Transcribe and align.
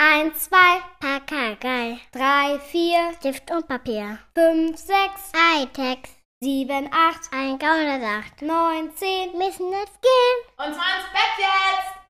Eins, 0.00 0.44
zwei, 0.44 0.80
Pakagei. 1.00 1.98
Drei, 2.12 2.60
vier, 2.60 3.14
Stift 3.18 3.50
und 3.50 3.66
Papier. 3.66 4.20
Fünf, 4.32 4.76
sechs, 4.76 5.32
Hightech. 5.34 5.98
Sieben, 6.40 6.88
acht, 6.92 7.28
ein 7.32 7.58
Gaunersacht. 7.58 8.40
Neun, 8.40 8.94
zehn, 8.94 9.32
müssen 9.32 9.72
jetzt 9.72 10.00
gehen. 10.00 10.38
Und 10.56 10.72
zwar 10.72 11.00
ins 11.00 11.10
Bett 11.12 11.38
jetzt! 11.38 12.08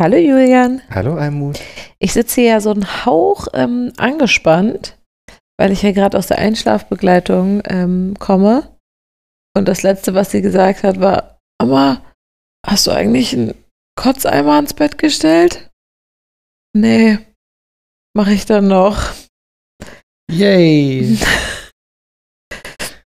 Hallo 0.00 0.16
Julian. 0.16 0.80
Hallo 0.88 1.16
Almut. 1.16 1.60
Ich 1.98 2.14
sitze 2.14 2.40
hier 2.40 2.50
ja 2.52 2.60
so 2.62 2.70
einen 2.70 3.04
Hauch 3.04 3.48
ähm, 3.52 3.92
angespannt, 3.98 4.96
weil 5.58 5.72
ich 5.72 5.82
ja 5.82 5.92
gerade 5.92 6.16
aus 6.16 6.28
der 6.28 6.38
Einschlafbegleitung 6.38 7.60
ähm, 7.66 8.14
komme. 8.18 8.74
Und 9.54 9.68
das 9.68 9.82
Letzte, 9.82 10.14
was 10.14 10.30
sie 10.30 10.40
gesagt 10.40 10.82
hat, 10.82 10.98
war, 10.98 11.36
Mama, 11.60 12.00
hast 12.66 12.86
du 12.86 12.90
eigentlich 12.90 13.34
einen 13.34 13.54
Kotzeimer 13.96 14.54
ans 14.54 14.72
Bett 14.72 14.96
gestellt? 14.96 15.69
Nee, 16.72 17.18
mache 18.16 18.32
ich 18.32 18.46
dann 18.46 18.68
noch. 18.68 19.02
Yay! 20.30 21.18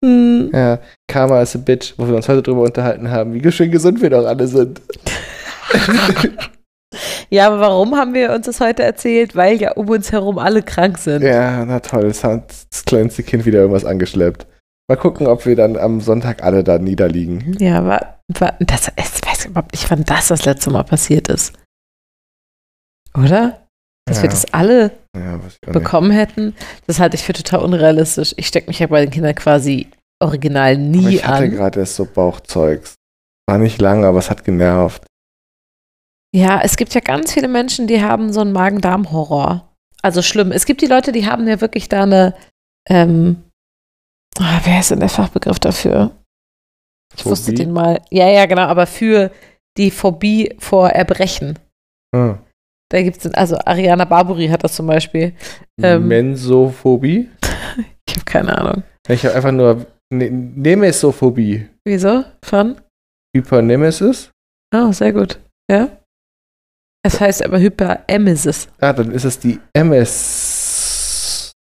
Hm. 0.04 0.50
ja, 0.52 0.80
Karma 1.08 1.44
is 1.44 1.56
a 1.56 1.60
bitch, 1.60 1.94
wo 1.96 2.08
wir 2.08 2.16
uns 2.16 2.28
heute 2.28 2.42
drüber 2.42 2.64
unterhalten 2.64 3.12
haben, 3.12 3.36
wie 3.36 3.52
schön 3.52 3.70
gesund 3.70 4.02
wir 4.02 4.10
doch 4.10 4.26
alle 4.26 4.48
sind. 4.48 4.82
Ja, 7.30 7.48
aber 7.48 7.62
warum 7.62 7.96
haben 7.96 8.14
wir 8.14 8.34
uns 8.34 8.46
das 8.46 8.60
heute 8.60 8.84
erzählt? 8.84 9.38
Weil 9.38 9.56
ja 9.56 9.72
um 9.72 9.88
uns 9.88 10.12
herum 10.12 10.38
alle 10.38 10.64
krank 10.64 10.98
sind. 10.98 11.22
ja, 11.22 11.64
na 11.64 11.80
toll, 11.80 12.08
es 12.08 12.26
hat 12.26 12.54
das 12.70 12.84
kleinste 12.84 13.24
Kind 13.24 13.46
wieder 13.46 13.60
irgendwas 13.60 13.86
angeschleppt. 13.86 14.46
Mal 14.90 14.98
gucken, 14.98 15.28
ob 15.28 15.46
wir 15.46 15.56
dann 15.56 15.78
am 15.78 16.02
Sonntag 16.02 16.44
alle 16.44 16.66
da 16.66 16.78
niederliegen. 16.78 17.56
Ja, 17.60 17.86
war, 17.86 18.20
war 18.38 18.56
das, 18.60 18.92
ich 18.98 19.26
weiß 19.26 19.46
überhaupt 19.46 19.72
nicht, 19.72 19.90
wann 19.90 20.04
das 20.04 20.28
das 20.28 20.44
letzte 20.44 20.72
Mal 20.72 20.84
passiert 20.84 21.30
ist. 21.30 21.54
Oder? 23.18 23.68
Dass 24.06 24.18
wir 24.22 24.30
Ja. 24.30 24.32
das 24.32 24.54
alle 24.54 24.92
Ja, 25.16 25.36
auch 25.38 25.44
nicht. 25.44 25.62
bekommen 25.62 26.12
hätten, 26.12 26.56
das 26.88 27.00
halte 27.00 27.16
ich 27.16 27.24
für 27.24 27.34
total 27.34 27.62
unrealistisch. 27.62 28.34
Ich 28.38 28.48
stecke 28.48 28.68
mich 28.68 28.80
ja 28.80 28.88
bei 28.88 29.02
den 29.02 29.12
Kindern 29.12 29.36
quasi 29.36 29.88
original 30.22 30.78
nie 30.78 31.16
ich 31.16 31.26
hatte 31.28 31.44
an. 31.46 31.52
gerade 31.52 31.80
erst 31.82 31.96
so 31.96 32.06
Bauchzeugs. 32.06 32.96
War 33.50 33.58
nicht 33.58 33.82
lang, 33.82 34.06
aber 34.06 34.20
es 34.20 34.30
hat 34.30 34.44
genervt. 34.44 35.04
Ja, 36.34 36.62
es 36.62 36.78
gibt 36.78 36.94
ja 36.94 37.02
ganz 37.02 37.34
viele 37.34 37.48
Menschen, 37.48 37.88
die 37.88 38.02
haben 38.02 38.32
so 38.32 38.40
einen 38.42 38.54
Magen-Darm-Horror. 38.54 39.68
Also 40.02 40.22
schlimm. 40.22 40.52
Es 40.52 40.66
gibt 40.66 40.82
die 40.82 40.88
Leute, 40.88 41.12
die 41.12 41.26
haben 41.28 41.48
ja 41.48 41.60
wirklich 41.62 41.90
da 41.90 42.04
eine, 42.04 42.34
ähm, 42.90 43.44
ah, 44.40 44.60
wer 44.64 44.80
ist 44.80 44.92
denn 44.92 45.00
der 45.02 45.10
Fachbegriff 45.10 45.60
dafür? 45.60 46.12
Ich 47.16 47.26
wusste 47.26 47.48
Phobie? 47.52 47.58
den 47.58 47.72
mal. 47.74 48.02
Ja, 48.10 48.28
ja, 48.30 48.46
genau, 48.46 48.64
aber 48.64 48.88
für 48.88 49.32
die 49.78 49.92
Phobie 49.92 50.56
vor 50.60 50.90
Erbrechen. 50.90 51.60
Hm. 52.16 52.38
Da 52.92 53.02
gibt 53.02 53.26
es, 53.26 53.34
also 53.34 53.58
Ariana 53.66 54.04
Barbary 54.04 54.48
hat 54.48 54.64
das 54.66 54.76
zum 54.76 54.88
Beispiel. 54.88 55.34
Ähm. 55.82 56.08
Mensophobie? 56.08 57.30
Ich 58.08 58.16
habe 58.16 58.26
keine 58.26 58.58
Ahnung. 58.58 58.84
Ich 59.08 59.26
habe 59.26 59.36
einfach 59.36 59.54
nur 59.54 59.86
ne 60.12 60.30
Nemesophobie. 60.30 61.70
Wieso? 61.86 62.26
Von? 62.44 62.76
Hypernemesis? 63.34 64.32
Oh, 64.76 64.92
sehr 64.92 65.14
gut. 65.14 65.40
Ja. 65.72 65.88
Es 67.04 67.22
heißt 67.22 67.46
aber 67.46 67.60
Hyperemesis. 67.60 68.68
Ah, 68.80 68.92
dann 68.92 69.12
ist 69.12 69.24
es 69.24 69.40
die 69.40 69.60
MS. 69.74 71.54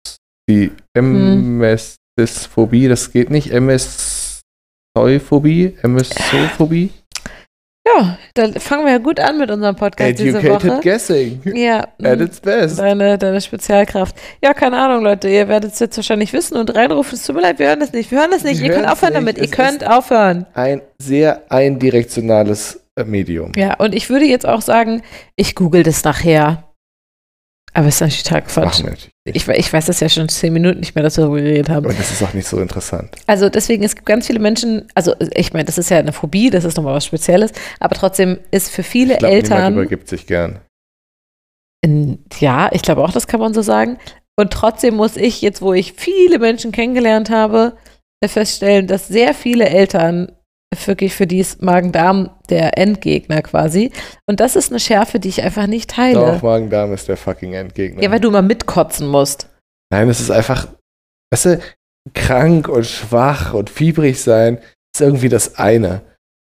Die. 0.49 0.71
MS-Phobie, 0.93 2.89
das 2.89 3.11
geht 3.13 3.29
nicht. 3.29 3.51
MS-Phobie? 3.51 4.43
MS-Phobie? 5.81 6.89
Ja, 7.87 8.17
dann 8.35 8.53
fangen 8.53 8.85
wir 8.85 8.91
ja 8.91 8.97
gut 8.99 9.19
an 9.19 9.39
mit 9.39 9.49
unserem 9.49 9.75
Podcast 9.75 10.19
diese 10.19 10.37
Educated 10.37 10.69
Woche. 10.71 10.79
guessing. 10.83 11.41
Ja, 11.55 11.87
At 12.03 12.21
its 12.21 12.39
best. 12.39 12.77
deine, 12.77 13.17
deine 13.17 13.41
Spezialkraft. 13.41 14.15
Ja, 14.43 14.53
keine 14.53 14.77
Ahnung, 14.77 15.03
Leute. 15.03 15.27
Ihr 15.27 15.47
werdet 15.47 15.73
es 15.73 15.79
jetzt 15.79 15.97
wahrscheinlich 15.97 16.31
wissen 16.31 16.57
und 16.57 16.73
reinrufen. 16.75 17.15
Es 17.15 17.23
tut 17.25 17.35
mir 17.35 17.41
leid, 17.41 17.57
wir 17.57 17.67
hören 17.69 17.79
das 17.79 17.91
nicht. 17.91 18.11
Wir 18.11 18.19
hören 18.19 18.29
das 18.31 18.43
nicht. 18.43 18.61
Wir 18.61 18.67
Ihr 18.69 18.75
könnt 18.75 18.87
aufhören 18.87 19.13
nicht. 19.13 19.21
damit. 19.21 19.37
Ihr 19.39 19.43
Es 19.45 19.51
könnt 19.51 19.81
ist- 19.81 19.87
aufhören. 19.89 20.45
Ein 20.53 20.81
sehr 20.99 21.41
eindirektionales 21.51 22.81
äh, 22.97 23.03
Medium. 23.03 23.51
Ja, 23.55 23.73
und 23.75 23.95
ich 23.95 24.09
würde 24.11 24.25
jetzt 24.25 24.45
auch 24.45 24.61
sagen, 24.61 25.01
ich 25.35 25.55
google 25.55 25.81
das 25.81 26.03
nachher. 26.03 26.71
Aber 27.73 27.87
es 27.87 27.95
ist 27.95 28.01
natürlich 28.01 28.23
total 28.23 28.41
Quatsch. 28.43 28.77
Wir 28.79 28.89
natürlich. 28.91 29.10
Ich, 29.23 29.47
ich 29.47 29.71
weiß 29.71 29.85
das 29.85 29.99
ja 29.99 30.09
schon 30.09 30.29
zehn 30.29 30.51
Minuten 30.51 30.79
nicht 30.79 30.95
mehr, 30.95 31.03
dass 31.03 31.17
wir 31.17 31.25
darüber 31.25 31.41
geredet 31.41 31.69
haben. 31.69 31.85
Und 31.85 31.99
das 31.99 32.11
ist 32.11 32.23
auch 32.23 32.33
nicht 32.33 32.47
so 32.47 32.59
interessant. 32.59 33.15
Also 33.27 33.49
deswegen, 33.49 33.83
es 33.83 33.95
gibt 33.95 34.07
ganz 34.07 34.25
viele 34.25 34.39
Menschen, 34.39 34.87
also 34.95 35.13
ich 35.35 35.53
meine, 35.53 35.65
das 35.65 35.77
ist 35.77 35.91
ja 35.91 35.99
eine 35.99 36.11
Phobie, 36.11 36.49
das 36.49 36.63
ist 36.63 36.75
nochmal 36.75 36.95
was 36.95 37.05
Spezielles, 37.05 37.51
aber 37.79 37.95
trotzdem 37.95 38.39
ist 38.49 38.71
für 38.71 38.81
viele 38.81 39.13
Ich 39.13 39.21
niemand 39.21 39.33
Eltern, 39.35 39.73
übergibt 39.73 40.07
sich 40.07 40.25
gern. 40.25 40.59
in, 41.81 42.25
ja, 42.39 42.69
ich 42.73 42.81
glaube 42.81 43.03
auch, 43.03 43.11
das 43.11 43.27
kann 43.27 43.39
man 43.39 43.53
so 43.53 43.61
sagen. 43.61 43.99
Und 44.39 44.51
trotzdem 44.51 44.95
muss 44.95 45.17
ich 45.17 45.41
jetzt, 45.43 45.61
wo 45.61 45.73
ich 45.73 45.93
viele 45.93 46.39
Menschen 46.39 46.71
kennengelernt 46.71 47.29
habe, 47.29 47.77
feststellen, 48.25 48.87
dass 48.87 49.07
sehr 49.07 49.35
viele 49.35 49.69
Eltern 49.69 50.31
wirklich 50.85 51.13
für 51.13 51.27
die 51.27 51.39
ist 51.39 51.61
Magen-Darm 51.61 52.29
der 52.49 52.77
Endgegner 52.77 53.41
quasi. 53.41 53.91
Und 54.25 54.39
das 54.39 54.55
ist 54.55 54.71
eine 54.71 54.79
Schärfe, 54.79 55.19
die 55.19 55.29
ich 55.29 55.41
einfach 55.41 55.67
nicht 55.67 55.89
teile. 55.89 56.19
Doch, 56.19 56.41
Magen-Darm 56.41 56.93
ist 56.93 57.07
der 57.07 57.17
fucking 57.17 57.53
Endgegner. 57.53 58.01
Ja, 58.01 58.11
weil 58.11 58.19
du 58.19 58.31
mal 58.31 58.41
mitkotzen 58.41 59.07
musst. 59.07 59.49
Nein, 59.91 60.09
es 60.09 60.21
ist 60.21 60.31
einfach, 60.31 60.67
weißt 61.31 61.45
du, 61.45 61.59
krank 62.13 62.67
und 62.67 62.85
schwach 62.85 63.53
und 63.53 63.69
fiebrig 63.69 64.21
sein 64.21 64.57
ist 64.93 65.01
irgendwie 65.01 65.29
das 65.29 65.55
eine. 65.55 66.01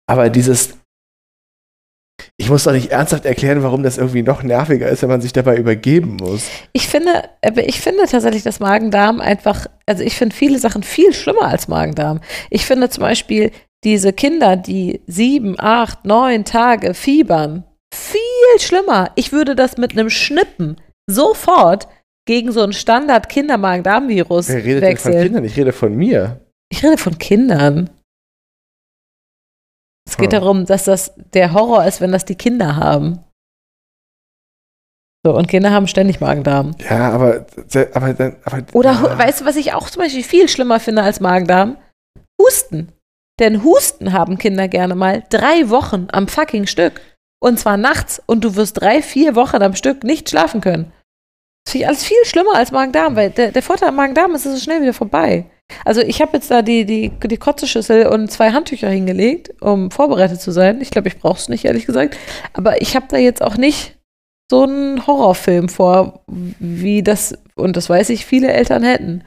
Aber 0.09 0.29
dieses, 0.29 0.77
ich 2.37 2.49
muss 2.49 2.63
doch 2.63 2.71
nicht 2.71 2.91
ernsthaft 2.91 3.25
erklären, 3.25 3.63
warum 3.63 3.83
das 3.83 3.97
irgendwie 3.97 4.23
noch 4.23 4.43
nerviger 4.43 4.87
ist, 4.89 5.01
wenn 5.01 5.09
man 5.09 5.21
sich 5.21 5.33
dabei 5.33 5.57
übergeben 5.57 6.17
muss. 6.17 6.47
Ich 6.73 6.87
finde, 6.87 7.29
ich 7.65 7.81
finde 7.81 8.05
tatsächlich, 8.07 8.43
dass 8.43 8.59
Magen-Darm 8.59 9.19
einfach, 9.21 9.67
also 9.85 10.03
ich 10.03 10.15
finde 10.15 10.35
viele 10.35 10.59
Sachen 10.59 10.83
viel 10.83 11.13
schlimmer 11.13 11.43
als 11.43 11.67
Magen-Darm. 11.67 12.21
Ich 12.49 12.65
finde 12.65 12.89
zum 12.89 13.01
Beispiel 13.01 13.51
diese 13.83 14.13
Kinder, 14.13 14.55
die 14.55 15.01
sieben, 15.07 15.55
acht, 15.59 16.05
neun 16.05 16.45
Tage 16.45 16.93
fiebern, 16.93 17.63
viel 17.93 18.19
schlimmer. 18.59 19.11
Ich 19.15 19.31
würde 19.31 19.55
das 19.55 19.77
mit 19.77 19.91
einem 19.93 20.09
Schnippen 20.09 20.81
sofort 21.09 21.87
gegen 22.27 22.51
so 22.51 22.61
ein 22.63 22.73
Standard-Kinder-Magen-Darm-Virus 22.73 24.49
Wer 24.49 24.55
redet 24.65 24.83
denn 24.83 24.97
von 24.97 25.11
wechseln. 25.13 25.23
Kindern? 25.23 25.43
Ich 25.45 25.55
rede 25.57 25.71
von 25.73 25.95
mir. 25.95 26.41
Ich 26.69 26.83
rede 26.83 26.97
von 26.97 27.17
Kindern. 27.17 27.89
Es 30.05 30.17
geht 30.17 30.33
Hm. 30.33 30.39
darum, 30.39 30.65
dass 30.65 30.83
das 30.85 31.13
der 31.33 31.53
Horror 31.53 31.85
ist, 31.85 32.01
wenn 32.01 32.11
das 32.11 32.25
die 32.25 32.35
Kinder 32.35 32.75
haben. 32.75 33.19
So, 35.25 35.35
und 35.35 35.47
Kinder 35.47 35.71
haben 35.71 35.87
ständig 35.87 36.19
Magen-Darm. 36.21 36.75
Ja, 36.79 37.11
aber, 37.11 37.45
aber, 37.93 38.35
aber 38.45 38.63
Oder 38.73 38.91
ja. 38.93 39.17
weißt 39.17 39.41
du, 39.41 39.45
was 39.45 39.55
ich 39.55 39.73
auch 39.73 39.89
zum 39.89 40.01
Beispiel 40.03 40.23
viel 40.23 40.47
schlimmer 40.47 40.79
finde 40.79 41.03
als 41.03 41.19
Magen-Darm? 41.19 41.77
Husten. 42.41 42.91
Denn 43.39 43.63
Husten 43.63 44.13
haben 44.13 44.37
Kinder 44.37 44.67
gerne 44.67 44.95
mal 44.95 45.23
drei 45.29 45.69
Wochen 45.69 46.07
am 46.11 46.27
fucking 46.27 46.67
Stück. 46.67 47.01
Und 47.39 47.59
zwar 47.59 47.77
nachts. 47.77 48.21
Und 48.25 48.43
du 48.43 48.55
wirst 48.55 48.81
drei, 48.81 49.01
vier 49.01 49.35
Wochen 49.35 49.61
am 49.61 49.75
Stück 49.75 50.03
nicht 50.03 50.29
schlafen 50.29 50.61
können. 50.61 50.91
Das 51.65 51.73
finde 51.73 51.83
ich 51.83 51.87
alles 51.87 52.03
viel 52.03 52.23
schlimmer 52.23 52.55
als 52.55 52.71
Magen-Darm, 52.71 53.15
weil 53.15 53.29
der, 53.29 53.51
der 53.51 53.61
Vorteil 53.61 53.89
am 53.89 53.95
Magen-Darm 53.95 54.33
ist, 54.33 54.45
es 54.45 54.55
ist 54.55 54.63
schnell 54.63 54.81
wieder 54.81 54.93
vorbei. 54.93 55.45
Also 55.83 56.01
ich 56.01 56.21
habe 56.21 56.37
jetzt 56.37 56.49
da 56.49 56.61
die, 56.61 56.85
die, 56.85 57.09
die 57.09 57.37
Kotzeschüssel 57.37 58.07
und 58.07 58.31
zwei 58.31 58.51
Handtücher 58.51 58.89
hingelegt, 58.89 59.53
um 59.61 59.91
vorbereitet 59.91 60.41
zu 60.41 60.51
sein. 60.51 60.81
Ich 60.81 60.91
glaube, 60.91 61.09
ich 61.09 61.19
brauche 61.19 61.37
es 61.37 61.49
nicht, 61.49 61.65
ehrlich 61.65 61.85
gesagt. 61.85 62.17
Aber 62.53 62.81
ich 62.81 62.95
habe 62.95 63.07
da 63.09 63.17
jetzt 63.17 63.41
auch 63.41 63.57
nicht 63.57 63.97
so 64.49 64.63
einen 64.63 65.05
Horrorfilm 65.05 65.67
vor, 65.67 66.23
wie 66.27 67.03
das, 67.03 67.37
und 67.55 67.75
das 67.75 67.89
weiß 67.89 68.09
ich, 68.11 68.25
viele 68.25 68.51
Eltern 68.51 68.83
hätten. 68.83 69.25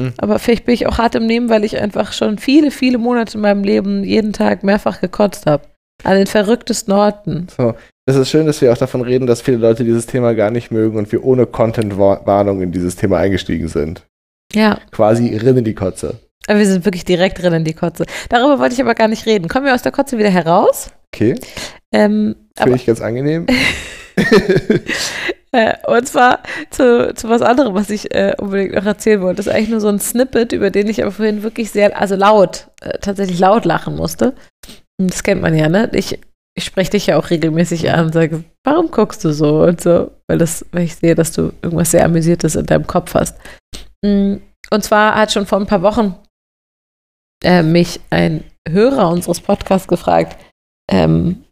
Hm. 0.00 0.12
Aber 0.18 0.38
vielleicht 0.38 0.64
bin 0.64 0.74
ich 0.74 0.86
auch 0.86 0.98
hart 0.98 1.14
im 1.14 1.26
Nehmen, 1.26 1.48
weil 1.48 1.64
ich 1.64 1.76
einfach 1.78 2.12
schon 2.12 2.38
viele, 2.38 2.70
viele 2.70 2.98
Monate 2.98 3.36
in 3.36 3.42
meinem 3.42 3.62
Leben 3.64 4.04
jeden 4.04 4.32
Tag 4.32 4.62
mehrfach 4.64 5.00
gekotzt 5.00 5.46
habe. 5.46 5.64
An 6.04 6.16
den 6.16 6.26
verrücktesten 6.26 6.92
Orten. 6.92 7.46
So, 7.56 7.74
es 8.06 8.16
ist 8.16 8.28
schön, 8.30 8.46
dass 8.46 8.60
wir 8.60 8.72
auch 8.72 8.78
davon 8.78 9.02
reden, 9.02 9.26
dass 9.28 9.40
viele 9.42 9.58
Leute 9.58 9.84
dieses 9.84 10.06
Thema 10.06 10.34
gar 10.34 10.50
nicht 10.50 10.72
mögen 10.72 10.96
und 10.98 11.12
wir 11.12 11.22
ohne 11.24 11.46
Content-Warnung 11.46 12.60
in 12.62 12.72
dieses 12.72 12.96
Thema 12.96 13.18
eingestiegen 13.18 13.68
sind. 13.68 14.02
Ja, 14.52 14.80
Quasi 14.90 15.36
rin 15.36 15.58
in 15.58 15.64
die 15.64 15.74
Kotze. 15.74 16.18
aber 16.48 16.58
wir 16.58 16.66
sind 16.66 16.84
wirklich 16.84 17.04
direkt 17.04 17.40
drin 17.40 17.52
in 17.52 17.64
die 17.64 17.74
Kotze. 17.74 18.04
Darüber 18.30 18.58
wollte 18.58 18.74
ich 18.74 18.80
aber 18.80 18.94
gar 18.96 19.06
nicht 19.08 19.26
reden. 19.26 19.46
Kommen 19.48 19.66
wir 19.66 19.74
aus 19.74 19.82
der 19.82 19.92
Kotze 19.92 20.18
wieder 20.18 20.30
heraus? 20.30 20.90
Okay, 21.14 21.36
Ähm, 21.92 22.34
finde 22.58 22.76
ich 22.76 22.86
ganz 22.86 23.00
angenehm. 23.00 23.46
äh, 25.52 25.74
und 25.86 26.08
zwar 26.08 26.42
zu, 26.70 27.14
zu 27.14 27.28
was 27.28 27.42
anderem, 27.42 27.74
was 27.74 27.90
ich 27.90 28.14
äh, 28.14 28.34
unbedingt 28.38 28.74
noch 28.74 28.86
erzählen 28.86 29.20
wollte. 29.20 29.36
Das 29.36 29.46
ist 29.46 29.52
eigentlich 29.52 29.70
nur 29.70 29.80
so 29.80 29.88
ein 29.88 29.98
Snippet, 30.00 30.52
über 30.52 30.70
den 30.70 30.88
ich 30.88 31.02
aber 31.02 31.12
vorhin 31.12 31.42
wirklich 31.42 31.70
sehr, 31.70 31.98
also 32.00 32.14
laut, 32.16 32.68
äh, 32.80 32.98
tatsächlich 32.98 33.38
laut 33.38 33.64
lachen 33.64 33.96
musste. 33.96 34.34
Das 34.98 35.22
kennt 35.22 35.42
man 35.42 35.56
ja, 35.56 35.68
ne? 35.68 35.90
Ich, 35.94 36.18
ich 36.56 36.64
spreche 36.64 36.92
dich 36.92 37.06
ja 37.06 37.18
auch 37.18 37.30
regelmäßig 37.30 37.90
an 37.90 38.06
und 38.06 38.12
sage, 38.12 38.44
warum 38.64 38.90
guckst 38.90 39.24
du 39.24 39.32
so 39.32 39.62
und 39.62 39.80
so? 39.80 40.10
Weil, 40.28 40.38
das, 40.38 40.64
weil 40.72 40.84
ich 40.84 40.96
sehe, 40.96 41.14
dass 41.14 41.32
du 41.32 41.52
irgendwas 41.62 41.90
sehr 41.90 42.04
Amüsiertes 42.04 42.54
in 42.56 42.66
deinem 42.66 42.86
Kopf 42.86 43.14
hast. 43.14 43.38
Mm, 44.04 44.36
Und 44.70 44.84
zwar 44.84 45.14
hat 45.14 45.32
schon 45.32 45.46
vor 45.46 45.58
ein 45.58 45.66
paar 45.66 45.82
Wochen 45.82 46.14
äh, 47.44 47.62
mich 47.62 48.00
ein 48.10 48.44
Hörer 48.68 49.08
unseres 49.08 49.40
Podcasts 49.40 49.88
gefragt, 49.88 50.38
ähm, 50.90 51.44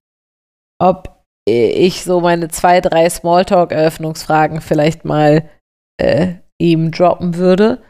ob 0.81 1.20
ich 1.49 2.05
so 2.05 2.21
meine 2.21 2.49
zwei, 2.49 2.81
drei 2.81 3.09
Smalltalk-Eröffnungsfragen 3.09 4.61
vielleicht 4.61 5.05
mal 5.05 5.49
äh, 6.01 6.35
ihm 6.61 6.91
droppen 6.91 7.37
würde, 7.37 7.83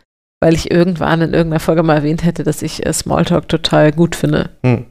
weil 0.42 0.54
ich 0.54 0.70
irgendwann 0.70 1.20
in 1.20 1.34
irgendeiner 1.34 1.60
Folge 1.60 1.82
mal 1.82 1.96
erwähnt 1.96 2.24
hätte, 2.24 2.44
dass 2.44 2.62
ich 2.62 2.86
äh, 2.86 2.92
Smalltalk 2.92 3.48
total 3.48 3.92
gut 3.92 4.14
finde. 4.16 4.50
Hm. 4.64 4.86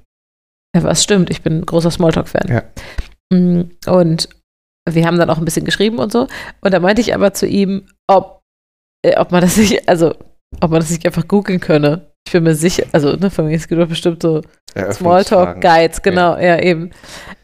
Ja, 0.75 0.83
was 0.83 1.03
stimmt, 1.03 1.29
ich 1.29 1.41
bin 1.41 1.59
ein 1.59 1.65
großer 1.65 1.89
Smalltalk-Fan. 1.89 2.47
Ja. 2.47 2.63
Mm, 3.35 3.71
Und 3.87 4.29
wir 4.87 5.05
haben 5.05 5.17
dann 5.17 5.29
auch 5.29 5.37
ein 5.37 5.45
bisschen 5.45 5.65
geschrieben 5.65 5.99
und 5.99 6.11
so. 6.11 6.27
Und 6.61 6.73
da 6.73 6.79
meinte 6.79 7.01
ich 7.01 7.15
aber 7.15 7.33
zu 7.33 7.47
ihm, 7.47 7.87
ob, 8.07 8.41
äh, 9.05 9.17
ob 9.17 9.31
man 9.31 9.41
das 9.41 9.57
nicht, 9.57 9.87
also 9.89 10.13
ob 10.61 10.71
man 10.71 10.79
das 10.79 10.89
nicht 10.91 11.05
einfach 11.05 11.27
googeln 11.27 11.59
könne. 11.59 12.11
Ich 12.27 12.33
bin 12.33 12.43
mir 12.43 12.55
sicher, 12.55 12.85
also 12.91 13.15
ne, 13.15 13.31
von 13.31 13.47
mir 13.47 13.55
es 13.55 13.67
gibt 13.67 13.81
doch 13.81 13.87
bestimmt 13.87 14.21
so. 14.21 14.41
Smalltalk-Guides, 14.75 16.01
genau, 16.03 16.37
ja, 16.37 16.59
eben. 16.61 16.91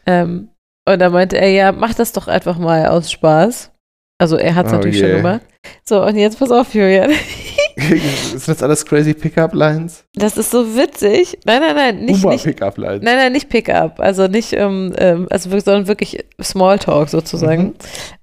Ähm, 0.06 0.50
und 0.88 0.98
da 1.00 1.10
meinte 1.10 1.36
er, 1.38 1.50
ja, 1.50 1.72
mach 1.72 1.94
das 1.94 2.12
doch 2.12 2.28
einfach 2.28 2.58
mal 2.58 2.86
aus 2.86 3.10
Spaß. 3.10 3.70
Also 4.18 4.36
er 4.36 4.54
hat 4.54 4.66
es 4.66 4.72
Oh 4.72 4.76
natürlich 4.76 4.96
je. 5.00 5.02
schon 5.08 5.16
gemacht. 5.18 5.42
So, 5.84 6.02
und 6.02 6.16
jetzt 6.16 6.38
pass 6.38 6.50
auf, 6.50 6.72
Julian. 6.74 7.10
Sind 7.78 8.48
das 8.48 8.62
alles 8.62 8.86
crazy 8.86 9.12
Pickup-Lines? 9.12 10.04
Das 10.14 10.38
ist 10.38 10.50
so 10.50 10.76
witzig. 10.76 11.38
Nein, 11.44 11.60
nein, 11.60 11.76
nein, 11.76 12.04
nicht, 12.04 12.24
nicht, 12.24 12.44
Pickup-Lines. 12.44 13.04
nein, 13.04 13.16
nein, 13.16 13.32
nicht 13.32 13.50
Pickup. 13.50 14.00
Also 14.00 14.26
nicht, 14.28 14.54
ähm, 14.54 14.94
ähm, 14.96 15.26
also 15.30 15.50
wirklich, 15.50 15.64
sondern 15.64 15.86
wirklich 15.86 16.24
Smalltalk 16.42 17.10
sozusagen. 17.10 17.62
Mhm. 17.64 17.74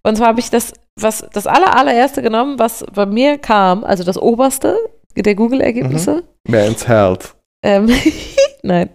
Und 0.01 0.15
zwar 0.17 0.27
habe 0.29 0.39
ich 0.39 0.49
das, 0.49 0.73
was, 0.99 1.23
das 1.33 1.45
aller, 1.45 1.77
allererste 1.77 2.23
genommen, 2.23 2.57
was 2.57 2.83
bei 2.95 3.05
mir 3.05 3.37
kam, 3.37 3.83
also 3.83 4.03
das 4.03 4.17
oberste 4.17 4.75
der 5.15 5.35
Google-Ergebnisse. 5.35 6.23
Man's 6.47 6.87
Health. 6.87 7.35
Ähm, 7.63 7.87
nein. 8.63 8.89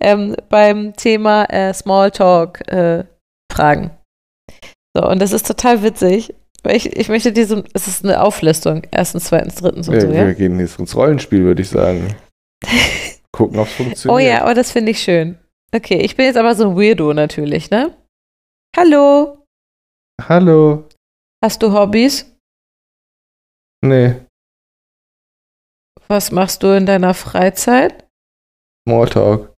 Ähm, 0.00 0.34
beim 0.48 0.94
Thema 0.96 1.44
äh, 1.44 1.72
Smalltalk-Fragen. 1.72 3.90
so, 4.96 5.08
und 5.08 5.20
das 5.20 5.32
ist 5.32 5.46
total 5.46 5.82
witzig. 5.82 6.34
Weil 6.62 6.76
ich, 6.76 6.94
ich 6.94 7.08
möchte 7.08 7.32
dir 7.32 7.46
so, 7.46 7.62
es 7.72 7.88
ist 7.88 8.04
eine 8.04 8.22
Auflistung, 8.22 8.82
erstens, 8.90 9.24
zweitens, 9.24 9.54
drittens 9.54 9.88
und 9.88 9.94
Ja, 9.94 10.00
so, 10.02 10.08
wir 10.10 10.26
ja? 10.26 10.32
gehen 10.34 10.60
jetzt 10.60 10.78
ins 10.78 10.94
Rollenspiel, 10.94 11.42
würde 11.44 11.62
ich 11.62 11.70
sagen. 11.70 12.14
Gucken, 13.32 13.58
ob 13.58 13.66
es 13.68 13.72
funktioniert. 13.72 14.14
Oh 14.14 14.18
ja, 14.18 14.42
aber 14.42 14.52
das 14.54 14.70
finde 14.70 14.90
ich 14.90 15.02
schön. 15.02 15.38
Okay, 15.74 16.00
ich 16.00 16.16
bin 16.16 16.26
jetzt 16.26 16.36
aber 16.36 16.54
so 16.54 16.68
ein 16.70 16.76
Weirdo 16.76 17.14
natürlich, 17.14 17.70
ne? 17.70 17.96
Hallo, 18.76 19.38
Hallo. 20.20 20.84
hast 21.42 21.62
du 21.62 21.72
Hobbys? 21.72 22.26
Nee, 23.82 24.16
Was 26.08 26.30
machst 26.32 26.62
du 26.62 26.76
in 26.76 26.84
deiner 26.86 27.14
Freizeit? 27.14 28.06
Smalltalk. 28.90 29.54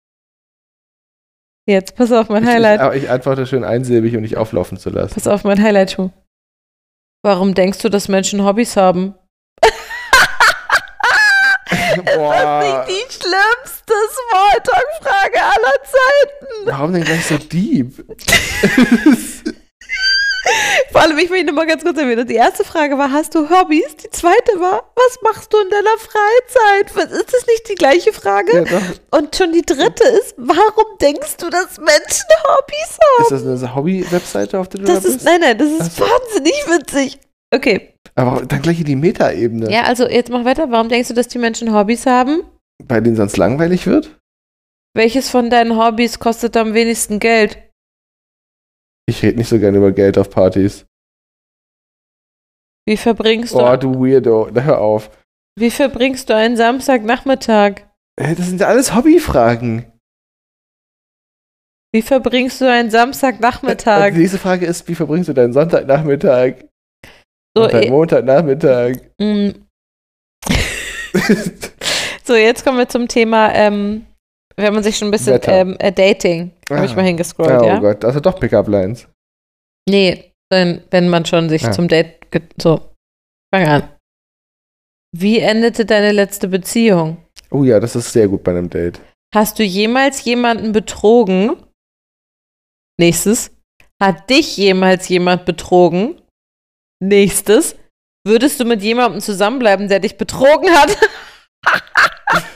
Jetzt, 1.68 1.94
pass 1.94 2.10
auf 2.10 2.28
mein 2.28 2.42
Ich, 2.42 2.48
Highlight. 2.48 2.80
aber 2.80 2.96
ich 2.96 3.08
antworte 3.08 3.46
schön 3.46 3.62
einsilbig, 3.62 4.16
um 4.16 4.22
dich 4.24 4.36
auflaufen 4.36 4.76
zu 4.76 4.90
lassen. 4.90 5.14
Pass 5.14 5.28
auf 5.28 5.44
mein 5.44 5.62
Highlight, 5.62 5.92
Schuh. 5.92 6.10
Warum 7.22 7.54
denkst 7.54 7.78
du, 7.78 7.88
dass 7.88 8.08
Menschen 8.08 8.44
Hobbys 8.44 8.76
haben? 8.76 9.14
Boah, 12.16 12.84
die 12.88 13.12
schlimmste 13.12 13.94
Smalltalk-Frage 14.30 15.40
aller 15.40 15.76
Zeiten. 15.84 16.66
warum 16.66 16.92
denn 16.92 17.04
gleich 17.04 17.24
so 17.26 17.38
deep? 17.38 18.04
Vor 20.92 21.00
allem, 21.02 21.18
ich 21.18 21.30
möchte 21.30 21.52
mal 21.52 21.66
ganz 21.66 21.82
kurz 21.84 21.98
erwähnen, 21.98 22.26
die 22.26 22.34
erste 22.34 22.64
Frage 22.64 22.98
war, 22.98 23.10
hast 23.12 23.34
du 23.34 23.48
Hobbys? 23.48 23.96
Die 23.96 24.10
zweite 24.10 24.58
war, 24.60 24.90
was 24.96 25.18
machst 25.22 25.52
du 25.52 25.58
in 25.58 25.70
deiner 25.70 25.96
Freizeit? 25.98 26.96
Was, 26.96 27.12
ist 27.18 27.32
das 27.32 27.46
nicht 27.46 27.68
die 27.68 27.74
gleiche 27.74 28.12
Frage? 28.12 28.66
ja. 28.70 28.80
Und 29.18 29.34
schon 29.36 29.52
die 29.52 29.62
dritte 29.62 30.04
ist, 30.04 30.34
warum 30.36 30.98
denkst 31.00 31.36
du, 31.38 31.50
dass 31.50 31.78
Menschen 31.78 32.26
Hobbys 32.48 32.98
haben? 33.18 33.34
Ist 33.34 33.46
das 33.46 33.62
eine 33.62 33.74
Hobby-Webseite, 33.74 34.58
auf 34.58 34.68
der 34.68 34.80
du 34.80 34.86
Das 34.86 35.02
da 35.02 35.08
ist, 35.08 35.14
bist? 35.14 35.24
nein, 35.26 35.40
nein, 35.40 35.58
das 35.58 35.68
ist 35.68 35.96
so. 35.96 36.04
wahnsinnig 36.04 36.54
witzig. 36.68 37.18
Okay, 37.52 37.94
Aber 38.14 38.42
dann 38.46 38.62
gleich 38.62 38.78
in 38.78 38.86
die 38.86 38.96
Metaebene, 38.96 39.70
ja, 39.72 39.82
also 39.82 40.08
jetzt 40.08 40.30
mach 40.30 40.44
weiter. 40.44 40.70
Warum 40.70 40.88
denkst 40.88 41.08
du, 41.08 41.14
dass 41.14 41.26
die 41.28 41.38
Menschen 41.38 41.74
Hobbys 41.74 42.06
haben? 42.06 42.42
bei 42.84 43.00
denen 43.00 43.16
sonst 43.16 43.36
langweilig 43.36 43.86
wird? 43.86 44.16
Welches 44.94 45.28
von 45.28 45.50
deinen 45.50 45.76
Hobbys 45.76 46.18
kostet 46.18 46.56
am 46.56 46.74
wenigsten 46.74 47.18
Geld? 47.18 47.58
Ich 49.10 49.24
rede 49.24 49.38
nicht 49.38 49.48
so 49.48 49.58
gerne 49.58 49.76
über 49.78 49.90
Geld 49.90 50.16
auf 50.18 50.30
Partys. 50.30 50.86
Wie 52.88 52.96
verbringst 52.96 53.52
du, 53.54 53.58
Oh, 53.58 53.76
du 53.76 53.92
Weirdo, 54.00 54.48
Na, 54.52 54.62
hör 54.62 54.80
auf. 54.80 55.10
wie 55.58 55.70
verbringst 55.72 56.30
du 56.30 56.36
einen 56.36 56.56
Samstagnachmittag? 56.56 57.82
Das 58.16 58.46
sind 58.46 58.60
ja 58.60 58.68
alles 58.68 58.94
Hobbyfragen. 58.94 59.90
Wie 61.92 62.02
verbringst 62.02 62.60
du 62.60 62.70
einen 62.70 62.90
Samstagnachmittag? 62.90 64.12
die 64.12 64.18
nächste 64.20 64.38
Frage 64.38 64.64
ist, 64.66 64.86
wie 64.86 64.94
verbringst 64.94 65.28
du 65.28 65.32
deinen 65.32 65.52
Sonntagnachmittag? 65.52 66.66
So, 67.56 67.64
und 67.64 67.72
deinen 67.72 67.90
Montagnachmittag? 67.90 68.94
mm, 69.20 69.50
so, 72.24 72.36
jetzt 72.36 72.64
kommen 72.64 72.78
wir 72.78 72.88
zum 72.88 73.08
Thema, 73.08 73.52
ähm, 73.54 74.06
wenn 74.62 74.74
man 74.74 74.82
sich 74.82 74.96
schon 74.96 75.08
ein 75.08 75.12
bisschen 75.12 75.40
ähm, 75.44 75.76
äh, 75.78 75.92
Dating, 75.92 76.52
habe 76.70 76.84
ich 76.86 76.92
Ah. 76.92 76.96
mal 76.96 77.04
hingescrollt, 77.04 77.60
oh 77.62 77.66
ja? 77.66 77.78
Gott, 77.78 78.04
also 78.04 78.20
doch 78.20 78.38
Pickup-Lines. 78.38 79.08
Nee, 79.88 80.32
wenn, 80.50 80.82
wenn 80.90 81.08
man 81.08 81.24
schon 81.24 81.48
sich 81.48 81.64
Ah. 81.64 81.72
zum 81.72 81.88
Date. 81.88 82.16
So, 82.60 82.92
fang 83.54 83.66
an. 83.66 83.88
Wie 85.16 85.38
endete 85.40 85.84
deine 85.84 86.12
letzte 86.12 86.46
Beziehung? 86.48 87.16
Oh 87.50 87.64
ja, 87.64 87.80
das 87.80 87.96
ist 87.96 88.12
sehr 88.12 88.28
gut 88.28 88.44
bei 88.44 88.52
einem 88.52 88.70
Date. 88.70 89.00
Hast 89.34 89.58
du 89.58 89.64
jemals 89.64 90.24
jemanden 90.24 90.72
betrogen? 90.72 91.56
Nächstes. 92.98 93.50
Hat 94.00 94.30
dich 94.30 94.56
jemals 94.56 95.08
jemand 95.08 95.44
betrogen? 95.44 96.20
Nächstes. 97.02 97.76
Würdest 98.26 98.60
du 98.60 98.64
mit 98.64 98.82
jemandem 98.82 99.20
zusammenbleiben, 99.20 99.88
der 99.88 100.00
dich 100.00 100.16
betrogen 100.18 100.70
hat? 100.70 100.96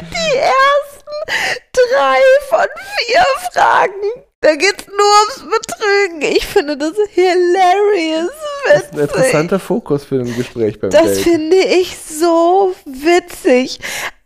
Die 0.00 0.36
ersten 0.36 1.10
drei 1.72 2.18
von 2.48 2.66
vier 3.06 3.24
Fragen. 3.52 4.24
Da 4.40 4.54
geht's 4.54 4.86
nur 4.86 5.44
ums 5.46 5.56
Betrügen. 5.58 6.22
Ich 6.36 6.46
finde 6.46 6.76
das 6.76 6.92
hilarious. 7.10 8.30
Das 8.68 8.82
ist 8.82 8.92
ein 8.92 8.98
Witzig. 8.98 9.00
interessanter 9.16 9.58
Fokus 9.58 10.04
für 10.04 10.20
ein 10.20 10.36
Gespräch 10.36 10.78
beim 10.80 10.90
Das 10.90 11.02
Date. 11.14 11.18
finde 11.24 11.56
ich 11.56 11.96
so 11.98 12.74
witzig. 12.84 13.80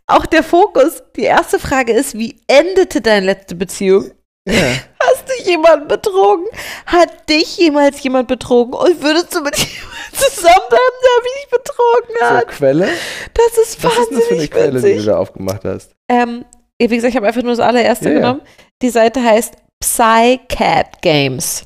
Auch 0.05 0.25
der 0.27 0.43
Fokus. 0.43 1.01
Die 1.15 1.23
erste 1.23 1.57
Frage 1.59 1.93
ist, 1.93 2.13
wie 2.17 2.39
endete 2.47 3.01
deine 3.01 3.25
letzte 3.25 3.55
Beziehung? 3.55 4.11
Ja. 4.45 4.53
Hast 5.01 5.23
du 5.29 5.49
jemanden 5.49 5.87
betrogen? 5.87 6.45
Hat 6.85 7.29
dich 7.29 7.57
jemals 7.57 8.03
jemand 8.03 8.27
betrogen? 8.27 8.73
Und 8.73 9.01
würdest 9.01 9.33
du 9.33 9.41
mit 9.41 9.57
jemandem 9.57 9.92
zusammenbleiben, 10.13 10.99
der 11.03 11.23
mich 11.23 11.49
betrogen 11.51 12.15
So, 12.19 12.25
hat? 12.25 12.47
Quelle? 12.49 12.87
Das 13.33 13.57
ist 13.57 13.83
Was 13.83 13.97
ist 13.97 13.99
das 13.99 14.07
für 14.07 14.13
eine 14.13 14.19
wahnsinnig 14.21 14.51
Quelle, 14.51 14.71
die 14.71 14.81
du 14.81 14.83
witzig. 14.83 15.05
da 15.05 15.17
aufgemacht 15.17 15.63
hast? 15.65 15.95
Ähm, 16.09 16.45
wie 16.79 16.87
gesagt, 16.87 17.11
ich 17.11 17.15
habe 17.15 17.27
einfach 17.27 17.41
nur 17.43 17.51
das 17.51 17.59
allererste 17.59 18.09
ja. 18.09 18.15
genommen. 18.15 18.41
Die 18.81 18.89
Seite 18.89 19.23
heißt 19.23 19.55
PsyCat 19.81 21.01
Games. 21.01 21.65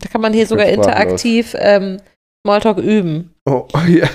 Da 0.00 0.08
kann 0.08 0.20
man 0.20 0.32
hier 0.32 0.44
Ich 0.44 0.48
sogar 0.48 0.66
interaktiv 0.66 1.54
ähm, 1.58 2.00
Smalltalk 2.46 2.78
üben. 2.78 3.34
Oh, 3.46 3.66
ja. 3.88 4.08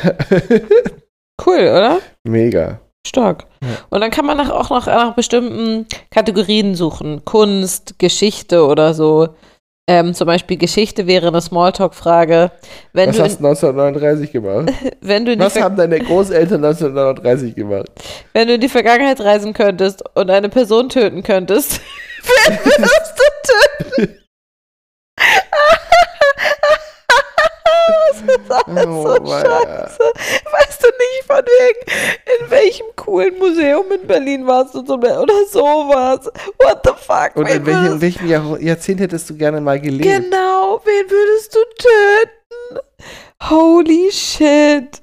Cool, 1.45 1.59
oder? 1.59 1.99
Mega. 2.23 2.79
Stark. 3.05 3.45
Ja. 3.61 3.69
Und 3.89 4.01
dann 4.01 4.11
kann 4.11 4.25
man 4.25 4.39
auch 4.39 4.69
nach, 4.69 4.87
nach 4.87 5.15
bestimmten 5.15 5.87
Kategorien 6.09 6.75
suchen. 6.75 7.25
Kunst, 7.25 7.99
Geschichte 7.99 8.65
oder 8.65 8.93
so. 8.93 9.35
Ähm, 9.85 10.13
zum 10.13 10.27
Beispiel 10.27 10.55
Geschichte 10.57 11.07
wäre 11.07 11.27
eine 11.27 11.41
Smalltalk-Frage. 11.41 12.51
Was 12.93 13.17
du 13.17 13.23
hast 13.23 13.41
du 13.41 13.47
1939 13.47 14.31
gemacht? 14.31 14.71
wenn, 15.01 15.25
du 15.25 15.37
Was 15.37 15.59
haben 15.59 15.75
deine 15.75 15.99
Großeltern 15.99 16.63
1939 16.63 17.53
gemacht? 17.53 17.87
wenn 18.31 18.47
du 18.47 18.53
in 18.53 18.61
die 18.61 18.69
Vergangenheit 18.69 19.19
reisen 19.19 19.51
könntest 19.51 20.03
und 20.15 20.29
eine 20.29 20.47
Person 20.47 20.87
töten 20.87 21.21
könntest, 21.21 21.81
wen 22.47 22.57
würdest 22.63 23.13
du 23.17 23.23
töten? 23.97 24.19
das 27.87 28.21
ist 28.21 28.51
alles 28.51 28.85
Oh, 28.87 29.03
so 29.03 29.25
weia. 29.25 29.41
scheiße. 29.41 29.99
Weißt 30.51 30.83
du 30.83 30.87
nicht 30.87 31.25
von 31.27 31.37
wegen, 31.37 32.41
in 32.43 32.51
welchem 32.51 32.85
coolen 32.95 33.37
Museum 33.37 33.91
in 33.91 34.07
Berlin 34.07 34.45
warst 34.47 34.73
du 34.75 34.81
zum 34.81 34.99
oder 35.01 35.45
sowas? 35.51 36.25
What 36.59 36.81
the 36.83 36.91
fuck? 36.97 37.35
Und 37.35 37.47
in 37.49 37.65
welchem, 37.65 37.85
in 37.93 38.01
welchem 38.01 38.27
Jahr, 38.27 38.59
Jahrzehnt 38.59 38.99
hättest 39.01 39.29
du 39.29 39.35
gerne 39.35 39.59
mal 39.61 39.79
gelebt? 39.79 40.03
Genau, 40.03 40.81
wen 40.83 41.09
würdest 41.09 41.55
du 41.55 41.59
töten? 41.77 42.79
Holy 43.49 44.11
shit. 44.11 45.01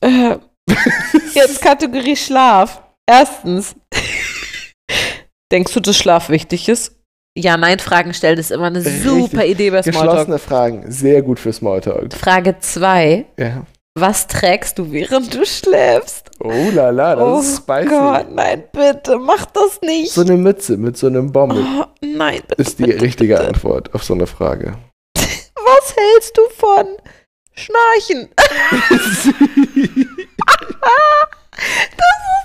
Äh, 0.00 0.36
jetzt 1.34 1.60
Kategorie 1.62 2.16
Schlaf. 2.16 2.82
Erstens. 3.06 3.74
Denkst 5.52 5.72
du, 5.72 5.80
dass 5.80 5.96
Schlaf 5.96 6.28
wichtig 6.30 6.68
ist? 6.68 6.92
Ja, 7.36 7.56
nein, 7.56 7.80
Fragen 7.80 8.14
stellen 8.14 8.38
ist 8.38 8.52
immer 8.52 8.66
eine 8.66 8.78
Richtig. 8.78 9.02
super 9.02 9.44
Idee 9.44 9.70
bei 9.70 9.82
Smalltalk. 9.82 10.04
Geschlossene 10.04 10.38
Fragen, 10.38 10.84
sehr 10.90 11.20
gut 11.20 11.40
für 11.40 11.52
Smalltalk. 11.52 12.14
Frage 12.14 12.56
2. 12.60 13.24
Ja. 13.36 13.66
Was 13.96 14.28
trägst 14.28 14.78
du, 14.78 14.92
während 14.92 15.34
du 15.34 15.44
schläfst? 15.44 16.30
Oh 16.40 16.70
la 16.72 16.90
la, 16.90 17.16
das 17.16 17.24
oh 17.24 17.40
ist 17.40 17.56
spicy. 17.58 17.88
Gott, 17.88 18.26
nein, 18.30 18.62
bitte, 18.72 19.18
mach 19.18 19.46
das 19.46 19.80
nicht. 19.82 20.12
So 20.12 20.20
eine 20.20 20.36
Mütze 20.36 20.76
mit 20.76 20.96
so 20.96 21.08
einem 21.08 21.32
Bommel 21.32 21.58
oh, 21.58 21.84
nein, 22.00 22.40
bitte. 22.46 22.62
ist 22.62 22.78
die 22.78 22.90
richtige 22.90 23.40
Antwort 23.40 23.92
auf 23.94 24.04
so 24.04 24.14
eine 24.14 24.28
Frage. 24.28 24.78
Was 25.16 25.96
hältst 25.96 26.36
du 26.36 26.42
von 26.56 26.86
Schnarchen? 27.54 28.28
das 28.90 29.00
ist 29.16 29.34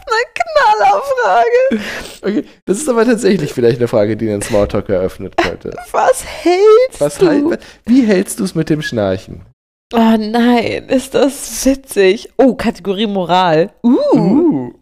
eine 0.08 0.24
Knallerfrage. 0.34 1.84
Okay, 2.30 2.46
das 2.66 2.78
ist 2.78 2.90
aber 2.90 3.06
tatsächlich 3.06 3.54
vielleicht 3.54 3.78
eine 3.78 3.88
Frage, 3.88 4.16
die 4.18 4.26
den 4.26 4.42
Smalltalk 4.42 4.90
eröffnet 4.90 5.36
könnte. 5.38 5.76
Was 5.92 6.24
hältst 6.26 7.00
Was 7.00 7.18
du? 7.18 7.28
halt, 7.28 7.60
wie 7.86 8.06
hältst 8.06 8.40
du 8.40 8.44
es 8.44 8.56
mit 8.56 8.70
dem 8.70 8.82
Schnarchen? 8.82 9.46
Oh 9.94 10.16
nein, 10.18 10.88
ist 10.88 11.16
das 11.16 11.66
witzig. 11.66 12.30
Oh, 12.38 12.54
Kategorie 12.54 13.08
Moral. 13.08 13.72
Uh. 13.84 13.98
Uh. 14.14 14.74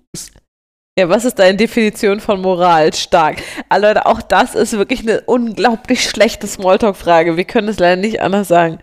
Ja, 1.00 1.08
was 1.10 1.26
ist 1.26 1.38
deine 1.38 1.56
Definition 1.56 2.20
von 2.20 2.42
Moral? 2.42 2.92
Stark. 2.92 3.44
Ah, 3.70 3.78
Leute, 3.78 4.08
auch 4.08 4.20
das 4.20 4.56
ist 4.56 4.74
wirklich 4.74 5.02
eine 5.02 5.22
unglaublich 5.22 6.04
schlechte 6.10 6.48
Smalltalk-Frage. 6.48 7.38
Wir 7.38 7.46
können 7.46 7.68
es 7.68 7.78
leider 7.78 8.02
nicht 8.02 8.20
anders 8.20 8.48
sagen. 8.48 8.80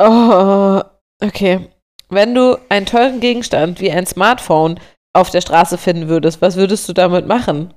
Oh, 0.00 0.80
okay. 1.20 1.68
Wenn 2.08 2.34
du 2.34 2.58
einen 2.68 2.86
teuren 2.86 3.18
Gegenstand 3.18 3.80
wie 3.80 3.90
ein 3.90 4.06
Smartphone 4.06 4.78
auf 5.12 5.30
der 5.30 5.40
Straße 5.40 5.78
finden 5.78 6.08
würdest, 6.08 6.40
was 6.40 6.56
würdest 6.56 6.88
du 6.88 6.92
damit 6.92 7.26
machen? 7.26 7.74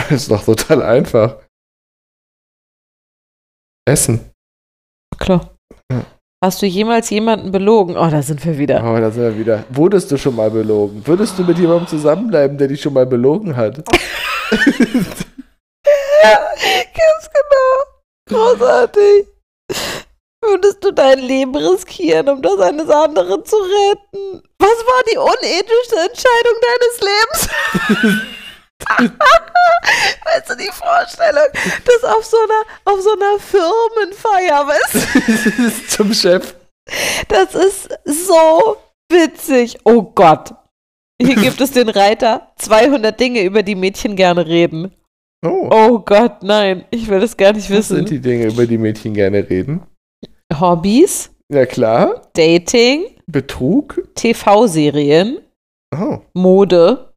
Ist 0.10 0.30
doch 0.30 0.44
total 0.44 0.82
einfach. 0.82 1.36
Essen. 3.86 4.30
Klar. 5.18 5.54
Ja. 5.90 6.04
Hast 6.42 6.62
du 6.62 6.66
jemals 6.66 7.10
jemanden 7.10 7.50
belogen? 7.50 7.96
Oh, 7.96 8.08
da 8.08 8.22
sind 8.22 8.44
wir 8.44 8.56
wieder. 8.56 8.82
Oh, 8.82 8.98
da 8.98 9.10
sind 9.10 9.22
wir 9.22 9.38
wieder. 9.38 9.64
Wurdest 9.68 10.10
du 10.10 10.16
schon 10.16 10.36
mal 10.36 10.50
belogen? 10.50 11.06
Würdest 11.06 11.38
du 11.38 11.44
mit 11.44 11.58
jemandem 11.58 11.86
zusammenbleiben, 11.86 12.56
der 12.56 12.68
dich 12.68 12.80
schon 12.80 12.94
mal 12.94 13.04
belogen 13.04 13.56
hat? 13.56 13.76
Ganz 16.22 17.30
genau. 17.30 17.74
Großartig. 18.28 19.26
Würdest 20.42 20.82
du 20.82 20.92
dein 20.92 21.18
Leben 21.18 21.54
riskieren, 21.54 22.28
um 22.30 22.40
das 22.40 22.58
eines 22.58 22.88
anderen 22.88 23.44
zu 23.44 23.56
retten? 23.56 24.42
Was 24.58 24.68
war 24.70 25.02
die 25.12 25.18
unethischste 25.18 25.96
Entscheidung 25.96 26.56
deines 26.62 27.00
Lebens? 27.00 28.26
weißt 30.24 30.50
du, 30.50 30.56
die 30.56 30.70
Vorstellung, 30.72 31.46
dass 31.84 32.04
auf 32.04 32.24
so 32.24 32.36
einer, 32.38 32.94
auf 32.94 33.00
so 33.00 33.12
einer 33.12 33.38
Firmenfeier, 33.38 34.66
weißt 34.66 34.94
du, 35.58 35.86
Zum 35.88 36.12
Chef. 36.14 36.54
das 37.28 37.54
ist 37.54 37.88
so 38.04 38.76
witzig. 39.10 39.78
Oh 39.84 40.02
Gott. 40.02 40.54
Hier 41.20 41.34
gibt 41.42 41.60
es 41.60 41.72
den 41.72 41.88
Reiter 41.88 42.52
200 42.56 43.18
Dinge, 43.18 43.42
über 43.42 43.62
die 43.62 43.74
Mädchen 43.74 44.16
gerne 44.16 44.46
reden. 44.46 44.94
Oh. 45.44 45.68
Oh 45.72 45.98
Gott, 46.00 46.42
nein, 46.42 46.84
ich 46.90 47.08
will 47.08 47.20
das 47.20 47.36
gar 47.36 47.52
nicht 47.52 47.70
Was 47.70 47.88
sind 47.88 47.98
wissen. 48.00 48.06
die 48.06 48.20
Dinge, 48.20 48.46
über 48.48 48.66
die 48.66 48.76
Mädchen 48.78 49.14
gerne 49.14 49.48
reden? 49.48 49.82
Hobbys, 50.58 51.30
Ja 51.50 51.64
klar. 51.64 52.28
Dating, 52.34 53.16
Betrug. 53.26 54.02
TV-Serien, 54.16 55.38
Oh. 55.94 56.18
Mode, 56.34 57.12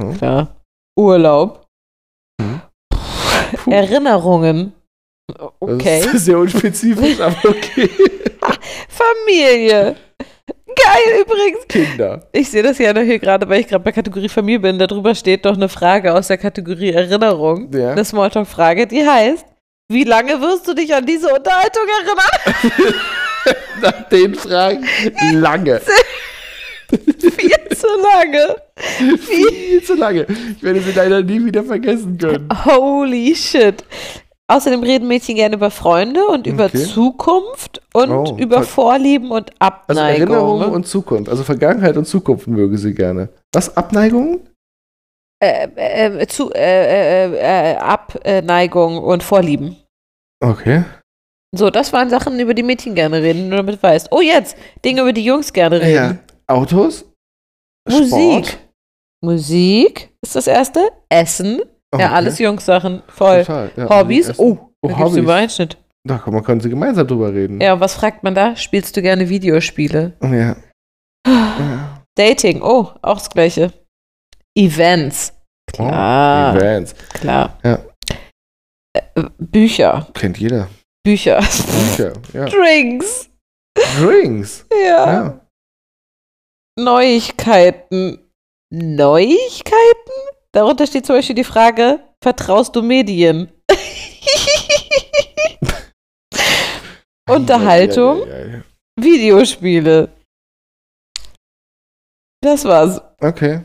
Hm. 0.00 0.16
klar, 0.16 0.63
Urlaub, 0.96 1.66
Hm. 2.40 2.60
Erinnerungen, 3.66 4.72
okay, 5.60 6.02
Das 6.04 6.14
ist 6.14 6.24
sehr 6.26 6.38
unspezifisch, 6.38 7.20
aber 7.20 7.36
okay. 7.48 7.88
Familie. 8.88 9.96
Geil 10.76 11.20
übrigens. 11.22 11.68
Kinder. 11.68 12.26
Ich 12.32 12.50
sehe 12.50 12.62
das 12.62 12.78
ja 12.78 12.92
nur 12.92 13.04
hier 13.04 13.18
gerade, 13.20 13.48
weil 13.48 13.60
ich 13.60 13.68
gerade 13.68 13.84
bei 13.84 13.92
Kategorie 13.92 14.28
Familie 14.28 14.60
bin. 14.60 14.78
Darüber 14.78 15.14
steht 15.14 15.44
doch 15.44 15.54
eine 15.54 15.68
Frage 15.68 16.12
aus 16.12 16.26
der 16.28 16.38
Kategorie 16.38 16.90
Erinnerung. 16.90 17.70
Ja. 17.72 17.92
Eine 17.92 18.04
Smalltalk-Frage, 18.04 18.86
die 18.88 19.06
heißt, 19.06 19.46
wie 19.88 20.04
lange 20.04 20.40
wirst 20.40 20.66
du 20.66 20.74
dich 20.74 20.92
an 20.92 21.06
diese 21.06 21.28
Unterhaltung 21.32 21.82
erinnern? 22.00 22.94
Nach 23.82 24.08
den 24.08 24.34
Fragen 24.34 24.84
lange. 25.32 25.80
Viel 26.96 27.76
zu 27.76 27.86
lange. 28.02 28.56
Viel 29.18 29.82
zu 29.82 29.94
lange. 29.94 30.26
Ich 30.56 30.62
werde 30.62 30.80
sie 30.80 30.92
leider 30.92 31.22
nie 31.22 31.44
wieder 31.44 31.62
vergessen 31.64 32.18
können. 32.18 32.48
Holy 32.64 33.34
shit. 33.34 33.84
Außerdem 34.46 34.82
reden 34.82 35.08
Mädchen 35.08 35.36
gerne 35.36 35.56
über 35.56 35.70
Freunde 35.70 36.24
und 36.26 36.46
über 36.46 36.66
Okay. 36.66 36.84
Zukunft 36.84 37.80
und 37.94 38.10
Oh, 38.10 38.36
über 38.38 38.62
Vorlieben 38.62 39.30
und 39.30 39.50
Also 39.58 39.74
Abneigung. 39.76 40.20
Erinnerungen 40.34 40.70
und 40.70 40.86
Zukunft. 40.86 41.30
Also 41.30 41.44
Vergangenheit 41.44 41.96
und 41.96 42.04
Zukunft 42.06 42.46
mögen 42.46 42.76
sie 42.76 42.94
gerne. 42.94 43.30
Was? 43.54 43.74
Abneigungen? 43.76 44.40
äh, 45.42 45.68
äh, 46.22 46.26
zu, 46.26 46.50
äh, 46.52 47.26
äh, 47.26 47.72
äh, 47.72 47.76
Abneigung 47.76 48.98
und 48.98 49.22
Vorlieben. 49.22 49.76
Okay. 50.40 50.84
So, 51.56 51.70
das 51.70 51.92
waren 51.92 52.10
Sachen, 52.10 52.38
über 52.40 52.52
die 52.54 52.62
Mädchen 52.62 52.94
gerne 52.94 53.22
reden, 53.22 53.48
nur 53.48 53.58
damit 53.58 53.76
du 53.76 53.82
weißt. 53.82 54.08
Oh, 54.10 54.20
jetzt, 54.20 54.56
Dinge, 54.84 55.02
über 55.02 55.12
die 55.12 55.24
Jungs 55.24 55.52
gerne 55.52 55.80
reden. 55.80 55.94
Ja. 55.94 56.16
Autos? 56.46 57.04
Musik. 57.88 58.08
Sport? 58.46 58.58
Musik 59.24 60.10
ist 60.22 60.36
das 60.36 60.46
erste. 60.46 60.90
Essen. 61.08 61.58
Ja, 61.58 61.64
Okay. 61.94 62.04
alles 62.14 62.38
Jungs-Sachen. 62.38 63.02
Voll. 63.08 63.40
Total. 63.44 63.70
Ja, 63.76 63.88
Hobbys. 63.88 64.38
Oh, 64.38 64.58
Oh, 64.82 64.88
da 64.88 64.98
Hobbys. 64.98 65.16
Übereinschnitt. 65.16 65.78
Da 66.06 66.18
kann 66.18 66.34
man, 66.34 66.42
können 66.44 66.60
sie 66.60 66.68
gemeinsam 66.68 67.06
drüber 67.06 67.32
reden. 67.32 67.60
Ja, 67.60 67.72
und 67.74 67.80
was 67.80 67.94
fragt 67.94 68.22
man 68.24 68.34
da? 68.34 68.54
Spielst 68.56 68.94
du 68.96 69.00
gerne 69.00 69.28
Videospiele? 69.30 70.12
Ja. 70.22 70.56
ja. 71.26 72.02
Dating. 72.18 72.60
Oh, 72.62 72.90
auch 73.00 73.18
das 73.18 73.30
Gleiche. 73.30 73.72
Events. 74.56 75.32
Klar. 75.72 76.52
Oh, 76.54 76.58
Events. 76.58 76.94
Klar. 77.14 77.58
Ja. 77.64 77.78
Äh, 78.92 79.22
Bücher. 79.38 80.06
Kennt 80.12 80.36
jeder. 80.38 80.68
Bücher. 81.02 81.38
Bücher. 81.40 82.12
Ja. 82.34 82.44
Drinks. 82.50 83.30
Drinks. 83.98 84.66
Ja. 84.70 85.12
Ja. 85.12 85.40
Neuigkeiten. 86.78 88.18
Neuigkeiten? 88.72 90.12
Darunter 90.52 90.86
steht 90.86 91.06
zum 91.06 91.16
Beispiel 91.16 91.36
die 91.36 91.44
Frage, 91.44 92.00
vertraust 92.22 92.74
du 92.76 92.82
Medien? 92.82 93.50
Unterhaltung, 97.28 98.26
Ja, 98.26 98.38
ja, 98.38 98.46
ja. 98.56 98.62
Videospiele. 99.00 100.10
Das 102.42 102.64
war's. 102.64 103.00
Okay. 103.20 103.60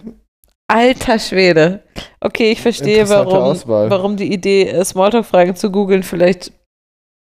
Alter 0.71 1.19
Schwede. 1.19 1.83
Okay, 2.21 2.51
ich 2.51 2.61
verstehe, 2.61 3.07
warum, 3.09 3.33
Auswahl. 3.33 3.89
warum 3.89 4.15
die 4.15 4.31
Idee, 4.31 4.69
äh, 4.69 4.85
Smalltalk-Fragen 4.85 5.55
zu 5.55 5.71
googeln, 5.71 6.03
vielleicht, 6.03 6.51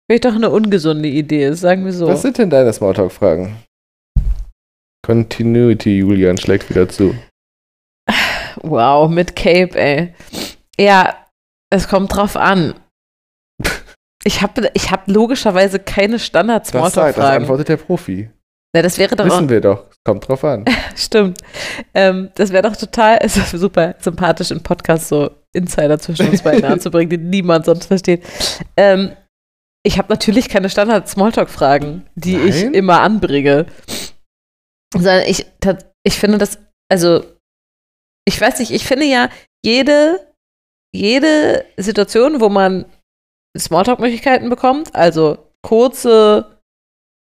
vielleicht 0.08 0.26
auch 0.26 0.34
eine 0.34 0.50
ungesunde 0.50 1.08
Idee 1.08 1.46
ist, 1.48 1.60
sagen 1.60 1.84
wir 1.84 1.92
so. 1.92 2.06
Was 2.06 2.22
sind 2.22 2.38
denn 2.38 2.48
deine 2.48 2.72
Smalltalk-Fragen? 2.72 3.56
Continuity, 5.04 5.98
Julian 5.98 6.38
schlägt 6.38 6.70
wieder 6.70 6.88
zu. 6.88 7.14
Wow, 8.62 9.10
mit 9.10 9.36
Cape, 9.36 9.78
ey. 9.78 10.14
Ja, 10.78 11.14
es 11.70 11.88
kommt 11.88 12.14
drauf 12.14 12.36
an. 12.36 12.74
Ich 14.24 14.40
habe 14.40 14.70
ich 14.72 14.90
hab 14.90 15.06
logischerweise 15.06 15.78
keine 15.78 16.18
Das 16.82 16.94
sagt, 16.94 17.18
das 17.18 17.24
antwortet 17.24 17.68
der 17.68 17.76
Profi. 17.76 18.30
Ja, 18.74 18.80
das 18.80 18.96
wäre 18.96 19.14
doch 19.14 19.26
auch, 19.26 19.30
Wissen 19.30 19.50
wir 19.50 19.60
doch. 19.60 19.84
Kommt 20.04 20.26
drauf 20.26 20.42
an. 20.42 20.64
stimmt. 20.96 21.38
Ähm, 21.92 22.30
das 22.34 22.50
wäre 22.50 22.62
doch 22.62 22.76
total, 22.76 23.18
ist 23.18 23.50
super 23.50 23.96
sympathisch 24.00 24.50
im 24.50 24.62
Podcast 24.62 25.08
so 25.08 25.30
Insider 25.52 25.98
zwischen 25.98 26.30
uns 26.30 26.42
beiden 26.42 26.64
anzubringen, 26.72 27.10
die 27.10 27.18
niemand 27.18 27.66
sonst 27.66 27.86
versteht. 27.86 28.24
Ähm, 28.78 29.12
ich 29.82 29.98
habe 29.98 30.10
natürlich 30.10 30.48
keine 30.48 30.70
Standard-Smalltalk-Fragen, 30.70 32.06
die 32.14 32.38
ich 32.38 32.64
Nein? 32.64 32.74
immer 32.74 33.02
anbringe. 33.02 33.66
Sondern 34.94 35.22
ich, 35.26 35.46
ich 36.04 36.18
finde 36.18 36.38
das, 36.38 36.58
also, 36.90 37.24
ich 38.26 38.40
weiß 38.40 38.58
nicht, 38.60 38.70
ich 38.70 38.86
finde 38.86 39.06
ja, 39.06 39.28
jede, 39.64 40.34
jede 40.94 41.64
Situation, 41.76 42.40
wo 42.40 42.48
man 42.48 42.86
Smalltalk-Möglichkeiten 43.58 44.48
bekommt, 44.48 44.94
also 44.94 45.38
kurze, 45.62 46.60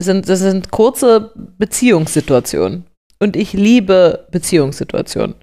sind, 0.01 0.29
das 0.29 0.39
sind 0.39 0.71
kurze 0.71 1.33
Beziehungssituationen. 1.35 2.85
Und 3.21 3.35
ich 3.35 3.53
liebe 3.53 4.27
Beziehungssituationen. 4.31 5.35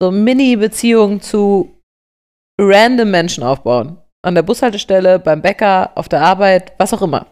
So 0.00 0.10
Mini-Beziehungen 0.10 1.20
zu 1.20 1.80
random 2.60 3.10
Menschen 3.10 3.42
aufbauen. 3.42 3.98
An 4.22 4.34
der 4.34 4.42
Bushaltestelle, 4.42 5.18
beim 5.18 5.42
Bäcker, 5.42 5.92
auf 5.96 6.08
der 6.08 6.22
Arbeit, 6.22 6.72
was 6.78 6.92
auch 6.92 7.02
immer. 7.02 7.26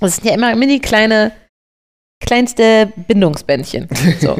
Das 0.00 0.16
sind 0.16 0.26
ja 0.26 0.34
immer 0.34 0.54
mini 0.54 0.78
kleine, 0.78 1.32
kleinste 2.20 2.92
Bindungsbändchen. 3.06 3.88
So. 4.20 4.36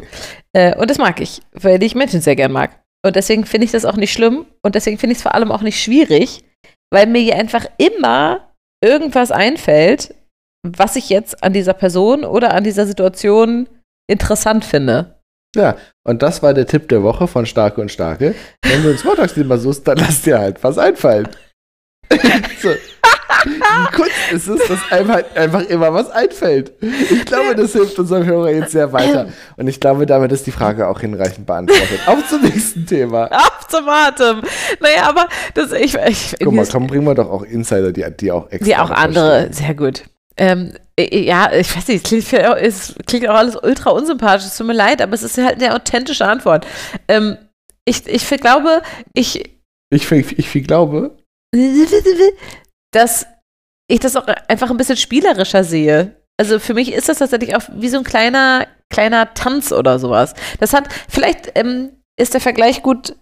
äh, 0.53 0.77
und 0.77 0.91
das 0.91 0.99
mag 0.99 1.21
ich, 1.21 1.41
weil 1.53 1.83
ich 1.83 1.95
Menschen 1.95 2.21
sehr 2.21 2.37
gern 2.37 2.53
mag. 2.53 2.71
Und 3.05 3.17
deswegen 3.17 3.47
finde 3.47 3.65
ich 3.65 3.73
das 3.73 3.85
auch 3.85 3.97
nicht 3.97 4.13
schlimm. 4.13 4.47
Und 4.63 4.75
deswegen 4.75 4.99
finde 4.99 5.13
ich 5.13 5.19
es 5.19 5.23
vor 5.23 5.35
allem 5.35 5.53
auch 5.53 5.63
nicht 5.63 5.81
schwierig, 5.83 6.45
weil 6.93 7.07
mir 7.07 7.21
hier 7.21 7.37
einfach 7.37 7.67
immer 7.79 8.53
irgendwas 8.85 9.31
einfällt, 9.31 10.15
was 10.67 10.97
ich 10.97 11.09
jetzt 11.09 11.43
an 11.43 11.53
dieser 11.53 11.75
Person 11.75 12.25
oder 12.25 12.55
an 12.55 12.65
dieser 12.65 12.87
Situation 12.87 13.69
interessant 14.11 14.65
finde. 14.65 15.19
Ja, 15.57 15.77
und 16.07 16.23
das 16.23 16.43
war 16.43 16.55
der 16.55 16.67
Tipp 16.67 16.89
der 16.89 17.03
Woche 17.03 17.27
von 17.27 17.47
Starke 17.47 17.81
und 17.81 17.91
Starke. 17.91 18.35
Wenn 18.63 18.83
du 18.83 18.91
ein 18.91 18.99
Smalltalk-Thema 18.99 19.59
suchst, 19.59 19.87
dann 19.89 19.99
lass 19.99 20.23
dir 20.23 20.39
halt 20.39 20.63
was 20.63 20.79
einfallen. 20.79 21.29
so. 22.61 22.71
Die 23.45 23.95
Kunst 23.97 24.13
ist 24.33 24.49
es, 24.49 24.69
dass 24.69 24.93
einem 24.93 25.13
halt 25.13 25.37
einfach 25.37 25.63
immer 25.63 25.93
was 25.93 26.11
einfällt. 26.11 26.73
Ich 26.81 27.25
glaube, 27.25 27.55
das 27.55 27.73
hilft 27.73 27.99
unserem 27.99 28.25
Hörer 28.25 28.51
jetzt 28.51 28.73
sehr 28.73 28.93
weiter. 28.93 29.29
Und 29.57 29.69
ich 29.69 29.81
glaube, 29.81 30.07
damit 30.07 30.33
ist 30.33 30.47
die 30.47 30.51
Frage 30.51 30.89
auch 30.89 31.01
hinreichend 31.01 31.47
beantwortet. 31.47 32.01
Auf 32.07 32.29
zum 32.29 32.43
nächsten 32.43 32.87
Thema. 32.87 33.27
Auf 33.33 33.69
zum 33.69 33.89
Atem. 33.89 34.43
Naja, 34.81 35.09
aber 35.09 35.29
das, 35.55 35.73
ich, 35.73 35.95
ich, 35.95 36.35
Guck 36.43 36.53
mal, 36.53 36.67
komm, 36.67 36.87
bringen 36.87 37.05
wir 37.05 37.15
doch 37.15 37.31
auch 37.31 37.43
Insider, 37.43 37.93
die, 37.93 38.05
die 38.19 38.33
auch 38.33 38.51
extra 38.51 38.65
die 38.65 38.77
auch 38.77 38.91
andere, 38.91 39.43
verstehen. 39.43 39.53
sehr 39.53 39.75
gut. 39.75 40.03
Ähm, 40.37 40.73
äh, 40.97 41.25
ja, 41.25 41.53
ich 41.53 41.77
weiß 41.77 41.89
nicht, 41.89 42.05
es 42.05 42.09
klingt, 42.09 42.33
es 42.61 42.95
klingt 43.07 43.29
auch 43.29 43.35
alles 43.35 43.57
ultra 43.57 43.91
unsympathisch, 43.91 44.47
es 44.47 44.57
tut 44.57 44.67
mir 44.67 44.73
leid, 44.73 45.03
aber 45.03 45.15
es 45.15 45.23
ist 45.23 45.37
halt 45.39 45.63
eine 45.63 45.75
authentische 45.75 46.25
Antwort. 46.27 46.67
Ähm, 47.09 47.37
ich, 47.85 48.07
ich 48.07 48.29
glaube, 48.41 48.83
ich, 49.15 49.43
Ich, 49.91 50.11
ich, 50.13 50.55
ich 50.55 50.67
glaube, 50.67 51.17
dass 52.93 53.27
ich 53.91 54.01
das 54.01 54.17
auch 54.17 54.27
einfach 54.49 54.71
ein 54.71 54.77
bisschen 54.77 54.97
spielerischer 54.97 55.65
sehe. 55.65 56.17
Also 56.39 56.59
für 56.59 56.75
mich 56.75 56.93
ist 56.93 57.09
das 57.09 57.19
tatsächlich 57.19 57.57
auch 57.57 57.63
wie 57.73 57.89
so 57.89 57.99
ein 57.99 58.05
kleiner, 58.05 58.67
kleiner 58.91 59.35
Tanz 59.35 59.73
oder 59.73 59.99
sowas. 59.99 60.35
Das 60.61 60.73
hat, 60.73 60.89
vielleicht 61.09 61.53
ähm, 61.57 61.91
ist 62.19 62.35
der 62.35 62.41
Vergleich 62.41 62.83
gut. 62.83 63.17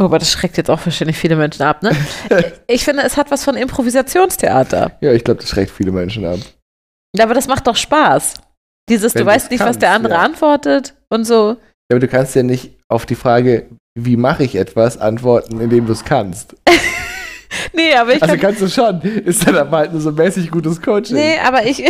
Oh, 0.00 0.04
aber 0.04 0.18
das 0.18 0.30
schreckt 0.30 0.56
jetzt 0.56 0.70
auch 0.70 0.84
wahrscheinlich 0.84 1.16
viele 1.16 1.36
Menschen 1.36 1.62
ab, 1.62 1.82
ne? 1.82 1.94
Ich 2.66 2.84
finde, 2.84 3.02
es 3.02 3.16
hat 3.16 3.30
was 3.30 3.44
von 3.44 3.56
Improvisationstheater. 3.56 4.98
ja, 5.00 5.12
ich 5.12 5.24
glaube, 5.24 5.40
das 5.40 5.50
schreckt 5.50 5.70
viele 5.70 5.92
Menschen 5.92 6.24
ab. 6.24 6.40
Aber 7.18 7.34
das 7.34 7.46
macht 7.46 7.66
doch 7.66 7.76
Spaß. 7.76 8.34
Dieses, 8.88 9.14
Wenn 9.14 9.22
du 9.22 9.26
weißt 9.26 9.50
nicht, 9.50 9.60
was 9.60 9.66
kannst, 9.66 9.82
der 9.82 9.92
andere 9.92 10.14
ja. 10.14 10.20
antwortet 10.20 10.94
und 11.08 11.24
so. 11.24 11.50
Ja, 11.50 11.56
aber 11.92 12.00
du 12.00 12.08
kannst 12.08 12.34
ja 12.34 12.42
nicht 12.42 12.78
auf 12.88 13.06
die 13.06 13.14
Frage, 13.14 13.68
wie 13.94 14.16
mache 14.16 14.44
ich 14.44 14.56
etwas, 14.56 14.98
antworten, 14.98 15.60
indem 15.60 15.86
du 15.86 15.92
es 15.92 16.04
kannst. 16.04 16.56
Nee, 17.74 17.94
aber 17.94 18.14
ich 18.14 18.22
Also 18.22 18.34
kann, 18.34 18.40
kannst 18.40 18.60
du 18.62 18.68
schon. 18.68 19.00
Ist 19.00 19.46
dann 19.46 19.56
aber 19.56 19.78
halt 19.78 19.92
nur 19.92 20.00
so 20.00 20.12
mäßig 20.12 20.50
gutes 20.50 20.80
Coaching. 20.80 21.16
Nee, 21.16 21.38
aber 21.42 21.64
ich, 21.64 21.82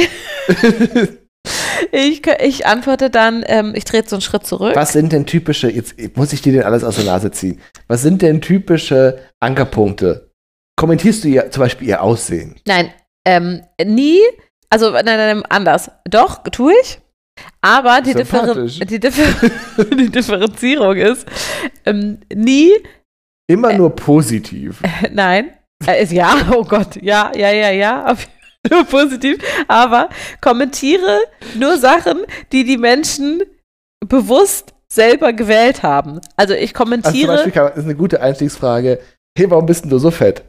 ich, 1.92 2.22
ich 2.40 2.66
antworte 2.66 3.10
dann, 3.10 3.44
ähm, 3.46 3.72
ich 3.74 3.84
trete 3.84 4.08
so 4.08 4.16
einen 4.16 4.20
Schritt 4.22 4.46
zurück. 4.46 4.74
Was 4.76 4.92
sind 4.92 5.12
denn 5.12 5.26
typische, 5.26 5.70
jetzt 5.70 5.94
muss 6.16 6.32
ich 6.32 6.42
dir 6.42 6.52
denn 6.52 6.62
alles 6.62 6.84
aus 6.84 6.96
der 6.96 7.04
Nase 7.04 7.30
ziehen, 7.30 7.60
was 7.88 8.02
sind 8.02 8.22
denn 8.22 8.40
typische 8.40 9.18
Ankerpunkte? 9.40 10.30
Kommentierst 10.76 11.24
du 11.24 11.28
ihr 11.28 11.50
zum 11.50 11.62
Beispiel 11.62 11.88
ihr 11.88 12.02
Aussehen? 12.02 12.56
Nein, 12.66 12.92
ähm, 13.26 13.62
nie, 13.84 14.20
also 14.70 14.90
nein, 14.90 15.04
nein, 15.04 15.36
nein, 15.38 15.42
anders. 15.48 15.90
Doch, 16.08 16.42
tue 16.44 16.72
ich. 16.82 16.98
Aber 17.60 18.00
die, 18.02 18.12
Sympathisch. 18.12 18.78
die, 18.80 19.00
Differ 19.00 19.48
die 19.96 20.10
Differenzierung 20.10 20.96
ist, 20.96 21.26
ähm, 21.86 22.18
nie, 22.34 22.70
Immer 23.48 23.72
nur 23.74 23.94
positiv. 23.94 24.80
nein, 25.12 25.52
äh, 25.86 26.02
ist 26.02 26.12
ja, 26.12 26.34
oh 26.54 26.64
Gott, 26.64 26.96
ja, 27.00 27.32
ja, 27.34 27.50
ja, 27.50 27.70
ja, 27.70 28.06
auf, 28.06 28.28
nur 28.70 28.84
positiv, 28.84 29.38
aber 29.68 30.08
kommentiere 30.40 31.20
nur 31.58 31.76
Sachen, 31.78 32.20
die 32.52 32.64
die 32.64 32.78
Menschen 32.78 33.42
bewusst 34.06 34.74
selber 34.88 35.32
gewählt 35.32 35.82
haben. 35.82 36.20
Also 36.36 36.54
ich 36.54 36.74
Also 36.74 36.84
zum 36.84 37.02
kommentiere 37.02 37.36
Beispiel 37.36 37.72
ist 37.76 37.84
eine 37.84 37.94
gute 37.94 38.20
Einstiegsfrage. 38.20 38.98
Hey, 39.36 39.50
warum 39.50 39.66
bist 39.66 39.84
denn 39.84 39.90
du 39.90 39.98
so 39.98 40.10
fett? 40.10 40.42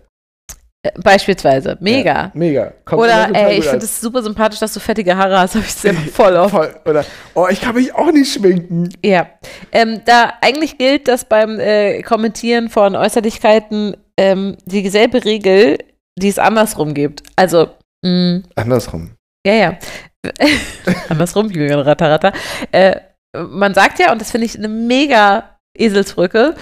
äh, 0.84 0.92
beispielsweise, 1.02 1.78
mega. 1.80 2.14
Ja, 2.14 2.32
mega. 2.34 2.74
Kommt 2.84 3.04
Oder, 3.04 3.30
ey, 3.34 3.60
ich 3.60 3.66
finde 3.66 3.86
es 3.86 4.02
super 4.02 4.22
sympathisch, 4.22 4.60
dass 4.60 4.74
du 4.74 4.80
fettige 4.80 5.16
Haare 5.16 5.40
hast, 5.40 5.56
habe 5.56 5.66
ich 5.66 5.74
sehr 5.74 5.94
voll 6.14 6.36
oft. 6.36 6.52
Voll. 6.52 6.76
Oder, 6.86 7.06
oh, 7.34 7.48
ich 7.50 7.62
kann 7.62 7.76
mich 7.76 7.96
auch 7.96 8.12
nicht 8.12 8.34
schminken. 8.34 8.90
Ja, 9.04 9.28
ähm, 9.72 10.02
da 10.06 10.34
eigentlich 10.42 10.78
gilt, 10.78 11.08
dass 11.08 11.26
beim 11.26 11.60
äh, 11.60 12.02
Kommentieren 12.02 12.70
von 12.70 12.96
Äußerlichkeiten 12.96 13.96
ähm, 14.20 14.58
dieselbe 14.66 15.24
Regel, 15.26 15.78
die 16.20 16.30
es 16.30 16.40
andersrum 16.40 16.94
gibt. 16.94 17.24
Also, 17.36 17.70
mh, 18.06 18.42
Andersrum. 18.56 19.12
ja, 19.46 19.54
ja. 19.54 19.80
andersrum, 21.10 21.50
Jünger 21.50 21.86
Ratter, 21.86 22.10
Ratter. 22.10 22.34
Äh, 22.72 23.00
man 23.36 23.74
sagt 23.74 24.00
ja, 24.00 24.12
und 24.12 24.22
das 24.22 24.32
finde 24.32 24.46
ich 24.46 24.58
eine 24.58 24.70
mega 24.70 25.58
Eselsbrücke, 25.78 26.56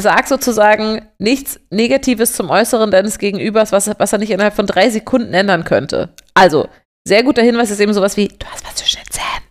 sag 0.00 0.26
sozusagen 0.26 1.06
nichts 1.18 1.60
Negatives 1.70 2.32
zum 2.32 2.50
Äußeren 2.50 2.90
deines 2.90 3.18
Gegenübers, 3.18 3.70
was, 3.70 3.90
was 3.98 4.12
er 4.12 4.18
nicht 4.18 4.30
innerhalb 4.30 4.54
von 4.54 4.66
drei 4.66 4.90
Sekunden 4.90 5.34
ändern 5.34 5.64
könnte. 5.64 6.14
Also, 6.34 6.68
sehr 7.06 7.22
guter 7.22 7.42
Hinweis 7.42 7.70
ist 7.70 7.80
eben 7.80 7.92
sowas 7.92 8.16
wie, 8.16 8.28
du 8.28 8.46
hast 8.46 8.64
was 8.66 8.76
zwischen 8.76 9.00
den 9.02 9.10
Zähnen. 9.10 9.46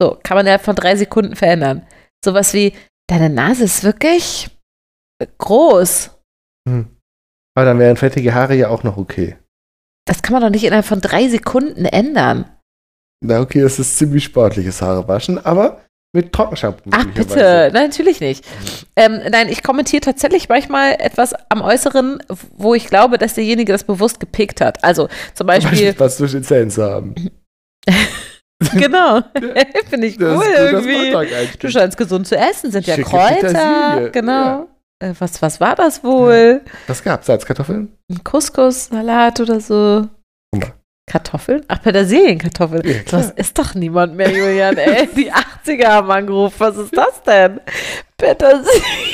So, 0.00 0.18
kann 0.22 0.36
man 0.36 0.46
innerhalb 0.46 0.64
von 0.64 0.76
drei 0.76 0.96
Sekunden 0.96 1.36
verändern. 1.36 1.86
Sowas 2.24 2.54
wie, 2.54 2.72
deine 3.08 3.30
Nase 3.30 3.64
ist 3.64 3.84
wirklich 3.84 4.48
groß. 5.26 6.10
Aber 6.66 7.64
dann 7.64 7.78
wären 7.78 7.96
fettige 7.96 8.34
Haare 8.34 8.54
ja 8.54 8.68
auch 8.68 8.82
noch 8.84 8.96
okay. 8.96 9.36
Das 10.06 10.22
kann 10.22 10.32
man 10.32 10.42
doch 10.42 10.50
nicht 10.50 10.64
innerhalb 10.64 10.86
von 10.86 11.00
drei 11.00 11.28
Sekunden 11.28 11.84
ändern. 11.84 12.44
Na, 13.24 13.40
okay, 13.40 13.60
das 13.60 13.78
ist 13.78 13.98
ziemlich 13.98 14.24
sportliches 14.24 14.80
Haarewaschen, 14.80 15.44
aber 15.44 15.82
mit 16.14 16.32
Trockenshampoo. 16.32 16.90
Ach, 16.92 17.04
bitte. 17.06 17.70
Nein, 17.72 17.88
natürlich 17.88 18.20
nicht. 18.20 18.44
Ähm, 18.96 19.20
nein, 19.30 19.48
ich 19.48 19.62
kommentiere 19.62 20.00
tatsächlich 20.00 20.48
manchmal 20.48 20.92
etwas 21.00 21.34
am 21.50 21.60
Äußeren, 21.60 22.22
wo 22.56 22.74
ich 22.74 22.86
glaube, 22.86 23.18
dass 23.18 23.34
derjenige 23.34 23.72
das 23.72 23.84
bewusst 23.84 24.18
gepickt 24.20 24.60
hat. 24.60 24.82
Also 24.82 25.08
zum 25.08 25.14
Zum 25.34 25.46
Beispiel, 25.48 25.70
Beispiel 25.70 25.94
was 25.98 26.16
zwischen 26.16 26.42
Zähnen 26.44 26.70
zu 26.70 26.82
haben. 26.82 27.14
genau, 28.74 29.20
finde 29.90 30.06
ich 30.06 30.16
Das 30.16 30.38
cool 30.38 30.46
irgendwie. 30.56 31.56
Du 31.58 31.70
scheinst 31.70 31.98
gesund 31.98 32.26
zu 32.26 32.36
essen, 32.36 32.70
sind 32.70 32.86
ja 32.86 32.96
Kräuter. 32.96 34.10
Genau. 34.10 34.68
Äh, 35.00 35.14
was, 35.18 35.40
was 35.40 35.60
war 35.60 35.76
das 35.76 36.02
wohl? 36.02 36.62
Was 36.86 37.02
gab's? 37.02 37.26
Salzkartoffeln? 37.26 37.96
Ein 38.10 38.24
Couscous-Salat 38.24 39.40
oder 39.40 39.60
so? 39.60 40.08
Mal. 40.54 40.72
Kartoffeln? 41.08 41.64
Ach, 41.68 41.80
Petersilienkartoffeln. 41.80 42.82
Ja, 42.84 43.02
klar. 43.02 43.22
das 43.22 43.30
ist 43.32 43.58
doch 43.58 43.74
niemand 43.74 44.14
mehr, 44.14 44.30
Julian. 44.30 44.76
Ey, 44.76 45.06
die 45.16 45.32
80er 45.32 45.86
haben 45.86 46.10
angerufen. 46.10 46.56
Was 46.58 46.76
ist 46.76 46.94
das 46.96 47.22
denn? 47.22 47.60
Petersilienkartoffeln. 48.16 49.08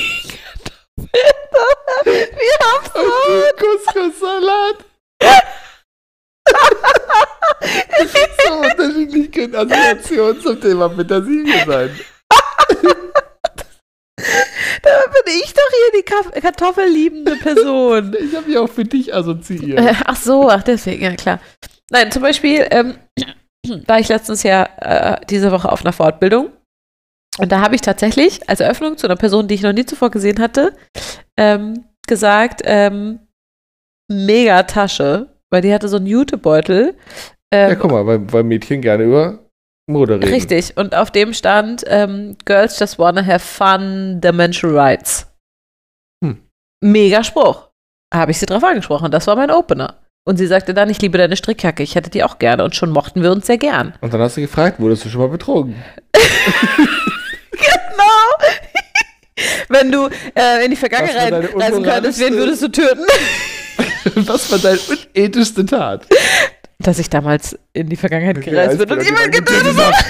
Wir 2.05 2.57
haben 2.61 2.85
so. 2.93 3.01
Couscous-Salat. 3.65 4.77
so 8.45 8.53
unterschiedlich 8.53 9.31
können 9.31 9.55
Assoziationen 9.55 10.41
zum 10.41 10.61
Thema 10.61 10.89
Petersilie 10.89 11.65
sein. 11.65 11.89
Da 14.81 14.89
bin 15.25 15.33
ich 15.43 15.53
doch 15.53 15.69
hier 15.69 16.01
die 16.01 16.03
Ka 16.03 16.39
kartoffelliebende 16.41 17.35
Person. 17.37 18.15
Ich 18.25 18.35
habe 18.35 18.47
mich 18.47 18.57
auch 18.57 18.69
für 18.69 18.83
dich 18.83 19.13
assoziiert. 19.13 19.79
Äh, 19.79 19.93
ach 20.05 20.15
so, 20.15 20.49
ach 20.49 20.63
deswegen, 20.63 21.03
ja 21.03 21.15
klar. 21.15 21.39
Nein, 21.91 22.11
zum 22.11 22.21
Beispiel 22.21 22.65
ähm, 22.71 22.95
war 23.87 23.99
ich 23.99 24.07
letztens 24.09 24.43
ja 24.43 24.67
äh, 24.81 25.25
diese 25.29 25.51
Woche 25.51 25.71
auf 25.71 25.81
einer 25.81 25.93
Fortbildung. 25.93 26.51
Und 27.37 27.51
da 27.51 27.59
habe 27.61 27.75
ich 27.75 27.81
tatsächlich 27.81 28.49
als 28.49 28.61
Eröffnung 28.61 28.97
zu 28.97 29.07
einer 29.07 29.17
Person, 29.17 29.47
die 29.47 29.55
ich 29.55 29.61
noch 29.61 29.73
nie 29.73 29.85
zuvor 29.85 30.09
gesehen 30.09 30.39
hatte, 30.39 30.73
ähm, 31.37 31.83
gesagt, 32.07 32.61
ähm, 32.63 33.19
mega 34.09 34.63
Tasche, 34.63 35.35
weil 35.51 35.61
die 35.61 35.73
hatte 35.73 35.89
so 35.89 35.97
einen 35.97 36.05
Jutebeutel. 36.07 36.95
Ähm, 37.51 37.69
Ja, 37.69 37.75
guck 37.75 37.91
mal, 37.91 38.05
weil, 38.05 38.31
weil 38.31 38.43
Mädchen 38.43 38.81
gerne 38.81 39.03
über 39.03 39.44
Mode 39.87 40.15
reden. 40.15 40.29
Richtig. 40.29 40.77
Und 40.77 40.95
auf 40.95 41.11
dem 41.11 41.33
stand, 41.33 41.83
ähm, 41.87 42.37
Girls 42.45 42.79
just 42.79 42.97
wanna 42.97 43.25
have 43.25 43.39
fun, 43.39 44.19
dimensional 44.21 44.77
rights. 44.77 45.27
Hm. 46.23 46.39
Mega 46.81 47.23
Spruch. 47.23 47.69
Habe 48.13 48.31
ich 48.31 48.39
sie 48.39 48.45
drauf 48.45 48.63
angesprochen. 48.63 49.11
Das 49.11 49.27
war 49.27 49.35
mein 49.35 49.51
Opener. 49.51 49.95
Und 50.27 50.37
sie 50.37 50.47
sagte 50.47 50.73
dann, 50.73 50.89
ich 50.89 51.01
liebe 51.01 51.17
deine 51.17 51.35
Strickjacke, 51.35 51.83
ich 51.83 51.93
hätte 51.95 52.09
die 52.09 52.23
auch 52.23 52.39
gerne. 52.39 52.63
Und 52.63 52.75
schon 52.75 52.89
mochten 52.89 53.21
wir 53.21 53.31
uns 53.31 53.45
sehr 53.45 53.59
gern. 53.59 53.93
Und 54.01 54.13
dann 54.13 54.21
hast 54.21 54.37
du 54.37 54.41
gefragt, 54.41 54.79
wurdest 54.79 55.05
du 55.05 55.09
schon 55.09 55.21
mal 55.21 55.29
betrogen? 55.29 55.75
Genau. 57.57 58.51
Wenn 59.69 59.91
du 59.91 60.09
äh, 60.35 60.65
in 60.65 60.71
die 60.71 60.77
Vergangenheit 60.77 61.33
reisen 61.55 61.83
könntest, 61.83 62.19
wen 62.19 62.33
würdest 62.33 62.61
du 62.63 62.67
töten? 62.69 63.05
Was 64.27 64.51
war 64.51 64.59
deine 64.59 64.79
unethischste 64.79 65.65
Tat? 65.65 66.05
Dass 66.85 66.99
ich 66.99 67.09
damals 67.09 67.57
in 67.73 67.89
die 67.89 67.95
Vergangenheit 67.95 68.39
gereist 68.41 68.77
bin 68.77 68.91
und 68.91 69.03
jemand 69.03 69.31
getötet 69.31 69.75
habe. 69.75 69.95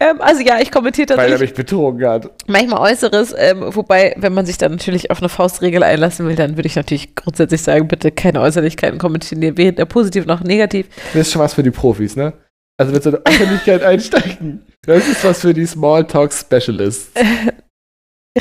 ähm, 0.00 0.20
also 0.20 0.40
ja, 0.40 0.60
ich 0.60 0.70
kommentiere 0.70 1.16
Weil 1.16 1.30
er 1.30 1.38
mich 1.38 1.52
betrogen 1.52 2.06
hat. 2.06 2.30
manchmal 2.46 2.90
Äußeres, 2.90 3.34
ähm, 3.36 3.74
wobei, 3.74 4.14
wenn 4.16 4.32
man 4.32 4.46
sich 4.46 4.56
dann 4.56 4.72
natürlich 4.72 5.10
auf 5.10 5.20
eine 5.20 5.28
Faustregel 5.28 5.82
einlassen 5.82 6.26
will, 6.26 6.36
dann 6.36 6.56
würde 6.56 6.68
ich 6.68 6.76
natürlich 6.76 7.14
grundsätzlich 7.14 7.60
sagen, 7.60 7.86
bitte 7.86 8.10
keine 8.10 8.40
Äußerlichkeiten 8.40 8.98
kommentieren, 8.98 9.58
weder 9.58 9.84
positiv 9.84 10.24
noch 10.24 10.42
negativ. 10.42 10.86
Das 11.12 11.26
ist 11.26 11.32
schon 11.32 11.42
was 11.42 11.52
für 11.52 11.62
die 11.62 11.70
Profis, 11.70 12.16
ne? 12.16 12.32
Also 12.78 12.92
mit 12.92 13.02
so 13.02 13.10
einer 13.10 13.20
Öffentlichkeit 13.26 13.82
einsteigen. 13.82 14.64
Das 14.86 15.06
ist 15.06 15.22
was 15.22 15.42
für 15.42 15.52
die 15.52 15.66
Smalltalk 15.66 16.32
Specialists. 16.32 17.10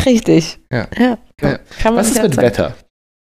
Richtig. 0.06 0.60
Ja. 0.72 0.88
ja. 0.98 1.18
Ja. 1.42 1.60
Was 1.84 2.12
ist 2.12 2.22
mit 2.22 2.36
sagen. 2.36 2.48
Wetter? 2.48 2.76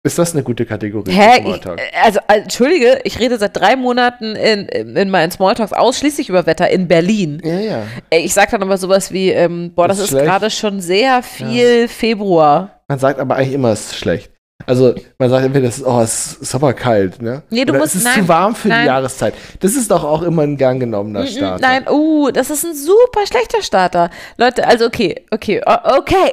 Ist 0.06 0.18
das 0.18 0.32
eine 0.34 0.42
gute 0.44 0.64
Kategorie? 0.64 1.10
für 1.10 1.16
Hä? 1.18 1.36
Ich, 1.38 1.42
Smalltalk? 1.44 1.80
also, 2.02 2.20
äh, 2.28 2.38
entschuldige, 2.40 3.00
ich 3.04 3.18
rede 3.18 3.38
seit 3.38 3.56
drei 3.56 3.76
Monaten 3.76 4.36
in, 4.36 4.66
in 4.68 5.10
meinen 5.10 5.30
Smalltalks 5.30 5.72
ausschließlich 5.72 6.28
über 6.28 6.46
Wetter 6.46 6.70
in 6.70 6.86
Berlin. 6.88 7.42
ja, 7.44 7.58
ja. 7.58 7.82
Ey, 8.10 8.20
Ich 8.24 8.32
sag 8.34 8.50
dann 8.50 8.62
aber 8.62 8.78
sowas 8.78 9.12
wie, 9.12 9.30
ähm, 9.30 9.72
boah, 9.74 9.88
das 9.88 9.98
Ist 9.98 10.12
ist 10.12 10.22
gerade 10.22 10.48
schon 10.50 10.80
sehr 10.80 11.22
viel 11.22 11.88
Februar. 11.88 12.80
Man 12.88 12.98
sagt 12.98 13.18
aber 13.20 13.36
eigentlich 13.36 13.54
immer, 13.54 13.70
es 13.70 13.86
ist 13.86 13.96
schlecht. 13.96 14.30
Also 14.64 14.94
man 15.18 15.28
sagt 15.30 15.44
entweder, 15.44 15.66
das 15.66 15.78
ist, 15.78 15.86
oh, 15.86 16.00
es 16.00 16.34
ist 16.40 16.54
aber 16.54 16.72
kalt, 16.72 17.20
ne? 17.22 17.42
Nee, 17.50 17.64
du 17.64 17.72
Oder 17.72 17.80
musst- 17.80 17.94
es 17.94 18.00
ist 18.00 18.04
nein, 18.04 18.22
zu 18.22 18.28
warm 18.28 18.54
für 18.54 18.68
nein. 18.68 18.80
die 18.82 18.86
Jahreszeit. 18.86 19.34
Das 19.60 19.74
ist 19.76 19.90
doch 19.90 20.02
auch 20.02 20.22
immer 20.22 20.42
ein 20.42 20.56
gern 20.56 20.80
genommener 20.80 21.22
Mm, 21.24 21.26
Start. 21.26 21.60
Nein, 21.60 21.84
uh, 21.88 22.30
das 22.32 22.50
ist 22.50 22.64
ein 22.64 22.74
super 22.74 23.26
schlechter 23.26 23.62
Starter. 23.62 24.10
Leute, 24.38 24.66
also 24.66 24.86
okay, 24.86 25.24
okay, 25.30 25.60
o- 25.66 25.96
okay, 25.98 26.32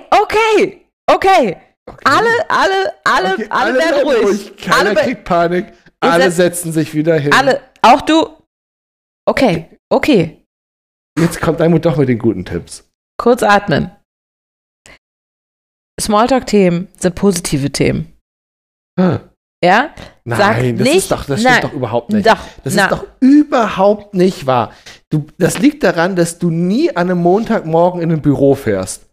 okay, 1.10 1.58
okay. 1.90 2.04
Alle, 2.06 2.50
alle, 2.50 2.94
alle, 3.04 3.34
Okay, 3.34 3.48
alle, 3.50 3.74
werden 3.80 4.04
bleiben 4.06 4.26
ruhig. 4.26 4.58
Keiner 4.58 4.90
Alle, 4.92 4.96
kriegt 5.02 5.24
Panik. 5.26 5.74
Alle 6.00 6.32
setzen 6.32 6.72
sich 6.74 6.94
wieder 6.94 7.18
hin. 7.18 7.32
alle, 7.34 7.62
auch 7.82 8.02
du. 8.02 8.28
Okay, 9.28 9.78
okay. 9.90 10.46
Jetzt 11.18 11.40
kommt 11.40 11.62
Almut 11.62 11.86
doch 11.86 11.96
mit 11.98 12.10
den 12.10 12.20
guten 12.20 12.44
Tipps. 12.44 12.90
Kurz 13.18 13.42
atmen. 13.44 13.92
Smalltalk-Themen 16.02 16.88
sind 17.00 17.16
positive 17.16 17.72
Themen. 17.72 18.14
Ah, 19.00 19.20
Ja? 19.64 19.94
Nein, 20.26 20.38
Sag 20.40 20.56
das, 20.58 20.64
nicht- 20.64 20.96
ist 20.96 21.12
doch, 21.12 21.26
das 21.26 21.42
nein. 21.42 21.54
stimmt 21.58 21.72
doch 21.74 21.78
überhaupt 21.78 22.10
nicht. 22.12 22.28
Doch, 22.28 22.40
Das 22.64 22.74
na, 22.76 22.84
ist 22.86 22.92
doch 22.92 23.06
überhaupt 23.22 24.14
nicht 24.14 24.46
wahr. 24.46 24.74
Du, 25.10 25.28
das 25.38 25.60
liegt 25.60 25.84
daran, 25.84 26.16
dass 26.16 26.40
du 26.40 26.50
nie 26.50 26.90
an 26.96 27.10
einem 27.12 27.20
Montagmorgen 27.20 28.02
in 28.02 28.12
ein 28.12 28.22
Büro 28.22 28.56
fährst. 28.56 29.06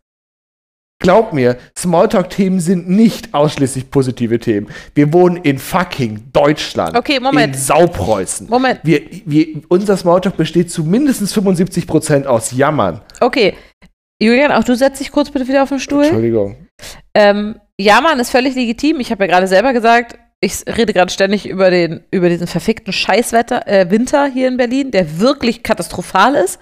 Glaub 1.02 1.32
mir, 1.32 1.56
Smalltalk-Themen 1.78 2.60
sind 2.60 2.90
nicht 2.90 3.32
ausschließlich 3.32 3.90
positive 3.90 4.38
Themen. 4.38 4.68
Wir 4.94 5.10
wohnen 5.14 5.38
in 5.38 5.58
fucking 5.58 6.24
Deutschland. 6.30 6.94
Okay, 6.94 7.18
Moment. 7.18 7.54
In 7.56 7.60
Saupreußen. 7.60 8.50
Moment. 8.50 8.80
Wir, 8.82 9.00
wir, 9.24 9.62
unser 9.68 9.96
Smalltalk 9.96 10.36
besteht 10.36 10.70
zu 10.70 10.84
mindestens 10.84 11.34
75% 11.34 12.26
aus 12.26 12.52
Jammern. 12.52 13.00
Okay. 13.20 13.54
Julian, 14.22 14.52
auch 14.52 14.62
du 14.62 14.76
setzt 14.76 15.00
dich 15.00 15.10
kurz 15.10 15.30
bitte 15.30 15.48
wieder 15.48 15.62
auf 15.62 15.70
den 15.70 15.80
Stuhl. 15.80 16.04
Entschuldigung. 16.04 16.68
Ähm, 17.14 17.58
ja, 17.80 18.02
Mann, 18.02 18.20
ist 18.20 18.30
völlig 18.30 18.54
legitim. 18.54 19.00
Ich 19.00 19.10
habe 19.10 19.24
ja 19.24 19.30
gerade 19.30 19.46
selber 19.46 19.72
gesagt, 19.72 20.18
ich 20.42 20.64
rede 20.66 20.94
gerade 20.94 21.12
ständig 21.12 21.46
über, 21.46 21.70
den, 21.70 22.02
über 22.10 22.30
diesen 22.30 22.46
verfickten 22.46 22.94
Scheißwetter, 22.94 23.68
äh, 23.68 23.90
Winter 23.90 24.26
hier 24.26 24.48
in 24.48 24.56
Berlin, 24.56 24.90
der 24.90 25.20
wirklich 25.20 25.62
katastrophal 25.62 26.34
ist. 26.34 26.58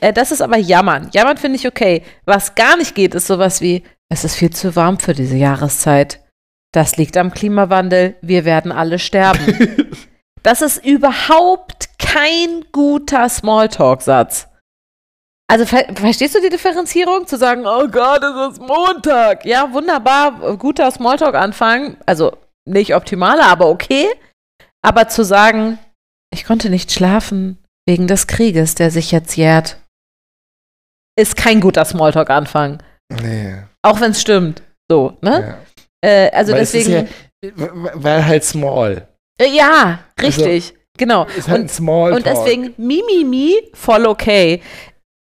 Äh, 0.00 0.12
das 0.12 0.32
ist 0.32 0.42
aber 0.42 0.58
Jammern. 0.58 1.08
Jammern 1.12 1.38
finde 1.38 1.56
ich 1.56 1.66
okay. 1.66 2.02
Was 2.26 2.54
gar 2.54 2.76
nicht 2.76 2.94
geht, 2.94 3.14
ist 3.14 3.26
sowas 3.26 3.62
wie, 3.62 3.84
es 4.10 4.24
ist 4.24 4.34
viel 4.34 4.50
zu 4.50 4.76
warm 4.76 5.00
für 5.00 5.14
diese 5.14 5.36
Jahreszeit. 5.36 6.20
Das 6.72 6.98
liegt 6.98 7.16
am 7.16 7.32
Klimawandel. 7.32 8.16
Wir 8.20 8.44
werden 8.44 8.70
alle 8.70 8.98
sterben. 8.98 9.88
das 10.42 10.60
ist 10.60 10.84
überhaupt 10.84 11.88
kein 11.98 12.64
guter 12.70 13.30
Smalltalk-Satz. 13.30 14.48
Also 15.48 15.64
ver 15.66 15.86
verstehst 15.94 16.34
du 16.34 16.40
die 16.40 16.50
Differenzierung? 16.50 17.26
Zu 17.26 17.36
sagen, 17.36 17.66
oh 17.66 17.88
Gott, 17.88 18.22
es 18.22 18.52
ist 18.52 18.60
Montag. 18.60 19.44
Ja, 19.46 19.72
wunderbar, 19.72 20.56
guter 20.56 20.90
Smalltalk-Anfang. 20.90 21.96
Also 22.06 22.32
nicht 22.68 22.94
optimaler, 22.94 23.46
aber 23.46 23.68
okay. 23.68 24.08
Aber 24.84 25.08
zu 25.08 25.24
sagen, 25.24 25.78
ich 26.32 26.44
konnte 26.44 26.70
nicht 26.70 26.92
schlafen 26.92 27.58
wegen 27.86 28.06
des 28.06 28.26
Krieges, 28.26 28.74
der 28.74 28.90
sich 28.90 29.10
jetzt 29.12 29.36
jährt, 29.36 29.78
ist 31.18 31.36
kein 31.36 31.60
guter 31.60 31.84
Smalltalk-Anfang. 31.84 32.82
Nee. 33.20 33.62
Auch 33.82 34.00
wenn 34.00 34.12
es 34.12 34.20
stimmt. 34.20 34.62
So, 34.90 35.16
ne? 35.20 35.58
Ja. 36.02 36.08
Äh, 36.08 36.30
also 36.30 36.52
Weil 36.52 36.60
deswegen. 36.60 37.08
Ja, 37.44 37.54
weil 37.94 38.24
halt 38.26 38.44
small. 38.44 39.08
äh, 39.40 39.48
ja, 39.48 39.98
richtig. 40.20 40.74
genau. 40.96 41.24
Ist 41.36 41.48
halt 41.48 41.58
ein 41.58 41.62
Und, 41.62 41.70
small 41.70 42.12
und 42.12 42.24
deswegen 42.26 42.74
Mimimi 42.76 43.70
voll 43.74 44.06
okay. 44.06 44.62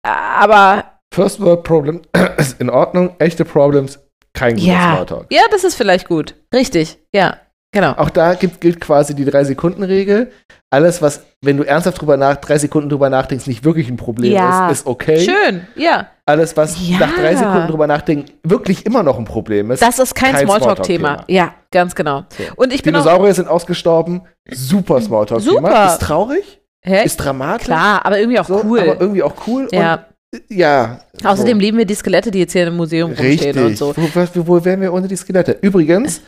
Aber 0.04 0.98
First 1.14 1.40
World 1.40 1.62
Problem 1.62 2.02
ist 2.36 2.60
in 2.60 2.68
Ordnung. 2.70 3.14
Echte 3.18 3.44
Problems, 3.44 3.98
kein 4.34 4.54
guter 4.56 4.66
Ja. 4.66 4.92
Smalltalk. 4.94 5.26
ja, 5.30 5.42
das 5.50 5.64
ist 5.64 5.74
vielleicht 5.74 6.08
gut. 6.08 6.34
Richtig. 6.54 6.98
Ja, 7.14 7.36
genau. 7.72 7.92
Auch 7.92 8.10
da 8.10 8.34
gibt, 8.34 8.60
gilt 8.60 8.80
quasi 8.80 9.14
die 9.14 9.24
Drei-Sekunden-Regel. 9.24 10.30
Alles, 10.72 11.02
was, 11.02 11.24
wenn 11.42 11.56
du 11.56 11.64
ernsthaft 11.64 12.00
drüber 12.00 12.16
nach, 12.16 12.36
drei 12.36 12.56
Sekunden 12.56 12.88
drüber 12.88 13.10
nachdenkst, 13.10 13.48
nicht 13.48 13.64
wirklich 13.64 13.88
ein 13.88 13.96
Problem 13.96 14.32
Ja. 14.32 14.70
ist, 14.70 14.80
ist 14.82 14.86
okay. 14.86 15.18
Schön, 15.18 15.66
ja. 15.74 16.06
Alles, 16.26 16.56
was 16.56 16.76
Ja. 16.88 16.98
nach 16.98 17.12
drei 17.16 17.34
Sekunden 17.34 17.66
drüber 17.66 17.88
nachdenken, 17.88 18.30
wirklich 18.44 18.86
immer 18.86 19.02
noch 19.02 19.18
ein 19.18 19.24
Problem 19.24 19.72
ist. 19.72 19.82
Das 19.82 19.98
ist 19.98 20.14
kein, 20.14 20.32
Kein 20.32 20.46
Smalltalk-Thema. 20.46 21.08
Smalltalk-Thema. 21.16 21.44
Ja, 21.44 21.54
ganz 21.72 21.96
genau. 21.96 22.22
So. 22.36 22.44
Und 22.54 22.72
ich 22.72 22.84
bin 22.84 22.94
auch. 22.94 23.02
Dinosaurier 23.02 23.34
sind 23.34 23.48
ausgestorben. 23.48 24.22
Super 24.48 25.00
Smalltalk-Thema. 25.00 25.68
Super. 25.70 25.86
Ist 25.86 26.02
traurig, 26.02 26.60
Hä? 26.82 27.04
ist 27.04 27.16
dramatisch. 27.16 27.64
Klar, 27.66 28.06
aber 28.06 28.20
irgendwie 28.20 28.38
auch 28.38 28.46
so, 28.46 28.62
cool. 28.64 28.78
Aber 28.80 29.00
irgendwie 29.00 29.24
auch 29.24 29.34
cool. 29.48 29.66
ja. 29.72 29.94
Und, 29.94 30.00
ja. 30.48 31.04
Außerdem 31.24 31.58
so. 31.58 31.60
lieben 31.60 31.78
wir 31.78 31.84
die 31.84 31.94
Skelette, 31.94 32.30
die 32.30 32.38
jetzt 32.40 32.52
hier 32.52 32.66
im 32.68 32.76
Museum 32.76 33.10
Richtig. 33.12 33.46
rumstehen 33.56 33.66
und 33.66 33.76
so. 33.76 33.96
Wo, 33.96 34.08
was- 34.14 34.30
wo 34.46 34.64
wären 34.64 34.80
wir 34.80 34.92
ohne 34.92 35.08
die 35.08 35.16
Skelette? 35.16 35.58
Übrigens, 35.62 36.22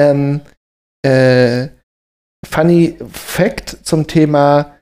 ähm, 0.00 0.40
äh, 1.04 1.68
funny 2.48 2.96
Fact 3.12 3.78
zum 3.84 4.06
Thema 4.06 4.78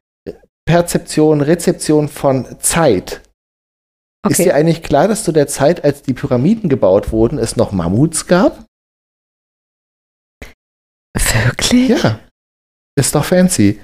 Perzeption, 0.66 1.40
Rezeption 1.42 2.09
von 2.09 2.59
Zeit. 2.61 3.20
Ist 4.27 4.40
Okay. 4.40 4.44
dir 4.44 4.55
eigentlich 4.55 4.83
klar, 4.83 5.09
dass 5.09 5.24
zu 5.24 5.33
der 5.33 5.46
Zeit, 5.46 5.85
als 5.85 6.00
die 6.03 6.14
Pyramiden 6.14 6.70
gebaut 6.70 7.12
wurden, 7.12 7.38
es 7.38 7.57
noch 7.57 7.72
Mammuts 7.72 8.27
gab? 8.27 8.64
Wirklich? 11.14 11.88
Ja. 11.90 12.20
Ist 12.98 13.14
doch 13.14 13.24
fancy. 13.24 13.81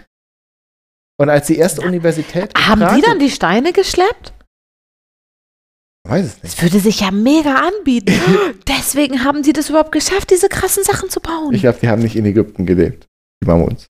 Und 1.18 1.28
als 1.28 1.48
die 1.48 1.58
erste 1.58 1.82
Universität. 1.82 2.54
Haben 2.56 2.96
die 2.96 3.02
dann 3.02 3.18
die 3.18 3.30
Steine 3.30 3.72
geschleppt? 3.72 4.32
Weiß 6.10 6.26
es 6.26 6.42
nicht. 6.42 6.44
Das 6.56 6.62
würde 6.62 6.80
sich 6.80 7.00
ja 7.00 7.10
mega 7.10 7.54
anbieten. 7.54 8.12
Deswegen 8.68 9.24
haben 9.24 9.44
sie 9.44 9.52
das 9.52 9.68
überhaupt 9.70 9.92
geschafft, 9.92 10.30
diese 10.30 10.48
krassen 10.48 10.82
Sachen 10.84 11.08
zu 11.08 11.20
bauen. 11.20 11.54
Ich 11.54 11.60
glaube, 11.62 11.78
die 11.80 11.88
haben 11.88 12.02
nicht 12.02 12.16
in 12.16 12.24
Ägypten 12.26 12.66
gelebt. 12.66 13.06
Die 13.42 13.46
Mammuts. 13.46 13.86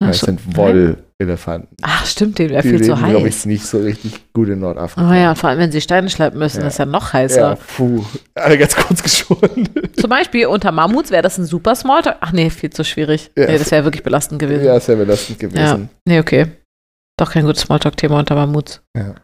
Das 0.00 0.18
so. 0.18 0.26
sind 0.26 0.56
Wollelefanten. 0.56 1.76
Ach, 1.82 2.04
stimmt, 2.04 2.38
dem 2.38 2.50
wäre 2.50 2.62
Die 2.62 2.70
viel 2.70 2.82
zu 2.82 2.92
leben, 2.94 3.08
glaube 3.10 3.26
heiß. 3.26 3.38
ich, 3.40 3.46
nicht 3.46 3.64
so 3.64 3.78
richtig 3.78 4.32
gut 4.32 4.48
in 4.48 4.58
Nordafrika. 4.58 5.08
Oh 5.08 5.14
ja, 5.14 5.30
und 5.30 5.36
vor 5.36 5.48
allem, 5.50 5.60
wenn 5.60 5.70
sie 5.72 5.80
Steine 5.80 6.10
schleppen 6.10 6.38
müssen, 6.40 6.60
Ja. 6.60 6.66
ist 6.66 6.78
ja 6.78 6.86
noch 6.86 7.06
Ja, 7.12 7.20
heißer. 7.20 7.58
puh. 7.76 8.04
Alle 8.34 8.58
ganz 8.58 8.74
kurz 8.74 9.02
geschoren. 9.02 9.68
Zum 9.98 10.10
Beispiel 10.10 10.46
unter 10.48 10.72
Mammuts 10.72 11.10
wäre 11.12 11.22
das 11.22 11.38
ein 11.38 11.44
super 11.46 11.74
Smalltalk. 11.76 12.16
Ach 12.20 12.32
nee, 12.32 12.50
viel 12.50 12.70
zu 12.70 12.84
schwierig. 12.84 13.30
Ja. 13.38 13.46
Nee, 13.46 13.58
das 13.58 13.70
wäre 13.70 13.84
wirklich 13.84 14.02
belastend 14.02 14.40
gewesen. 14.40 14.64
ja, 14.64 14.76
ist 14.76 14.88
ja 14.88 14.96
belastend 14.96 15.38
gewesen. 15.38 15.88
Nee, 16.04 16.18
okay. 16.18 16.46
Doch 17.16 17.30
kein 17.30 17.44
gutes 17.46 17.62
Smalltalk-Thema 17.62 18.18
unter 18.18 18.34
Mammuts. 18.34 18.82
Ja. 18.96 19.14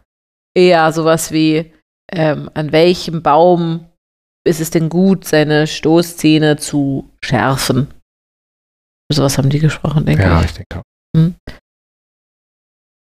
Eher 0.55 0.91
sowas 0.93 1.31
wie, 1.33 1.73
ähm, 2.11 2.49
an 2.53 2.71
welchem 2.71 3.21
Baum 3.21 3.85
ist 4.47 4.59
es 4.61 4.69
denn 4.71 4.89
gut, 4.89 5.25
seine 5.25 5.67
Stoßzähne 5.67 6.57
zu 6.57 7.09
schärfen? 7.23 7.87
Sowas 9.11 9.37
haben 9.37 9.49
die 9.49 9.59
gesprochen, 9.59 10.05
denke 10.05 10.23
Ja, 10.23 10.39
ich. 10.41 10.45
ich 10.47 10.53
denke 10.53 10.77
auch. 10.79 10.83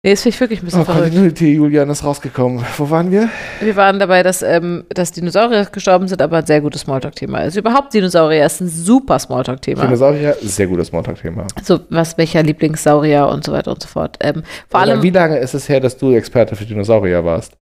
Nee, 0.04 0.14
das 0.14 0.24
finde 0.24 0.34
ich 0.36 0.40
wirklich 0.42 0.62
ein 0.64 0.66
bisschen 0.66 0.82
Oh, 0.82 0.86
verrückt. 0.86 1.04
Continuity, 1.10 1.54
Julian 1.54 1.88
ist 1.92 2.04
rausgekommen. 2.04 2.66
Wo 2.78 2.90
waren 2.90 3.12
wir? 3.12 3.30
Wir 3.60 3.76
waren 3.76 4.00
dabei, 4.00 4.24
dass, 4.24 4.42
ähm, 4.42 4.84
dass 4.90 5.12
Dinosaurier 5.12 5.66
gestorben 5.66 6.08
sind, 6.08 6.24
aber 6.24 6.38
ein 6.38 6.46
sehr 6.48 6.60
gutes 6.60 6.82
Smalltalk-Thema. 6.82 7.38
Also 7.38 7.60
überhaupt 7.60 7.94
Dinosaurier 7.94 8.44
ist 8.44 8.62
ein 8.62 8.68
super 8.68 9.20
Smalltalk-Thema. 9.20 9.84
Dinosaurier, 9.84 10.36
sehr 10.42 10.66
gutes 10.66 10.88
Smalltalk-Thema. 10.88 11.46
So, 11.62 11.82
was, 11.90 12.18
welcher 12.18 12.42
Lieblingssaurier 12.42 13.28
und 13.28 13.44
so 13.44 13.52
weiter 13.52 13.70
und 13.74 13.84
so 13.84 13.88
fort. 13.88 14.18
Ähm, 14.22 14.42
vor 14.70 14.80
Aber 14.80 14.92
allem, 14.94 15.04
Wie 15.04 15.12
lange 15.12 15.38
ist 15.38 15.54
es 15.54 15.70
her, 15.70 15.80
dass 15.80 15.96
du 15.98 16.14
Experte 16.14 16.56
für 16.56 16.66
Dinosaurier 16.66 17.24
warst? 17.24 17.54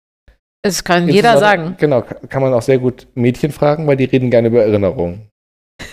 Es 0.61 0.83
kann 0.83 1.07
jeder 1.07 1.37
sagen. 1.37 1.75
Genau, 1.79 2.01
ka- 2.01 2.15
kann 2.27 2.41
man 2.41 2.53
auch 2.53 2.61
sehr 2.61 2.77
gut 2.79 3.07
Mädchen 3.15 3.51
fragen, 3.51 3.87
weil 3.87 3.97
die 3.97 4.05
reden 4.05 4.29
gerne 4.29 4.47
über 4.49 4.61
Erinnerungen. 4.63 5.27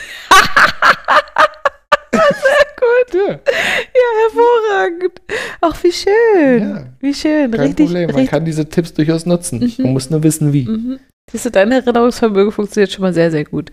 Gut. 2.12 3.14
Ja, 3.14 3.32
Ja, 3.32 4.08
hervorragend. 4.22 5.20
Ach, 5.60 5.76
wie 5.82 5.92
schön. 5.92 6.60
Ja. 6.62 6.84
Wie 7.00 7.14
schön. 7.14 7.50
kein 7.50 7.60
richtig, 7.60 7.86
Problem. 7.86 8.06
Man 8.06 8.14
richtig. 8.16 8.30
kann 8.30 8.44
diese 8.44 8.68
Tipps 8.68 8.92
durchaus 8.94 9.26
nutzen. 9.26 9.60
Mhm. 9.60 9.84
Man 9.84 9.92
muss 9.92 10.10
nur 10.10 10.22
wissen, 10.22 10.52
wie. 10.52 10.64
Mhm. 10.66 10.98
Siehst 11.30 11.46
du, 11.46 11.50
dein 11.50 11.72
Erinnerungsvermögen 11.72 12.52
funktioniert 12.52 12.92
schon 12.92 13.02
mal 13.02 13.12
sehr, 13.12 13.30
sehr 13.30 13.44
gut. 13.44 13.70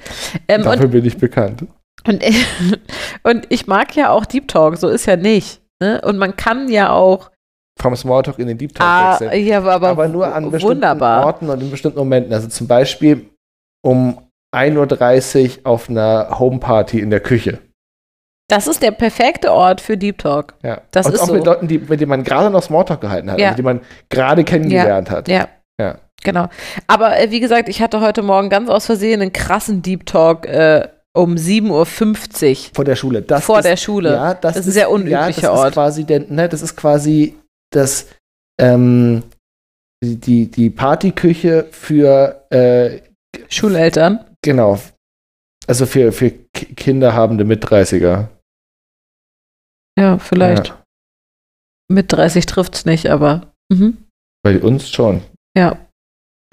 Ähm, 0.48 0.64
Dafür 0.64 0.86
und, 0.86 0.92
bin 0.92 1.06
ich 1.06 1.18
bekannt. 1.18 1.66
und, 2.08 2.24
und 3.24 3.46
ich 3.50 3.68
mag 3.68 3.96
ja 3.96 4.10
auch 4.10 4.26
Deep 4.26 4.48
Talk, 4.48 4.78
so 4.78 4.90
ist 4.90 5.06
ja 5.06 5.16
nicht. 5.18 5.62
Ne? 5.82 6.02
Und 6.02 6.18
man 6.18 6.36
kann 6.36 6.70
ja 6.70 6.92
auch. 6.92 7.30
Vom 7.80 7.96
Smalltalk 7.96 8.40
in 8.40 8.48
den 8.48 8.58
Deep 8.58 8.76
Talk 8.76 8.88
Ah, 8.88 9.20
wechseln. 9.20 9.46
ja, 9.46 9.58
aber, 9.64 9.88
aber 9.90 10.08
nur 10.08 10.34
an 10.34 10.52
bestimmten 10.52 10.76
wunderbar. 10.78 11.26
Orten 11.26 11.50
und 11.50 11.62
in 11.62 11.72
bestimmten 11.72 11.98
Momenten. 12.00 12.32
Also 12.34 12.48
zum 12.48 12.68
Beispiel 12.68 13.30
um 13.84 14.20
1.30 14.56 15.60
Uhr 15.60 15.68
auf 15.68 15.90
einer 15.90 16.38
Homeparty 16.40 17.00
in 17.00 17.10
der 17.10 17.20
Küche. 17.20 17.60
Das 18.50 18.68
ist 18.68 18.84
der 18.84 18.92
perfekte 18.92 19.52
Ort 19.52 19.82
für 19.82 19.98
Deep 19.98 20.20
Talk. 20.20 20.54
Ja. 20.64 20.82
Das 20.92 21.08
und 21.08 21.16
ist 21.16 21.22
auch 21.22 21.28
so. 21.28 21.34
mit 21.34 21.46
Leuten, 21.46 21.68
die, 21.68 21.80
mit 21.80 22.00
denen 22.00 22.10
man 22.10 22.24
gerade 22.24 22.50
noch 22.52 22.62
Smalltalk 22.62 23.02
gehalten 23.02 23.32
hat, 23.32 23.40
Ja. 23.40 23.48
also 23.48 23.58
die 23.58 23.64
man 23.64 23.82
gerade 24.10 24.44
kennengelernt 24.44 25.10
hat. 25.10 25.28
Ja. 25.28 25.48
Ja. 25.80 25.96
Genau. 26.24 26.48
Aber 26.88 27.20
äh, 27.20 27.32
wie 27.32 27.40
gesagt, 27.40 27.68
ich 27.68 27.82
hatte 27.82 28.00
heute 28.00 28.22
Morgen 28.22 28.50
ganz 28.50 28.70
aus 28.70 28.86
Versehen 28.86 29.22
einen 29.22 29.34
krassen 29.34 29.82
Deep 29.82 30.06
Talk 30.06 30.46
äh, 30.46 30.88
um 31.16 31.36
7.50 31.36 31.70
Uhr 31.72 31.86
Vor 32.76 32.86
der 32.86 32.96
Schule. 32.96 33.22
Das 33.24 33.44
vor 33.44 33.60
ist, 33.60 33.66
der 33.66 33.78
Schule. 33.78 34.14
Ja, 34.14 34.34
das, 34.36 34.54
Das 34.54 34.58
ist 34.58 34.68
ein 34.68 34.72
sehr 34.74 34.92
unüblicher 34.92 35.20
ja, 35.20 35.32
das 35.32 35.46
Ort. 35.50 35.68
Ist 35.70 35.74
quasi 35.74 36.04
der, 36.06 36.20
ne, 36.30 36.48
das 36.48 36.62
ist 36.62 36.76
quasi 36.76 37.36
das, 37.76 38.08
ähm, 38.60 39.24
die- 40.04 40.16
die, 40.50 40.70
Partyküche 40.70 41.66
für, 41.72 42.46
äh, 42.52 43.02
Schuleltern. 43.50 44.26
genau, 44.44 44.80
also 45.68 45.86
für, 45.86 46.12
für 46.12 46.32
Ki- 46.54 46.74
kinderhabende 46.76 47.46
Mit-30er. 47.46 48.28
Ja, 50.00 50.18
vielleicht. 50.18 50.68
Ja, 50.70 50.80
Mit 51.92 52.12
30 52.12 52.46
trifft's 52.46 52.86
nicht, 52.86 53.08
aber. 53.10 53.54
Mhm. 53.72 53.98
bei 54.46 54.60
uns 54.60 54.90
schon. 54.90 55.22
Ja. 55.58 55.78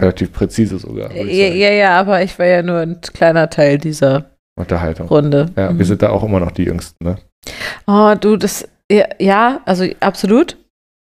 Relativ 0.01 0.31
präzise 0.31 0.79
sogar. 0.79 1.11
Ja, 1.11 1.23
ja, 1.25 1.71
ja, 1.71 1.99
aber 1.99 2.23
ich 2.23 2.39
war 2.39 2.45
ja 2.45 2.61
nur 2.63 2.79
ein 2.79 3.01
kleiner 3.01 3.49
Teil 3.49 3.77
dieser 3.77 4.31
Unterhaltung. 4.57 5.07
Runde. 5.09 5.51
Ja, 5.57 5.71
Mhm. 5.71 5.77
wir 5.79 5.85
sind 5.85 6.01
da 6.01 6.09
auch 6.09 6.23
immer 6.23 6.39
noch 6.39 6.51
die 6.51 6.63
Jüngsten, 6.63 7.03
ne? 7.03 7.17
Oh, 7.87 8.15
du, 8.19 8.37
das, 8.37 8.67
ja 9.19 9.61
also 9.65 9.85
absolut. 9.99 10.57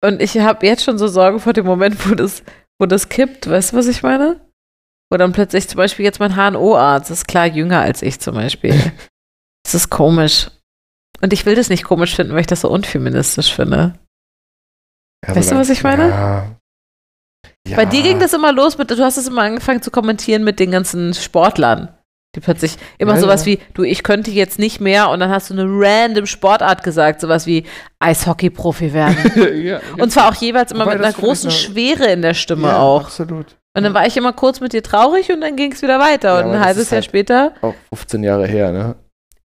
Und 0.04 0.22
ich 0.22 0.38
habe 0.38 0.66
jetzt 0.66 0.84
schon 0.84 0.98
so 0.98 1.08
Sorgen 1.08 1.40
vor 1.40 1.52
dem 1.52 1.66
Moment, 1.66 2.08
wo 2.08 2.14
das, 2.14 2.42
wo 2.78 2.86
das 2.86 3.08
kippt. 3.08 3.48
Weißt 3.48 3.72
du, 3.72 3.76
was 3.76 3.88
ich 3.88 4.02
meine? 4.02 4.40
Wo 5.10 5.16
dann 5.16 5.32
plötzlich 5.32 5.68
zum 5.68 5.78
Beispiel 5.78 6.04
jetzt 6.04 6.20
mein 6.20 6.36
HNO-Arzt 6.36 7.10
ist 7.10 7.26
klar 7.26 7.46
jünger 7.46 7.80
als 7.80 8.02
ich 8.02 8.20
zum 8.20 8.34
Beispiel. 8.34 8.74
das 9.64 9.74
ist 9.74 9.90
komisch. 9.90 10.50
Und 11.20 11.32
ich 11.32 11.46
will 11.46 11.56
das 11.56 11.68
nicht 11.68 11.84
komisch 11.84 12.14
finden, 12.14 12.32
weil 12.32 12.42
ich 12.42 12.46
das 12.46 12.60
so 12.60 12.70
unfeministisch 12.70 13.52
finde. 13.52 13.98
Ja, 15.26 15.34
Weißt 15.34 15.50
du, 15.50 15.56
was 15.56 15.70
ich 15.70 15.82
meine? 15.82 16.08
Ja. 16.10 16.56
ja. 17.66 17.76
Bei 17.76 17.84
dir 17.84 18.02
ging 18.02 18.20
das 18.20 18.34
immer 18.34 18.52
los 18.52 18.78
mit, 18.78 18.90
du 18.90 19.02
hast 19.02 19.16
es 19.16 19.26
immer 19.26 19.42
angefangen 19.42 19.82
zu 19.82 19.90
kommentieren 19.90 20.44
mit 20.44 20.60
den 20.60 20.70
ganzen 20.70 21.14
Sportlern. 21.14 21.97
Die 22.36 22.40
plötzlich 22.40 22.76
immer 22.98 23.14
Ja, 23.14 23.20
sowas 23.20 23.46
ja. 23.46 23.52
wie, 23.52 23.58
du, 23.74 23.82
ich 23.84 24.02
könnte 24.02 24.30
jetzt 24.30 24.58
nicht 24.58 24.80
mehr 24.80 25.08
und 25.10 25.20
dann 25.20 25.30
hast 25.30 25.48
du 25.48 25.54
eine 25.54 25.64
random 25.66 26.26
Sportart 26.26 26.82
gesagt, 26.82 27.20
sowas 27.22 27.46
wie 27.46 27.64
Eishockey-Profi 28.00 28.92
werden. 28.92 29.16
ja, 29.64 29.80
Und 29.98 30.12
zwar 30.12 30.28
auch 30.28 30.34
jeweils 30.34 30.72
immer 30.72 30.84
Wobei 30.84 30.96
mit 30.96 31.04
einer 31.04 31.14
großen 31.14 31.50
Schwere 31.50 32.06
in 32.12 32.20
der 32.22 32.34
Stimme 32.34 32.76
auch. 32.76 33.04
Absolut. 33.04 33.56
Und 33.76 33.84
dann 33.84 33.94
war 33.94 34.06
ich 34.06 34.16
immer 34.16 34.32
kurz 34.32 34.60
mit 34.60 34.72
dir 34.72 34.82
traurig 34.82 35.30
und 35.32 35.40
dann 35.40 35.56
ging 35.56 35.72
es 35.72 35.82
wieder 35.82 35.98
weiter. 36.00 36.44
Und 36.44 36.52
ein 36.52 36.60
halbes 36.60 36.90
Jahr 36.90 36.96
halt- 36.96 37.04
später. 37.06 37.52
Auch 37.62 37.74
15 37.94 38.22
Jahre 38.24 38.46
her, 38.46 38.72
ne? 38.72 38.94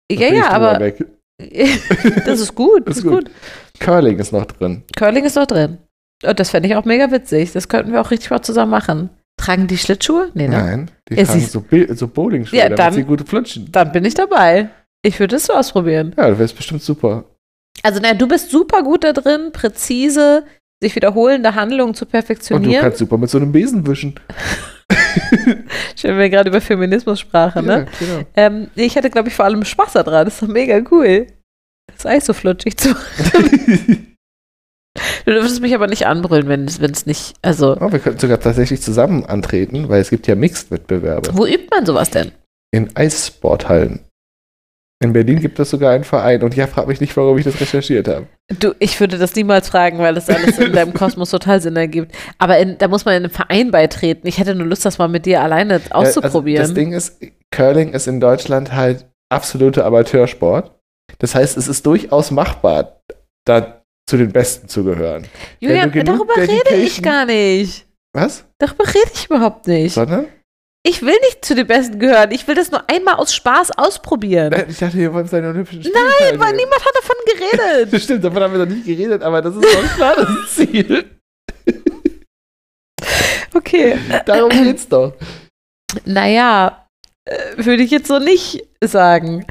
Da 0.08 0.14
Ja, 0.16 0.32
ja, 0.34 0.48
aber 0.50 0.78
das 2.26 2.40
ist 2.40 2.54
gut. 2.54 2.88
Das 2.88 2.98
Ist 2.98 3.04
ist 3.04 3.10
gut. 3.10 3.30
Curling 3.78 4.18
ist 4.18 4.32
noch 4.32 4.46
drin. 4.46 4.82
Curling 4.96 5.24
ist 5.24 5.36
noch 5.36 5.46
drin. 5.46 5.78
Und 6.24 6.38
das 6.40 6.50
fände 6.50 6.68
ich 6.68 6.76
auch 6.76 6.84
mega 6.84 7.10
witzig. 7.10 7.52
Das 7.52 7.68
könnten 7.68 7.92
wir 7.92 8.00
auch 8.00 8.10
richtig 8.10 8.30
mal 8.30 8.42
zusammen 8.42 8.70
machen. 8.70 9.10
Tragen 9.44 9.66
die 9.66 9.78
Schlittschuhe? 9.78 10.30
Nee, 10.34 10.48
ne? 10.48 10.56
Nein, 10.56 10.90
die 11.08 11.14
Ja, 11.14 11.24
tragen 11.24 11.40
siehst- 11.40 11.52
so, 11.52 11.60
Bil- 11.60 11.94
so 11.96 12.06
Bowling-Schuhe, 12.08 12.58
Ja, 12.58 12.64
damit 12.66 12.78
dann- 12.78 12.92
sie 12.94 13.02
gut 13.04 13.28
flutschen. 13.28 13.68
Dann 13.72 13.90
bin 13.92 14.04
ich 14.04 14.14
dabei. 14.14 14.68
Ich 15.04 15.18
würde 15.18 15.36
es 15.36 15.46
so 15.46 15.52
ausprobieren. 15.54 16.14
Ja, 16.16 16.28
das 16.30 16.38
wäre 16.38 16.52
bestimmt 16.54 16.82
super. 16.82 17.24
Also, 17.82 18.00
naja, 18.00 18.14
du 18.14 18.28
bist 18.28 18.50
super 18.50 18.82
gut 18.82 19.02
da 19.02 19.12
drin, 19.12 19.50
präzise, 19.52 20.44
sich 20.80 20.94
wiederholende 20.94 21.54
Handlungen 21.56 21.94
zu 21.94 22.04
Und 22.04 22.08
du 22.08 22.12
perfektionieren. 22.12 22.82
kannst 22.82 22.98
super 22.98 23.18
mit 23.18 23.30
so 23.30 23.38
einem 23.38 23.50
Besen 23.50 23.84
wischen. 23.86 24.14
Schön, 25.96 26.10
wenn 26.12 26.18
wir 26.18 26.30
gerade 26.30 26.50
über 26.50 26.60
Feminismus 26.60 27.20
sprachen, 27.20 27.66
ne? 27.66 27.86
Ja, 28.00 28.06
genau. 28.06 28.26
Ähm, 28.36 28.68
ich 28.74 28.96
hatte, 28.96 29.10
glaube 29.10 29.28
ich, 29.28 29.34
vor 29.34 29.44
allem 29.44 29.64
Spaß 29.64 29.94
daran. 29.94 30.24
Das 30.24 30.34
ist 30.34 30.42
doch 30.42 30.48
mega 30.48 30.80
cool. 30.90 31.26
Das 31.92 32.06
Eis 32.06 32.26
so 32.26 32.32
flutschig 32.32 32.76
zu. 32.76 32.94
Du 35.24 35.32
dürftest 35.32 35.62
mich 35.62 35.74
aber 35.74 35.86
nicht 35.86 36.06
anbrüllen, 36.06 36.48
wenn 36.48 36.66
es 36.66 36.80
wenn 36.80 36.90
es 36.90 37.06
nicht. 37.06 37.34
Also, 37.42 37.76
oh, 37.80 37.92
wir 37.92 37.98
könnten 37.98 38.18
sogar 38.18 38.40
tatsächlich 38.40 38.82
zusammen 38.82 39.24
antreten, 39.24 39.88
weil 39.88 40.00
es 40.00 40.10
gibt 40.10 40.26
ja 40.26 40.34
Mixed-Wettbewerbe 40.34 41.30
wo 41.32 41.46
übt 41.46 41.68
man 41.70 41.86
sowas 41.86 42.10
denn? 42.10 42.32
in 42.74 42.94
Eissporthallen. 42.96 44.00
In 45.02 45.12
Berlin 45.12 45.40
gibt 45.40 45.58
es 45.58 45.70
sogar 45.70 45.92
einen 45.92 46.04
Verein 46.04 46.42
und 46.42 46.54
ja, 46.54 46.66
frag 46.68 46.86
mich 46.86 47.00
nicht, 47.00 47.16
warum 47.16 47.36
ich 47.36 47.44
das 47.44 47.60
recherchiert 47.60 48.06
habe. 48.06 48.28
Du, 48.60 48.72
ich 48.78 48.98
würde 49.00 49.18
das 49.18 49.34
niemals 49.34 49.68
fragen, 49.68 49.98
weil 49.98 50.14
das 50.14 50.30
alles 50.30 50.58
in 50.58 50.72
deinem 50.72 50.94
Kosmos 50.94 51.30
total 51.30 51.60
Sinn 51.60 51.74
ergibt. 51.74 52.14
Aber 52.38 52.58
in, 52.58 52.78
da 52.78 52.86
muss 52.86 53.04
man 53.04 53.14
in 53.14 53.24
einen 53.24 53.32
Verein 53.32 53.72
beitreten. 53.72 54.26
Ich 54.28 54.38
hätte 54.38 54.54
nur 54.54 54.66
Lust, 54.66 54.84
das 54.84 54.98
mal 54.98 55.08
mit 55.08 55.26
dir 55.26 55.42
alleine 55.42 55.80
auszuprobieren. 55.90 56.56
Ja, 56.56 56.62
also 56.62 56.74
das 56.74 56.78
Ding 56.78 56.92
ist, 56.92 57.20
Curling 57.50 57.92
ist 57.92 58.06
in 58.06 58.20
Deutschland 58.20 58.72
halt 58.72 59.06
absoluter 59.28 59.84
Amateursport. 59.86 60.70
Das 61.18 61.34
heißt, 61.34 61.56
es 61.56 61.66
ist 61.66 61.84
durchaus 61.84 62.30
machbar, 62.30 63.00
da 63.44 63.81
zu 64.12 64.18
den 64.18 64.30
Besten 64.30 64.68
zu 64.68 64.84
gehören. 64.84 65.26
Julian, 65.58 65.90
darüber 65.90 66.36
rede 66.36 66.52
ich 66.52 66.62
Dedication- 66.64 67.02
gar 67.02 67.24
nicht. 67.24 67.86
Was? 68.12 68.44
Darüber 68.58 68.86
rede 68.86 69.10
ich 69.14 69.24
überhaupt 69.24 69.66
nicht. 69.66 69.94
Sondern? 69.94 70.26
Ich 70.86 71.00
will 71.00 71.16
nicht 71.22 71.42
zu 71.42 71.54
den 71.54 71.66
Besten 71.66 71.98
gehören. 71.98 72.30
Ich 72.30 72.46
will 72.46 72.54
das 72.54 72.70
nur 72.70 72.82
einmal 72.90 73.14
aus 73.14 73.34
Spaß 73.34 73.70
ausprobieren. 73.70 74.50
Nein, 74.50 74.66
ich 74.68 74.76
dachte, 74.76 74.98
wir 74.98 75.14
wollen 75.14 75.26
seine 75.28 75.48
Olympischen 75.48 75.82
Spiele 75.82 75.96
Nein, 75.98 76.38
weil 76.38 76.54
niemand 76.56 76.84
hat 76.84 76.94
davon 76.94 77.16
geredet. 77.24 77.90
Das 77.94 78.02
stimmt, 78.04 78.22
davon 78.22 78.42
haben 78.42 78.52
wir 78.52 78.66
noch 78.66 78.70
nicht 78.70 78.84
geredet, 78.84 79.22
aber 79.22 79.40
das 79.40 79.56
ist 79.56 79.64
doch 79.64 79.94
klar 79.96 80.14
das 80.16 80.54
Ziel. 80.54 81.04
Okay. 83.54 83.98
Darum 84.26 84.50
geht's 84.64 84.88
doch. 84.88 85.14
Naja, 86.04 86.86
äh, 87.26 87.36
würde 87.56 87.82
ich 87.82 87.90
jetzt 87.90 88.08
so 88.08 88.18
nicht 88.18 88.66
sagen, 88.82 89.46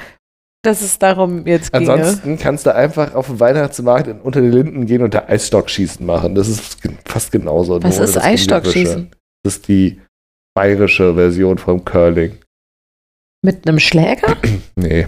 dass 0.63 0.81
es 0.81 0.99
darum 0.99 1.47
jetzt 1.47 1.71
ginge. 1.73 1.91
Ansonsten 1.91 2.37
kannst 2.37 2.65
du 2.65 2.75
einfach 2.75 3.15
auf 3.15 3.27
den 3.27 3.39
Weihnachtsmarkt 3.39 4.07
unter 4.23 4.41
den 4.41 4.51
Linden 4.51 4.85
gehen 4.85 5.01
und 5.03 5.13
da 5.13 5.25
Eisstockschießen 5.27 6.05
machen. 6.05 6.35
Das 6.35 6.47
ist 6.47 6.77
fast 7.05 7.31
genauso. 7.31 7.81
Was 7.81 7.97
ist 7.99 8.15
das 8.15 8.23
Eisstockschießen? 8.23 9.11
Das 9.43 9.55
ist 9.55 9.67
die 9.67 10.01
bayerische 10.55 11.15
Version 11.15 11.57
vom 11.57 11.83
Curling. 11.83 12.37
Mit 13.43 13.67
einem 13.67 13.79
Schläger? 13.79 14.37
Nee. 14.75 15.07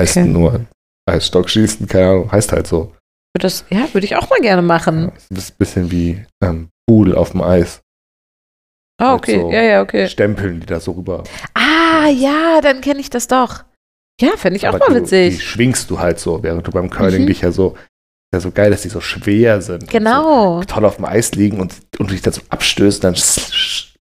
Heißt 0.00 0.16
Okay. 0.16 0.28
nur 0.28 0.66
Eisstockschießen, 1.06 1.86
keine 1.86 2.08
Ahnung, 2.08 2.32
heißt 2.32 2.52
halt 2.52 2.66
so. 2.66 2.94
Das, 3.38 3.64
ja, 3.70 3.92
würde 3.92 4.06
ich 4.06 4.14
auch 4.16 4.30
mal 4.30 4.40
gerne 4.40 4.62
machen. 4.62 5.10
Das 5.30 5.44
ist 5.44 5.50
ein 5.54 5.58
bisschen 5.58 5.90
wie 5.90 6.24
ähm, 6.42 6.68
Pool 6.86 7.14
auf 7.16 7.32
dem 7.32 7.42
Eis. 7.42 7.80
Ah, 9.00 9.10
Halt 9.10 9.18
okay. 9.18 9.40
so 9.40 9.50
Ja, 9.50 9.62
ja, 9.62 9.82
okay. 9.82 10.08
Stempeln 10.08 10.60
die 10.60 10.66
da 10.66 10.78
so 10.78 10.92
rüber. 10.92 11.24
Ah, 11.54 12.08
ja, 12.08 12.60
dann 12.62 12.80
kenne 12.80 13.00
ich 13.00 13.10
das 13.10 13.26
doch. 13.26 13.64
Ja, 14.20 14.36
fände 14.36 14.56
ich 14.56 14.68
auch 14.68 14.74
Aber 14.74 14.78
mal 14.78 14.88
du, 14.88 14.94
Die 14.94 15.00
witzig. 15.02 15.42
schwingst 15.42 15.90
du 15.90 15.98
halt 15.98 16.18
so, 16.20 16.42
während 16.42 16.66
du 16.66 16.70
beim 16.70 16.88
Curling 16.90 17.22
Mhm. 17.22 17.26
dich 17.26 17.40
ja 17.40 17.50
so, 17.50 17.76
ja 18.32 18.40
so 18.40 18.50
geil, 18.50 18.70
dass 18.70 18.82
die 18.82 18.88
so 18.88 19.00
schwer 19.00 19.60
sind. 19.60 19.88
Genau. 19.90 20.58
So 20.60 20.64
toll 20.66 20.84
auf 20.84 20.96
dem 20.96 21.04
Eis 21.06 21.32
liegen 21.34 21.60
und, 21.60 21.74
und 21.98 22.10
dich 22.10 22.22
dazu 22.22 22.40
abstößt, 22.48 23.02
dann 23.02 23.14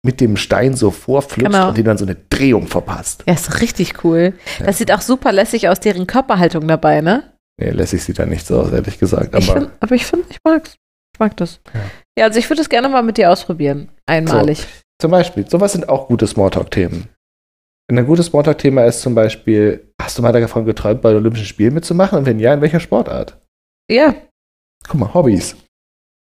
mit 0.05 0.19
dem 0.21 0.35
Stein 0.37 0.75
so 0.75 0.91
vorflutscht 0.91 1.51
Genau. 1.51 1.69
und 1.69 1.77
dir 1.77 1.83
dann 1.83 1.97
so 1.97 2.05
eine 2.05 2.15
Drehung 2.29 2.67
verpasst. 2.67 3.23
Ja, 3.27 3.33
ist 3.33 3.61
richtig 3.61 4.03
cool. 4.03 4.33
Ja. 4.59 4.65
Das 4.67 4.77
sieht 4.77 4.91
auch 4.91 5.01
super 5.01 5.31
lässig 5.31 5.69
aus, 5.69 5.79
deren 5.79 6.05
Körperhaltung 6.07 6.67
dabei, 6.67 7.01
ne? 7.01 7.23
Nee, 7.59 7.69
lässig 7.71 8.03
sieht 8.03 8.19
da 8.19 8.25
nicht 8.25 8.45
so 8.45 8.59
aus, 8.61 8.71
ehrlich 8.71 8.99
gesagt. 8.99 9.33
Ich 9.35 9.49
Aber 9.49 9.61
find, 9.61 9.71
aber 9.79 9.95
ich 9.95 10.05
finde, 10.05 10.25
ich 10.29 10.37
mag's. 10.43 10.75
Ich 11.15 11.19
mag 11.19 11.37
das. 11.37 11.59
Ja. 11.73 11.79
Ja, 12.19 12.25
also 12.25 12.39
ich 12.39 12.49
würde 12.49 12.61
es 12.63 12.69
gerne 12.69 12.89
mal 12.89 13.03
mit 13.03 13.17
dir 13.17 13.31
ausprobieren. 13.31 13.89
Einmalig. 14.07 14.65
zum 14.99 15.11
Beispiel, 15.11 15.47
sowas 15.49 15.71
sind 15.73 15.87
auch 15.87 16.07
gute 16.07 16.25
Smalltalk-Themen. 16.27 17.07
Ein 17.89 18.05
gutes 18.05 18.27
Smalltalk-Thema 18.27 18.85
ist 18.85 19.01
zum 19.01 19.13
Beispiel, 19.13 19.91
hast 20.01 20.17
du 20.17 20.21
mal 20.21 20.31
davon 20.31 20.65
geträumt, 20.65 21.01
bei 21.01 21.09
den 21.09 21.17
Olympischen 21.17 21.45
Spielen 21.45 21.73
mitzumachen? 21.73 22.19
Und 22.19 22.25
wenn 22.25 22.39
ja, 22.39 22.53
in 22.53 22.61
welcher 22.61 22.79
Sportart? 22.79 23.37
Ja. 23.91 24.15
Guck 24.87 24.99
mal, 24.99 25.13
Hobbys. 25.13 25.55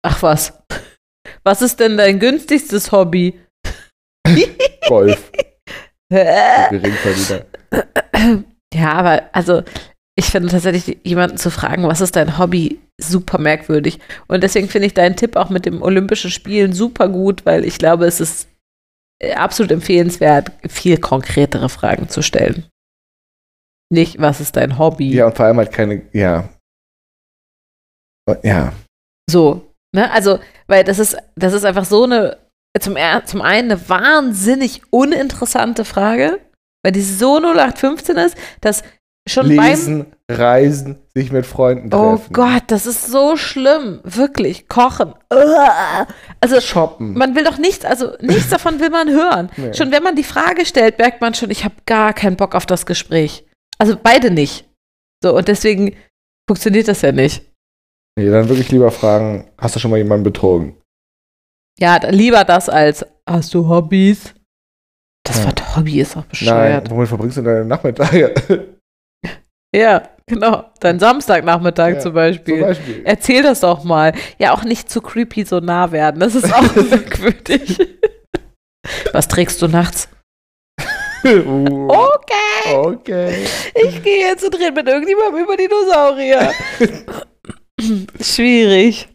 Ach 0.04 0.22
was. 0.22 0.58
Was 1.44 1.62
ist 1.62 1.78
denn 1.80 1.96
dein 1.96 2.18
günstigstes 2.18 2.90
Hobby? 2.90 3.38
Golf? 4.88 5.30
Geringverdiener. 6.10 7.44
Ja, 8.74 8.92
aber 8.92 9.22
also 9.32 9.62
ich 10.18 10.26
finde 10.26 10.48
tatsächlich, 10.48 10.98
jemanden 11.04 11.38
zu 11.38 11.50
fragen, 11.50 11.84
was 11.84 12.00
ist 12.00 12.16
dein 12.16 12.38
Hobby, 12.38 12.80
super 13.00 13.38
merkwürdig. 13.38 13.98
Und 14.28 14.42
deswegen 14.42 14.68
finde 14.68 14.86
ich 14.86 14.94
deinen 14.94 15.16
Tipp 15.16 15.36
auch 15.36 15.50
mit 15.50 15.64
dem 15.64 15.82
Olympischen 15.82 16.30
Spielen 16.30 16.72
super 16.72 17.08
gut, 17.08 17.46
weil 17.46 17.64
ich 17.64 17.78
glaube, 17.78 18.06
es 18.06 18.20
ist 18.20 18.48
absolut 19.34 19.70
empfehlenswert, 19.72 20.52
viel 20.68 20.98
konkretere 20.98 21.68
Fragen 21.68 22.08
zu 22.08 22.22
stellen. 22.22 22.66
Nicht, 23.92 24.20
was 24.20 24.40
ist 24.40 24.56
dein 24.56 24.78
Hobby? 24.78 25.12
Ja, 25.12 25.26
und 25.26 25.36
vor 25.36 25.46
allem 25.46 25.58
halt 25.58 25.70
keine, 25.72 26.02
ja. 26.12 26.48
Ja, 28.42 28.72
So, 29.28 29.74
ne? 29.94 30.10
Also, 30.10 30.38
weil 30.66 30.84
das 30.84 30.98
ist, 30.98 31.16
das 31.36 31.52
ist 31.52 31.64
einfach 31.64 31.84
so 31.84 32.04
eine, 32.04 32.38
zum, 32.80 32.96
zum 33.26 33.42
einen 33.42 33.72
eine 33.72 33.88
wahnsinnig 33.88 34.82
uninteressante 34.90 35.84
Frage, 35.84 36.40
weil 36.84 36.92
die 36.92 37.02
so 37.02 37.36
0815 37.38 38.16
ist, 38.16 38.36
dass 38.60 38.82
schon 39.28 39.48
beim 39.48 39.58
lesen, 39.70 40.06
reisen, 40.30 40.98
sich 41.14 41.30
mit 41.32 41.46
Freunden 41.46 41.92
Oh 41.94 42.16
treffen. 42.16 42.32
Gott, 42.32 42.64
das 42.68 42.86
ist 42.86 43.06
so 43.06 43.36
schlimm. 43.36 44.00
Wirklich. 44.04 44.68
Kochen. 44.68 45.14
Uah. 45.32 46.06
Also, 46.40 46.60
Shoppen. 46.60 47.14
man 47.14 47.34
will 47.36 47.44
doch 47.44 47.58
nichts, 47.58 47.84
also 47.84 48.16
nichts 48.20 48.48
davon 48.50 48.80
will 48.80 48.90
man 48.90 49.08
hören. 49.10 49.50
Nee. 49.56 49.74
Schon 49.74 49.92
wenn 49.92 50.02
man 50.02 50.16
die 50.16 50.24
Frage 50.24 50.66
stellt, 50.66 50.98
merkt 50.98 51.20
man 51.20 51.34
schon, 51.34 51.50
ich 51.50 51.64
habe 51.64 51.74
gar 51.86 52.12
keinen 52.12 52.36
Bock 52.36 52.54
auf 52.54 52.66
das 52.66 52.84
Gespräch. 52.86 53.46
Also 53.78 53.96
beide 54.00 54.30
nicht. 54.30 54.68
So, 55.22 55.36
und 55.36 55.46
deswegen 55.48 55.94
funktioniert 56.48 56.88
das 56.88 57.02
ja 57.02 57.12
nicht. 57.12 57.44
Nee, 58.18 58.28
dann 58.28 58.48
wirklich 58.48 58.70
lieber 58.70 58.90
fragen, 58.90 59.50
hast 59.56 59.74
du 59.76 59.80
schon 59.80 59.90
mal 59.90 59.96
jemanden 59.98 60.24
betrogen? 60.24 60.76
Ja, 61.78 61.96
lieber 62.10 62.44
das 62.44 62.68
als, 62.68 63.06
hast 63.28 63.54
du 63.54 63.68
Hobbys? 63.68 64.34
Das 65.24 65.38
Ja. 65.38 65.46
Wort 65.46 65.76
Hobby 65.76 66.00
ist 66.00 66.12
auch 66.16 66.22
Nein, 66.22 66.28
bescheuert. 66.28 66.90
womit 66.90 67.08
verbringst 67.08 67.36
du 67.38 67.42
deine 67.42 67.64
Nachmittage? 67.64 68.34
Ja, 69.74 70.02
genau. 70.26 70.64
Dein 70.80 70.98
Samstagnachmittag 70.98 71.94
Ja, 71.94 71.98
zum 72.00 72.14
Beispiel. 72.14 72.58
Zum 72.58 72.66
Beispiel. 72.68 73.02
Erzähl 73.04 73.42
das 73.42 73.60
doch 73.60 73.84
mal. 73.84 74.12
Ja, 74.38 74.52
auch 74.52 74.64
nicht 74.64 74.90
zu 74.90 75.00
creepy 75.00 75.44
so 75.44 75.60
nah 75.60 75.92
werden. 75.92 76.20
Das 76.20 76.34
ist 76.34 76.52
auch 76.52 76.74
merkwürdig. 76.90 77.78
Was 79.12 79.28
trägst 79.28 79.60
du 79.62 79.68
nachts? 79.68 80.08
Uh, 81.24 81.88
Okay, 81.88 82.74
okay. 82.74 83.46
ich 83.74 84.02
gehe 84.02 84.26
jetzt 84.26 84.44
und 84.44 84.54
rede 84.58 84.72
mit 84.72 84.88
irgendjemandem 84.88 85.44
über 85.44 85.56
Dinosaurier. 85.56 86.52
Schwierig. 88.20 89.08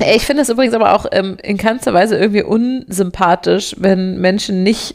Ich 0.00 0.24
finde 0.26 0.42
es 0.42 0.48
übrigens 0.48 0.74
aber 0.74 0.94
auch 0.94 1.06
ähm, 1.12 1.36
in 1.42 1.56
keinster 1.58 1.92
Weise 1.92 2.16
irgendwie 2.16 2.42
unsympathisch, 2.42 3.74
wenn 3.78 4.18
Menschen 4.20 4.62
nicht 4.62 4.94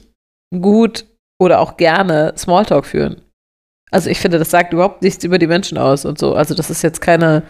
gut 0.60 1.06
oder 1.42 1.60
auch 1.60 1.78
gerne 1.78 2.34
Smalltalk 2.38 2.86
führen. 2.86 3.22
Also 3.94 4.10
ich 4.10 4.20
finde, 4.20 4.40
das 4.40 4.50
sagt 4.50 4.74
überhaupt 4.74 5.04
nichts 5.04 5.24
über 5.24 5.38
die 5.38 5.46
Menschen 5.46 5.78
aus 5.78 6.04
und 6.04 6.18
so. 6.18 6.34
Also 6.34 6.56
das 6.56 6.72
ist 6.72 6.82
jetzt 6.82 7.00
keine. 7.00 7.44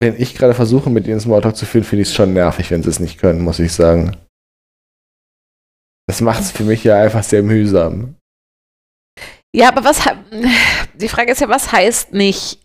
Wenn 0.00 0.20
ich 0.20 0.34
gerade 0.34 0.54
versuche, 0.54 0.90
mit 0.90 1.06
ihnen 1.06 1.20
Smalltalk 1.20 1.54
zu 1.54 1.64
führen, 1.66 1.84
finde 1.84 2.02
ich 2.02 2.08
es 2.08 2.14
schon 2.14 2.32
nervig, 2.32 2.72
wenn 2.72 2.82
sie 2.82 2.90
es 2.90 2.98
nicht 2.98 3.20
können, 3.20 3.40
muss 3.42 3.60
ich 3.60 3.72
sagen. 3.72 4.16
Das 6.08 6.20
macht 6.20 6.40
es 6.40 6.50
für 6.50 6.64
mich 6.64 6.82
ja 6.82 7.00
einfach 7.00 7.22
sehr 7.22 7.44
mühsam. 7.44 8.16
Ja, 9.54 9.68
aber 9.68 9.84
was 9.84 10.00
die 10.94 11.08
Frage 11.08 11.30
ist 11.30 11.40
ja, 11.40 11.48
was 11.48 11.70
heißt 11.70 12.12
nicht 12.12 12.58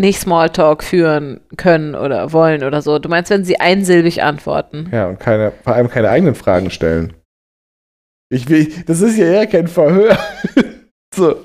nicht 0.00 0.20
Smalltalk 0.20 0.82
führen 0.82 1.42
können 1.58 1.94
oder 1.94 2.32
wollen 2.32 2.64
oder 2.64 2.80
so? 2.80 2.98
Du 2.98 3.10
meinst, 3.10 3.30
wenn 3.30 3.44
sie 3.44 3.60
einsilbig 3.60 4.22
antworten? 4.22 4.88
Ja, 4.90 5.06
und 5.06 5.20
keine, 5.20 5.52
vor 5.62 5.74
allem 5.74 5.90
keine 5.90 6.08
eigenen 6.08 6.34
Fragen 6.34 6.70
stellen. 6.70 7.12
Ich 8.30 8.48
will, 8.48 8.72
das 8.86 9.02
ist 9.02 9.18
ja 9.18 9.26
eher 9.26 9.46
kein 9.46 9.68
Verhör. 9.68 10.18
so. 11.14 11.44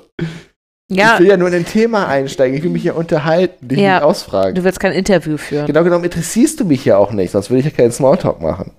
Ja, 0.90 1.14
Ich 1.14 1.20
will 1.20 1.26
ja 1.28 1.36
nur 1.36 1.48
in 1.48 1.54
ein 1.54 1.66
Thema 1.66 2.08
einsteigen. 2.08 2.56
Ich 2.56 2.62
will 2.64 2.70
mich 2.70 2.84
ja 2.84 2.94
unterhalten, 2.94 3.68
dich 3.68 3.78
Ja. 3.78 3.96
nicht 3.96 4.02
ausfragen. 4.04 4.54
du 4.54 4.64
willst 4.64 4.80
kein 4.80 4.92
Interview 4.92 5.36
führen. 5.36 5.66
Genau 5.66 5.84
genommen 5.84 6.04
interessierst 6.04 6.58
du 6.60 6.64
mich 6.64 6.84
ja 6.84 6.96
auch 6.96 7.12
nicht, 7.12 7.30
sonst 7.32 7.50
würde 7.50 7.60
ich 7.60 7.64
ja 7.66 7.70
keinen 7.72 7.92
Smalltalk 7.92 8.40
machen. 8.40 8.72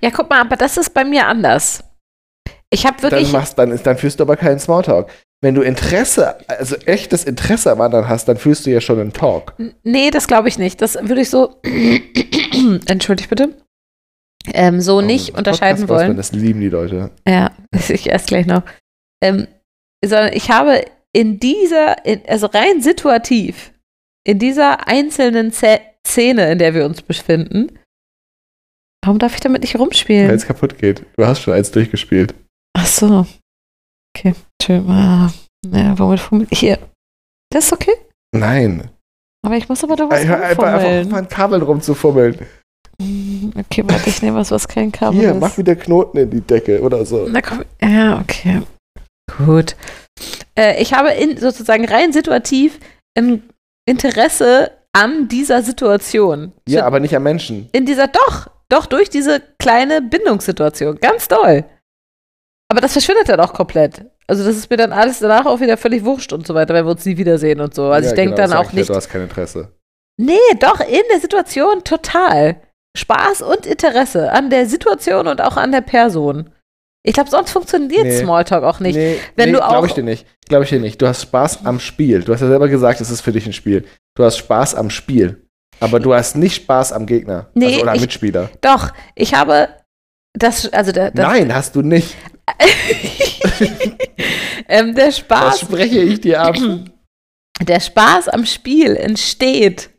Ja, 0.00 0.10
guck 0.10 0.30
mal, 0.30 0.40
aber 0.40 0.56
das 0.56 0.76
ist 0.76 0.94
bei 0.94 1.04
mir 1.04 1.26
anders. 1.26 1.82
Ich 2.70 2.86
habe 2.86 3.02
wirklich 3.02 3.30
Dann, 3.30 3.40
machst, 3.40 3.58
dann, 3.58 3.78
dann 3.82 3.96
führst 3.98 4.18
du 4.20 4.24
aber 4.24 4.36
keinen 4.36 4.58
Smalltalk. 4.58 5.08
Wenn 5.44 5.54
du 5.56 5.62
Interesse, 5.62 6.36
also 6.48 6.76
echtes 6.86 7.24
Interesse 7.24 7.72
am 7.72 7.80
anderen 7.80 8.08
hast, 8.08 8.28
dann 8.28 8.36
führst 8.36 8.64
du 8.64 8.70
ja 8.70 8.80
schon 8.80 9.00
einen 9.00 9.12
Talk. 9.12 9.54
Nee, 9.82 10.10
das 10.12 10.28
glaube 10.28 10.48
ich 10.48 10.56
nicht. 10.58 10.80
Das 10.80 10.94
würde 10.94 11.20
ich 11.20 11.30
so, 11.30 11.60
entschuldigt 12.86 13.28
bitte, 13.28 13.50
ähm, 14.54 14.80
so 14.80 15.00
nicht 15.00 15.34
Oh, 15.34 15.38
unterscheiden 15.38 15.86
Podcast, 15.86 16.06
wollen. 16.06 16.16
Das 16.16 16.32
lieben 16.32 16.60
die 16.60 16.68
Leute. 16.68 17.10
Ja, 17.26 17.50
ich 17.88 18.08
erst 18.08 18.28
gleich 18.28 18.46
noch. 18.46 18.62
Ähm, 19.22 19.46
sondern 20.04 20.32
ich 20.32 20.50
habe 20.50 20.84
in 21.14 21.38
dieser, 21.40 22.04
in, 22.06 22.22
also 22.26 22.46
rein 22.46 22.80
situativ, 22.82 23.72
in 24.26 24.38
dieser 24.38 24.86
einzelnen 24.88 25.52
Ze 25.52 25.80
Szene, 26.06 26.50
in 26.52 26.58
der 26.58 26.74
wir 26.74 26.84
uns 26.84 27.00
befinden, 27.02 27.78
warum 29.04 29.18
darf 29.20 29.34
ich 29.34 29.40
damit 29.40 29.62
nicht 29.62 29.74
Weil 29.74 29.82
rumspielen? 29.82 30.30
es 30.30 30.46
kaputt 30.46 30.78
geht. 30.78 31.04
Du 31.16 31.24
hast 31.26 31.40
schon 31.40 31.54
eins 31.54 31.70
durchgespielt. 31.70 32.34
Ach 32.76 32.86
so. 32.86 33.26
Okay, 34.16 34.34
schön. 34.60 34.88
Ah, 34.90 35.32
ja, 35.66 35.96
womit 35.98 36.18
fummel 36.20 36.46
ich 36.50 36.58
hier? 36.60 36.78
Das 37.50 37.66
ist 37.66 37.72
okay? 37.72 37.94
Nein. 38.34 38.90
Aber 39.44 39.56
ich 39.56 39.68
muss 39.68 39.82
aber 39.84 39.96
doch 39.96 40.10
was 40.10 40.24
Hör 40.24 40.42
einfach, 40.42 40.64
einfach 40.64 41.00
auf 41.06 41.06
meinen 41.12 41.28
Kabeln 41.28 41.62
rumzufummeln. 41.62 42.46
Mm, 42.98 43.50
Okay, 43.58 43.84
warte, 43.86 44.08
ich 44.08 44.22
nehme 44.22 44.38
was, 44.38 44.50
was 44.50 44.66
kein 44.66 44.90
Kabel 44.90 45.20
Hier, 45.20 45.30
ist. 45.32 45.40
mach 45.40 45.56
wieder 45.58 45.76
Knoten 45.76 46.18
in 46.18 46.30
die 46.30 46.40
Decke 46.40 46.80
oder 46.80 47.04
so. 47.06 47.26
Na 47.28 47.40
komm, 47.42 47.64
ja, 47.80 48.18
okay. 48.20 48.62
Gut. 49.38 49.76
Äh, 50.56 50.80
ich 50.80 50.94
habe 50.94 51.10
in, 51.10 51.36
sozusagen 51.38 51.84
rein 51.86 52.12
situativ 52.12 52.78
ein 53.16 53.42
Interesse 53.86 54.72
an 54.92 55.28
dieser 55.28 55.62
Situation. 55.62 56.52
Ja, 56.68 56.84
aber 56.84 57.00
nicht 57.00 57.16
am 57.16 57.22
Menschen. 57.22 57.68
in 57.72 57.86
dieser, 57.86 58.08
doch, 58.08 58.48
doch, 58.68 58.86
durch 58.86 59.10
diese 59.10 59.42
kleine 59.58 60.02
Bindungssituation. 60.02 60.98
Ganz 61.00 61.28
doll. 61.28 61.64
Aber 62.70 62.80
das 62.80 62.92
verschwindet 62.92 63.28
dann 63.28 63.40
auch 63.40 63.52
komplett. 63.52 64.04
Also, 64.26 64.44
das 64.44 64.56
ist 64.56 64.70
mir 64.70 64.76
dann 64.76 64.92
alles 64.92 65.18
danach 65.18 65.46
auch 65.46 65.60
wieder 65.60 65.76
völlig 65.76 66.04
wurscht 66.04 66.32
und 66.32 66.46
so 66.46 66.54
weiter, 66.54 66.72
wenn 66.74 66.86
wir 66.86 66.92
uns 66.92 67.04
nie 67.04 67.16
wiedersehen 67.16 67.60
und 67.60 67.74
so. 67.74 67.86
Also, 67.86 68.06
ja, 68.06 68.12
ich 68.12 68.16
denke 68.16 68.34
genau, 68.34 68.48
dann 68.48 68.58
auch 68.58 68.70
ja, 68.70 68.78
nicht. 68.78 68.88
Du 68.88 68.94
hast 68.94 69.08
kein 69.08 69.22
Interesse. 69.22 69.72
Nee, 70.18 70.38
doch, 70.58 70.80
in 70.80 71.02
der 71.10 71.20
Situation 71.20 71.84
total. 71.84 72.60
Spaß 72.96 73.42
und 73.42 73.66
Interesse 73.66 74.32
an 74.32 74.50
der 74.50 74.66
Situation 74.66 75.26
und 75.26 75.40
auch 75.40 75.56
an 75.56 75.72
der 75.72 75.80
Person. 75.80 76.50
Ich 77.04 77.14
glaube, 77.14 77.30
sonst 77.30 77.50
funktioniert 77.50 78.04
Nee. 78.04 78.18
Smalltalk 78.20 78.62
auch 78.62 78.78
nicht. 78.80 78.94
Nee, 78.94 79.16
Wenn 79.34 79.50
nee, 79.50 79.56
du 79.56 79.64
auch- 79.64 79.70
Glaube 79.70 79.86
ich 79.88 79.92
dir 79.94 80.04
nicht. 80.04 80.24
Glaube 80.48 80.64
ich 80.64 80.70
dir 80.70 80.78
nicht. 80.80 81.02
Du 81.02 81.06
hast 81.08 81.22
Spaß 81.22 81.64
am 81.66 81.80
Spiel. 81.80 82.22
Du 82.22 82.32
hast 82.32 82.40
ja 82.42 82.46
selber 82.48 82.68
gesagt, 82.68 83.00
es 83.00 83.10
ist 83.10 83.22
für 83.22 83.32
dich 83.32 83.44
ein 83.46 83.52
Spiel. 83.52 83.84
Du 84.16 84.22
hast 84.24 84.36
Spaß 84.38 84.74
am 84.76 84.88
Spiel. 84.90 85.44
Aber 85.80 85.98
du 85.98 86.14
hast 86.14 86.36
nicht 86.36 86.54
Spaß 86.62 86.92
am 86.92 87.06
Gegner. 87.06 87.50
Nee, 87.54 87.66
also, 87.66 87.80
oder 87.82 87.90
am 87.90 87.96
ich- 87.96 88.02
Mitspieler. 88.02 88.50
Doch, 88.60 88.90
ich 89.16 89.34
habe 89.34 89.68
das, 90.34 90.72
also 90.72 90.92
der, 90.92 91.10
das, 91.10 91.26
Nein, 91.26 91.52
hast 91.52 91.74
du 91.74 91.82
nicht. 91.82 92.14
ähm, 94.68 94.94
der 94.94 95.06
Das 95.06 95.18
Spaß, 95.18 95.60
spreche 95.60 96.00
ich 96.00 96.20
dir 96.20 96.40
ab. 96.42 96.56
der 97.60 97.80
Spaß 97.80 98.28
am 98.28 98.46
Spiel 98.46 98.96
entsteht 98.96 99.90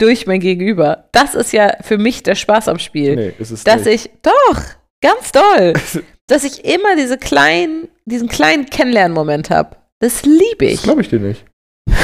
durch 0.00 0.26
mein 0.26 0.40
Gegenüber. 0.40 1.08
Das 1.12 1.34
ist 1.34 1.52
ja 1.52 1.76
für 1.82 1.98
mich 1.98 2.22
der 2.22 2.34
Spaß 2.34 2.68
am 2.68 2.78
Spiel. 2.78 3.14
Nee, 3.16 3.32
ist 3.38 3.50
es 3.50 3.64
dass 3.64 3.84
nicht. 3.84 4.06
ich, 4.06 4.10
doch, 4.22 4.60
ganz 5.00 5.32
doll, 5.32 5.72
dass 6.32 6.44
ich 6.44 6.64
immer 6.64 6.96
diese 6.96 7.18
kleinen, 7.18 7.88
diesen 8.06 8.28
kleinen 8.28 8.64
Kennenlernmoment 8.66 9.50
habe. 9.50 9.76
Das 9.98 10.22
liebe 10.22 10.64
ich. 10.64 10.76
Das 10.76 10.82
glaube 10.84 11.02
ich 11.02 11.08
dir 11.08 11.20
nicht. 11.20 11.44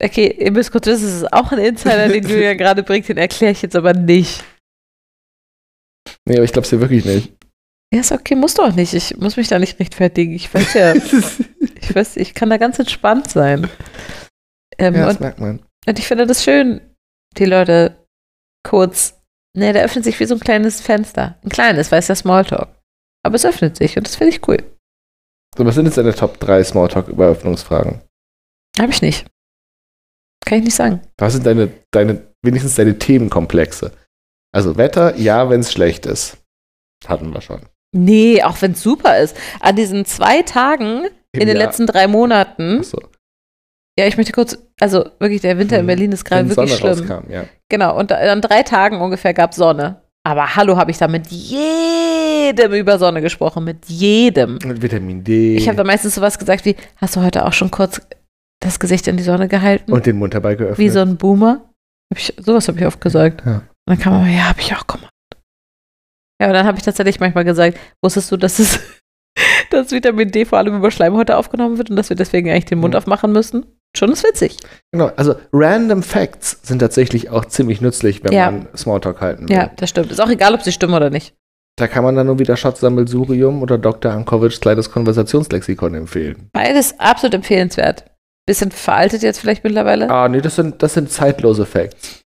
Okay, 0.00 0.32
ihr 0.38 0.52
müsst 0.52 0.70
kurz 0.70 0.86
wissen, 0.86 1.08
es 1.08 1.14
ist 1.16 1.32
auch 1.32 1.50
ein 1.50 1.58
Insider, 1.58 2.06
den 2.06 2.24
Julian 2.24 2.56
gerade 2.56 2.84
bringt, 2.84 3.08
den 3.08 3.16
erkläre 3.16 3.50
ich 3.50 3.62
jetzt 3.62 3.74
aber 3.74 3.94
nicht. 3.94 4.44
Nee, 6.24 6.36
aber 6.36 6.44
ich 6.44 6.52
glaube 6.52 6.66
es 6.66 6.70
dir 6.70 6.80
wirklich 6.80 7.04
nicht. 7.04 7.32
Ja, 7.92 7.98
ist 7.98 8.12
okay, 8.12 8.36
musst 8.36 8.58
du 8.58 8.62
auch 8.62 8.74
nicht. 8.76 8.94
Ich 8.94 9.16
muss 9.16 9.36
mich 9.36 9.48
da 9.48 9.58
nicht 9.58 9.80
rechtfertigen. 9.80 10.34
Ich 10.34 10.54
weiß 10.54 10.74
ja, 10.74 10.94
ich 11.80 11.94
weiß, 11.94 12.16
ich 12.16 12.34
kann 12.34 12.48
da 12.48 12.58
ganz 12.58 12.78
entspannt 12.78 13.28
sein. 13.28 13.68
Ähm, 14.78 14.94
ja, 14.94 15.06
das 15.06 15.16
und, 15.16 15.20
merkt 15.20 15.40
man. 15.40 15.66
und 15.88 15.98
ich 15.98 16.06
finde 16.06 16.28
das 16.28 16.44
schön, 16.44 16.80
die 17.36 17.46
Leute 17.46 18.06
kurz, 18.62 19.17
ne, 19.58 19.72
da 19.72 19.80
öffnet 19.80 20.04
sich 20.04 20.18
wie 20.20 20.24
so 20.24 20.34
ein 20.34 20.40
kleines 20.40 20.80
Fenster. 20.80 21.38
Ein 21.42 21.48
kleines, 21.50 21.90
weil 21.92 21.98
es 22.00 22.08
ja 22.08 22.14
Smalltalk. 22.14 22.68
Aber 23.24 23.34
es 23.34 23.44
öffnet 23.44 23.76
sich 23.76 23.96
und 23.96 24.06
das 24.06 24.16
finde 24.16 24.32
ich 24.34 24.46
cool. 24.48 24.58
So, 25.56 25.64
was 25.66 25.74
sind 25.74 25.86
jetzt 25.86 25.98
deine 25.98 26.14
Top 26.14 26.38
3 26.40 26.62
Smalltalk-Überöffnungsfragen? 26.64 28.00
Habe 28.78 28.92
ich 28.92 29.02
nicht. 29.02 29.26
Kann 30.44 30.58
ich 30.58 30.64
nicht 30.64 30.76
sagen. 30.76 31.00
Was 31.18 31.32
sind 31.34 31.44
deine, 31.46 31.70
deine, 31.90 32.22
wenigstens 32.42 32.76
deine 32.76 32.98
Themenkomplexe? 32.98 33.92
Also 34.54 34.76
Wetter, 34.76 35.16
ja, 35.16 35.50
wenn 35.50 35.60
es 35.60 35.72
schlecht 35.72 36.06
ist. 36.06 36.38
Hatten 37.06 37.32
wir 37.34 37.40
schon. 37.40 37.60
Nee, 37.94 38.42
auch 38.42 38.60
wenn 38.62 38.72
es 38.72 38.82
super 38.82 39.18
ist. 39.18 39.36
An 39.60 39.76
diesen 39.76 40.04
zwei 40.04 40.42
Tagen 40.42 41.06
in 41.32 41.40
den 41.46 41.48
Jahr- 41.56 41.66
letzten 41.66 41.86
drei 41.86 42.06
Monaten, 42.06 42.78
Achso, 42.80 43.00
ja, 43.98 44.06
ich 44.06 44.16
möchte 44.16 44.32
kurz, 44.32 44.56
also 44.80 45.10
wirklich, 45.18 45.40
der 45.40 45.58
Winter 45.58 45.76
in 45.78 45.82
Mhm. 45.82 45.88
Berlin 45.88 46.12
ist 46.12 46.24
gerade 46.24 46.48
wirklich 46.48 46.74
Sonne 46.78 46.94
schlimm. 46.96 47.10
rauskam, 47.10 47.30
ja. 47.32 47.44
Genau, 47.70 47.98
und 47.98 48.12
an 48.12 48.40
drei 48.40 48.62
Tagen 48.62 49.00
ungefähr 49.00 49.34
gab 49.34 49.50
es 49.50 49.56
Sonne. 49.56 50.02
Aber 50.24 50.56
hallo, 50.56 50.76
habe 50.76 50.90
ich 50.90 50.98
da 50.98 51.08
mit 51.08 51.26
jedem 51.28 52.72
über 52.72 52.98
Sonne 52.98 53.20
gesprochen, 53.22 53.64
mit 53.64 53.86
jedem. 53.86 54.58
Und 54.64 54.82
Vitamin 54.82 55.22
D. 55.24 55.56
Ich 55.56 55.68
habe 55.68 55.76
da 55.76 55.84
meistens 55.84 56.14
sowas 56.14 56.38
gesagt 56.38 56.64
wie, 56.64 56.76
hast 56.96 57.16
du 57.16 57.22
heute 57.22 57.46
auch 57.46 57.52
schon 57.52 57.70
kurz 57.70 58.00
das 58.60 58.80
Gesicht 58.80 59.06
in 59.06 59.16
die 59.16 59.22
Sonne 59.22 59.48
gehalten? 59.48 59.92
und 59.92 60.06
den 60.06 60.18
Mund 60.18 60.34
dabei 60.34 60.54
geöffnet. 60.54 60.78
wie 60.78 60.88
so 60.88 61.00
ein 61.00 61.16
Boomer? 61.16 61.70
Hab 62.12 62.18
ich, 62.18 62.34
sowas 62.38 62.66
habe 62.68 62.78
ich 62.78 62.86
oft 62.86 63.00
gesagt. 63.00 63.42
Ja. 63.46 63.56
Und 63.56 63.62
dann 63.86 63.98
kam 63.98 64.12
man, 64.14 64.32
ja, 64.34 64.48
habe 64.48 64.60
ich 64.60 64.74
auch 64.74 64.86
gemacht. 64.86 65.12
Ja, 66.40 66.48
und 66.48 66.54
dann 66.54 66.66
habe 66.66 66.78
ich 66.78 66.84
tatsächlich 66.84 67.20
manchmal 67.20 67.44
gesagt, 67.44 67.78
wusstest 68.02 68.30
du, 68.32 68.36
dass 68.36 68.58
es 68.58 68.80
dass 69.70 69.92
Vitamin 69.92 70.30
D 70.30 70.44
vor 70.44 70.58
allem 70.58 70.76
über 70.76 70.90
Schleimhäute 70.90 71.36
aufgenommen 71.36 71.78
wird 71.78 71.90
und 71.90 71.96
dass 71.96 72.08
wir 72.08 72.16
deswegen 72.16 72.50
eigentlich 72.50 72.64
den 72.66 72.78
Mund 72.80 72.94
Mhm. 72.94 72.98
aufmachen 72.98 73.32
müssen? 73.32 73.66
Schon 73.96 74.12
ist 74.12 74.22
witzig. 74.24 74.56
Genau, 74.92 75.10
also 75.16 75.34
Random 75.52 76.02
Facts 76.02 76.58
sind 76.62 76.78
tatsächlich 76.78 77.30
auch 77.30 77.44
ziemlich 77.46 77.80
nützlich, 77.80 78.22
wenn 78.22 78.32
Ja. 78.32 78.50
man 78.50 78.68
Smalltalk 78.76 79.20
halten 79.20 79.48
will. 79.48 79.56
Ja, 79.56 79.70
das 79.76 79.90
stimmt. 79.90 80.10
Ist 80.12 80.20
auch 80.20 80.28
egal, 80.30 80.54
ob 80.54 80.62
sie 80.62 80.72
stimmen 80.72 80.94
oder 80.94 81.10
nicht. 81.10 81.34
Da 81.76 81.86
kann 81.86 82.04
man 82.04 82.14
dann 82.16 82.26
nur 82.26 82.38
wieder 82.38 82.56
Schatzsammelsurium 82.56 83.62
oder 83.62 83.78
Dr. 83.78 84.12
Ankovics 84.12 84.60
kleines 84.60 84.90
Konversationslexikon 84.90 85.94
empfehlen. 85.94 86.48
Beides 86.52 86.98
absolut 86.98 87.34
empfehlenswert. 87.34 88.04
Bisschen 88.46 88.70
veraltet 88.70 89.22
jetzt 89.22 89.38
vielleicht 89.40 89.62
mittlerweile. 89.64 90.08
Ah, 90.10 90.28
nee, 90.28 90.40
das 90.40 90.56
sind, 90.56 90.82
das 90.82 90.94
sind 90.94 91.10
zeitlose 91.10 91.66
Facts. 91.66 92.20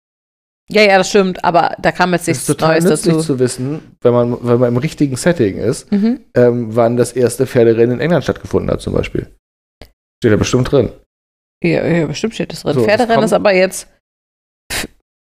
Ja, 0.70 0.84
ja, 0.84 0.98
das 0.98 1.10
stimmt, 1.10 1.44
aber 1.44 1.76
da 1.82 1.92
kam 1.92 2.14
jetzt 2.14 2.22
Es 2.24 2.28
ist 2.30 2.48
nichts 2.48 2.48
total 2.48 2.80
Neues 2.80 2.84
nützlich 2.86 3.16
dazu. 3.16 3.26
zu 3.26 3.40
wissen, 3.40 3.98
wenn 4.02 4.14
man, 4.14 4.38
wenn 4.42 4.60
man 4.60 4.70
im 4.70 4.78
richtigen 4.78 5.18
Setting 5.18 5.58
ist, 5.58 5.92
Mhm. 5.92 6.22
ähm, 6.34 6.76
wann 6.76 6.96
das 6.96 7.12
erste 7.12 7.46
Pferderennen 7.46 7.96
in 7.96 8.00
England 8.00 8.24
stattgefunden 8.24 8.72
hat, 8.72 8.82
zum 8.82 8.94
Beispiel. 8.94 9.28
Steht 10.22 10.32
da 10.32 10.38
bestimmt 10.38 10.72
drin. 10.72 10.92
Ja, 11.64 11.86
ja, 11.88 12.06
bestimmt 12.08 12.34
steht 12.34 12.52
das 12.52 12.64
drin. 12.64 12.74
So, 12.74 12.84
Pferderennen 12.84 13.24
ist 13.26 13.34
aber 13.34 13.54
jetzt 13.54 13.88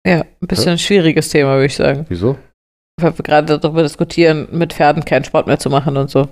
ja, 0.06 0.20
ein 0.20 0.46
bisschen 0.46 0.72
ein 0.72 0.78
schwieriges 0.78 1.28
Thema, 1.30 1.54
würde 1.54 1.66
ich 1.66 1.76
sagen. 1.76 2.06
Wieso? 2.08 2.36
weil 3.00 3.16
wir 3.16 3.22
gerade 3.22 3.58
darüber 3.60 3.84
diskutieren, 3.84 4.48
mit 4.50 4.72
Pferden 4.72 5.04
keinen 5.04 5.22
Sport 5.22 5.46
mehr 5.46 5.60
zu 5.60 5.70
machen 5.70 5.96
und 5.96 6.10
so. 6.10 6.28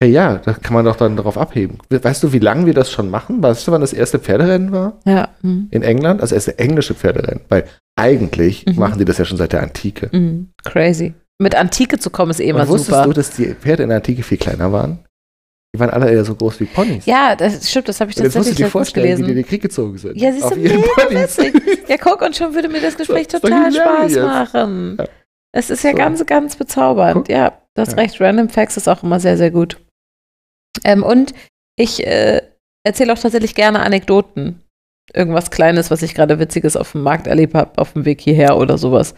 Ja, 0.00 0.08
ja, 0.08 0.36
da 0.38 0.52
kann 0.52 0.74
man 0.74 0.84
doch 0.84 0.94
dann 0.94 1.16
darauf 1.16 1.36
abheben. 1.38 1.78
Weißt 1.90 2.22
du, 2.22 2.32
wie 2.32 2.38
lange 2.38 2.66
wir 2.66 2.74
das 2.74 2.90
schon 2.92 3.10
machen? 3.10 3.42
Weißt 3.42 3.66
du, 3.66 3.72
wann 3.72 3.80
das 3.80 3.92
erste 3.92 4.20
Pferderennen 4.20 4.70
war? 4.70 5.00
Ja. 5.04 5.30
Mhm. 5.42 5.66
In 5.72 5.82
England? 5.82 6.22
Das 6.22 6.30
erste 6.30 6.56
englische 6.60 6.94
Pferderennen. 6.94 7.40
Weil 7.48 7.64
eigentlich 7.96 8.64
Mhm. 8.66 8.76
machen 8.76 8.98
die 9.00 9.04
das 9.04 9.18
ja 9.18 9.24
schon 9.24 9.36
seit 9.38 9.52
der 9.52 9.62
Antike. 9.62 10.08
Mhm. 10.16 10.50
Crazy. 10.64 11.14
Mit 11.40 11.56
Antike 11.56 11.98
zu 11.98 12.10
kommen 12.10 12.30
ist 12.30 12.38
eh 12.40 12.48
immer 12.50 12.60
Und 12.62 12.68
wusstest 12.68 12.90
super. 12.90 13.04
du, 13.06 13.12
dass 13.12 13.30
die 13.30 13.54
Pferde 13.54 13.82
in 13.82 13.88
der 13.88 13.96
Antike 13.98 14.22
viel 14.22 14.38
kleiner 14.38 14.70
waren? 14.70 15.00
Die 15.74 15.80
waren 15.80 15.90
alle 15.90 16.08
eher 16.10 16.24
so 16.24 16.36
groß 16.36 16.60
wie 16.60 16.66
Ponys. 16.66 17.04
ja, 17.04 17.34
das 17.34 17.68
stimmt, 17.68 17.88
das 17.88 18.00
habe 18.00 18.10
ich 18.12 18.16
Und 18.16 18.22
jetzt 18.24 18.36
musst 18.36 18.46
du 18.48 18.52
tatsächlich 18.52 18.66
dir 18.66 18.70
vorstellen, 18.70 19.18
wie 19.18 19.22
die 19.24 19.30
in 19.30 19.36
den 19.38 19.44
Krieg 19.46 19.60
gezogen 19.60 19.98
sind. 19.98 20.16
Ja, 20.16 20.30
siehst 20.32 20.50
du, 20.50 20.56
mega. 20.56 20.78
Ja, 21.88 21.96
guck, 22.00 22.22
und 22.22 22.36
schon 22.36 22.54
würde 22.54 22.68
mir 22.68 22.80
das 22.80 22.96
Gespräch 22.96 23.26
Das 23.26 23.40
total 23.40 23.72
Spaß 23.72 24.12
hilarious. 24.12 24.24
machen. 24.24 24.96
Ja. 25.00 25.04
Es 25.52 25.70
ist 25.70 25.82
ja 25.82 25.90
So. 25.90 25.96
ganz, 25.96 26.24
ganz 26.26 26.54
bezaubernd. 26.56 27.14
Guck. 27.14 27.28
Ja, 27.28 27.58
du 27.74 27.82
hast 27.82 27.92
Ja. 27.92 27.98
recht. 27.98 28.20
Random 28.20 28.48
Facts 28.48 28.76
ist 28.76 28.88
auch 28.88 29.02
immer 29.02 29.18
sehr, 29.18 29.36
sehr 29.36 29.50
gut. 29.50 29.78
Ähm, 30.84 31.02
und 31.02 31.34
ich 31.76 32.06
äh, 32.06 32.40
erzähle 32.84 33.12
auch 33.12 33.18
tatsächlich 33.18 33.54
gerne 33.56 33.80
Anekdoten. 33.80 34.60
Irgendwas 35.12 35.50
Kleines, 35.50 35.90
was 35.90 36.02
ich 36.02 36.14
gerade 36.14 36.38
Witziges 36.38 36.76
auf 36.76 36.92
dem 36.92 37.02
Markt 37.02 37.26
erlebt 37.26 37.54
habe, 37.54 37.78
auf 37.78 37.92
dem 37.94 38.04
Weg 38.04 38.20
hierher 38.20 38.56
oder 38.56 38.78
sowas. 38.78 39.14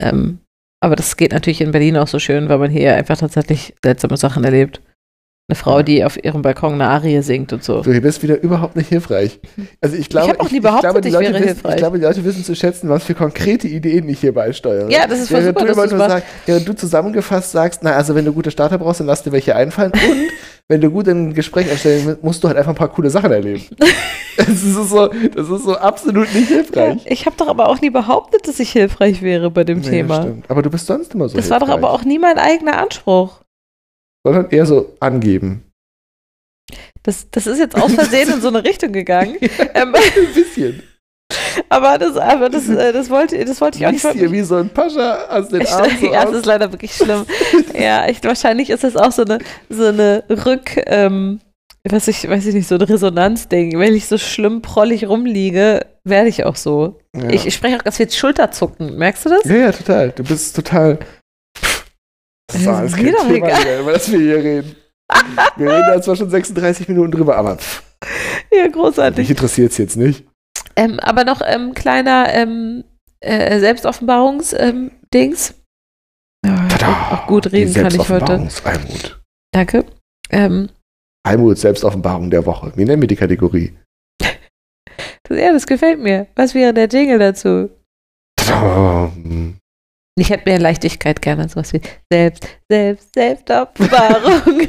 Ähm, 0.00 0.40
aber 0.82 0.96
das 0.96 1.16
geht 1.16 1.32
natürlich 1.32 1.60
in 1.60 1.70
Berlin 1.70 1.96
auch 1.96 2.08
so 2.08 2.18
schön, 2.18 2.48
weil 2.48 2.58
man 2.58 2.70
hier 2.70 2.94
einfach 2.96 3.16
tatsächlich 3.18 3.74
seltsame 3.84 4.16
Sachen 4.16 4.42
erlebt. 4.44 4.80
Eine 5.52 5.54
Frau, 5.58 5.76
Ja. 5.78 5.82
die 5.82 6.02
auf 6.04 6.24
ihrem 6.24 6.40
Balkon 6.40 6.72
eine 6.74 6.88
Arie 6.88 7.20
singt 7.20 7.52
und 7.52 7.62
so. 7.62 7.82
Du 7.82 8.00
bist 8.00 8.22
wieder 8.22 8.40
überhaupt 8.40 8.74
nicht 8.74 8.88
hilfreich. 8.88 9.38
Also 9.82 9.96
ich 9.96 10.08
glaube, 10.08 10.28
hab 10.30 10.40
auch 10.40 10.50
nie 10.50 10.60
behauptet, 10.60 10.82
glaube, 10.82 11.00
die 11.02 11.08
ich 11.08 11.14
Leute 11.14 11.24
wäre 11.26 11.34
wissen, 11.34 11.46
hilfreich. 11.48 11.72
Ich 11.74 11.76
glaube, 11.78 11.98
die 11.98 12.04
Leute 12.06 12.24
wissen 12.24 12.42
zu 12.42 12.54
schätzen, 12.56 12.88
was 12.88 13.04
für 13.04 13.14
konkrete 13.14 13.68
Ideen 13.68 14.08
ich 14.08 14.20
hier 14.20 14.32
beisteuere. 14.32 14.90
Ja, 14.90 15.06
das 15.06 15.20
ist 15.20 15.28
voll 15.28 15.40
während 15.42 15.58
super, 15.58 15.66
du 15.66 15.72
immer 15.82 15.86
nur 15.98 16.08
sagst, 16.08 16.26
während 16.46 16.66
du 16.68 16.72
zusammengefasst 16.74 17.52
sagst, 17.52 17.80
na, 17.82 17.92
also 17.92 18.14
wenn 18.14 18.24
du 18.24 18.32
gute 18.32 18.50
Starter 18.50 18.78
brauchst, 18.78 19.00
dann 19.00 19.06
lass 19.06 19.22
dir 19.22 19.32
welche 19.32 19.54
einfallen. 19.54 19.92
Und 19.92 20.00
wenn 20.68 20.80
du 20.80 20.90
gut 20.90 21.06
ein 21.08 21.34
Gespräch 21.34 21.68
erstellen 21.68 22.06
willst, 22.06 22.22
musst 22.24 22.42
du 22.42 22.48
halt 22.48 22.56
einfach 22.56 22.72
ein 22.72 22.76
paar 22.76 22.88
coole 22.88 23.10
Sachen 23.10 23.30
erleben. 23.30 23.62
das, 24.38 24.48
ist 24.48 24.88
so, 24.88 25.08
das 25.08 25.48
ist 25.50 25.64
so 25.64 25.76
absolut 25.76 26.34
nicht 26.34 26.48
Ja, 26.48 26.56
hilfreich. 26.56 27.02
ich 27.04 27.26
habe 27.26 27.36
doch 27.36 27.48
aber 27.48 27.68
auch 27.68 27.78
nie 27.82 27.90
behauptet, 27.90 28.48
dass 28.48 28.58
ich 28.58 28.70
hilfreich 28.72 29.20
wäre 29.20 29.50
bei 29.50 29.64
dem 29.64 29.80
Nee, 29.80 29.90
Thema. 29.90 30.22
stimmt. 30.22 30.44
Aber 30.48 30.62
du 30.62 30.70
bist 30.70 30.86
sonst 30.86 31.12
immer 31.14 31.28
so 31.28 31.36
das 31.36 31.50
war 31.50 31.58
doch 31.60 31.66
hilfreich. 31.66 31.84
aber 31.84 31.92
auch 31.92 32.04
nie 32.04 32.18
mein 32.18 32.38
eigener 32.38 32.78
Anspruch. 32.78 33.41
Sondern 34.24 34.50
eher 34.50 34.66
so 34.66 34.94
angeben. 35.00 35.64
Das, 37.02 37.28
das 37.30 37.46
ist 37.46 37.58
jetzt 37.58 37.74
aus 37.74 37.92
Versehen 37.92 38.32
in 38.32 38.40
so 38.40 38.48
eine 38.48 38.64
Richtung 38.64 38.92
gegangen. 38.92 39.36
Ähm, 39.74 39.94
Ein 39.94 40.34
bisschen. 40.34 40.82
aber 41.68 41.98
das, 41.98 42.16
aber 42.16 42.50
das, 42.50 42.68
äh, 42.68 42.92
das, 42.92 43.08
wollte, 43.10 43.42
das 43.44 43.60
wollte 43.60 43.78
ich 43.78 43.86
auch 43.86 43.90
nicht. 43.90 44.04
Wie 44.32 44.42
so 44.42 44.56
ein 44.56 44.68
Pascha 44.68 45.24
aus 45.30 45.48
den 45.48 45.66
Armen 45.66 45.98
so 45.98 46.12
ja, 46.12 46.24
das 46.24 46.34
ist 46.34 46.46
leider 46.46 46.70
wirklich 46.72 46.94
schlimm. 46.94 47.24
ja, 47.74 48.08
ich, 48.08 48.22
wahrscheinlich 48.22 48.70
ist 48.70 48.84
das 48.84 48.96
auch 48.96 49.12
so 49.12 49.22
eine, 49.22 49.38
so 49.70 49.86
eine 49.86 50.24
Rück, 50.28 50.76
ähm, 50.86 51.40
was 51.88 52.06
ich, 52.06 52.28
weiß 52.28 52.46
ich 52.46 52.54
nicht, 52.54 52.68
so 52.68 52.74
ein 52.76 52.82
Resonanzding. 52.82 53.78
Wenn 53.78 53.94
ich 53.94 54.06
so 54.06 54.18
schlimm 54.18 54.62
prollig 54.62 55.08
rumliege, 55.08 55.86
werde 56.04 56.28
ich 56.28 56.44
auch 56.44 56.56
so. 56.56 57.00
Ja. 57.16 57.30
Ich, 57.30 57.46
ich 57.46 57.54
spreche 57.54 57.76
auch 57.76 57.84
ganz 57.84 57.96
viel 57.96 58.10
Schulterzucken. 58.10 58.96
Merkst 58.96 59.24
du 59.24 59.30
das? 59.30 59.44
Ja, 59.44 59.56
ja, 59.56 59.72
total. 59.72 60.10
Du 60.10 60.22
bist 60.22 60.54
total. 60.54 60.98
Das 62.48 62.56
ist 62.60 62.66
Das 62.66 62.76
alles 62.76 62.90
ist 62.92 62.96
kein 62.96 63.06
Thema 63.06 63.48
egal. 63.48 63.80
über 63.80 63.92
das 63.92 64.10
wir 64.10 64.18
hier 64.18 64.36
reden. 64.44 64.76
Wir 65.56 65.70
reden 65.70 65.84
da 65.88 66.00
zwar 66.02 66.16
schon 66.16 66.30
36 66.30 66.88
Minuten 66.88 67.12
drüber, 67.12 67.36
aber 67.36 67.56
pff, 67.58 67.82
Ja, 68.52 68.64
mich 68.64 68.72
großartig. 68.72 69.28
interessiert 69.30 69.72
es 69.72 69.78
jetzt 69.78 69.96
nicht. 69.96 70.24
Ähm, 70.76 70.98
aber 71.00 71.24
noch 71.24 71.42
ähm, 71.44 71.74
kleiner 71.74 72.32
ähm, 72.32 72.84
äh, 73.20 73.58
Selbstoffenbarungs-Dings. 73.60 75.50
Ähm, 76.44 76.68
ja, 76.80 76.88
auch, 76.88 77.12
auch 77.12 77.26
gut 77.26 77.52
reden 77.52 77.72
kann 77.74 77.86
ich 77.94 77.98
heute. 78.08 78.26
Selbstoffenbarungs-Almut. 78.26 79.22
Danke. 79.52 79.84
Ähm, 80.30 80.70
Almut, 81.24 81.58
Selbstoffenbarung 81.58 82.30
der 82.30 82.46
Woche. 82.46 82.72
Wie 82.74 82.84
nennen 82.84 83.02
wir 83.02 83.06
die 83.08 83.16
Kategorie? 83.16 83.76
das, 84.20 85.38
ja, 85.38 85.52
das 85.52 85.66
gefällt 85.66 86.00
mir. 86.00 86.26
Was 86.34 86.54
wäre 86.54 86.72
der 86.74 86.88
Jingle 86.88 87.18
dazu? 87.18 87.70
Ich 90.18 90.30
hätte 90.30 90.48
mehr 90.48 90.58
Leichtigkeit 90.58 91.22
gerne, 91.22 91.48
sowas 91.48 91.72
wie 91.72 91.80
Selbst, 92.12 92.46
Selbst, 92.68 93.14
Selbstoffenbarung. 93.14 94.68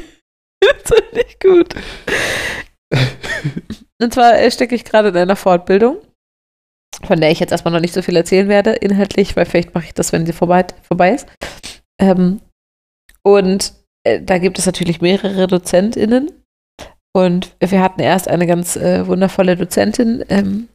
das 0.60 0.98
finde 0.98 1.26
ich 1.26 1.38
gut. 1.38 1.74
Und 4.00 4.14
zwar 4.14 4.50
stecke 4.50 4.74
ich 4.74 4.84
gerade 4.84 5.08
in 5.08 5.16
einer 5.16 5.36
Fortbildung, 5.36 5.98
von 7.04 7.20
der 7.20 7.30
ich 7.30 7.40
jetzt 7.40 7.52
erstmal 7.52 7.72
noch 7.72 7.80
nicht 7.80 7.94
so 7.94 8.02
viel 8.02 8.16
erzählen 8.16 8.48
werde, 8.48 8.72
inhaltlich, 8.72 9.36
weil 9.36 9.46
vielleicht 9.46 9.74
mache 9.74 9.86
ich 9.86 9.94
das, 9.94 10.12
wenn 10.12 10.26
sie 10.26 10.32
vorbei, 10.32 10.66
vorbei 10.82 11.14
ist. 11.14 11.28
Ähm, 12.00 12.40
und 13.22 13.74
äh, 14.06 14.20
da 14.22 14.38
gibt 14.38 14.58
es 14.58 14.66
natürlich 14.66 15.00
mehrere 15.00 15.46
DozentInnen. 15.46 16.30
Und 17.16 17.54
wir 17.60 17.80
hatten 17.80 18.00
erst 18.00 18.28
eine 18.28 18.46
ganz 18.46 18.76
äh, 18.76 19.06
wundervolle 19.06 19.56
Dozentin, 19.56 20.24
ähm, 20.28 20.68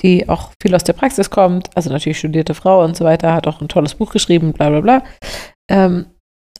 die 0.00 0.28
auch 0.28 0.52
viel 0.60 0.74
aus 0.74 0.84
der 0.84 0.94
Praxis 0.94 1.30
kommt, 1.30 1.68
also 1.76 1.90
natürlich 1.90 2.18
studierte 2.18 2.54
Frau 2.54 2.82
und 2.84 2.96
so 2.96 3.04
weiter, 3.04 3.34
hat 3.34 3.46
auch 3.46 3.60
ein 3.60 3.68
tolles 3.68 3.94
Buch 3.94 4.12
geschrieben, 4.12 4.52
bla 4.52 4.70
bla 4.70 4.80
bla. 4.80 5.04
Ähm, 5.70 6.06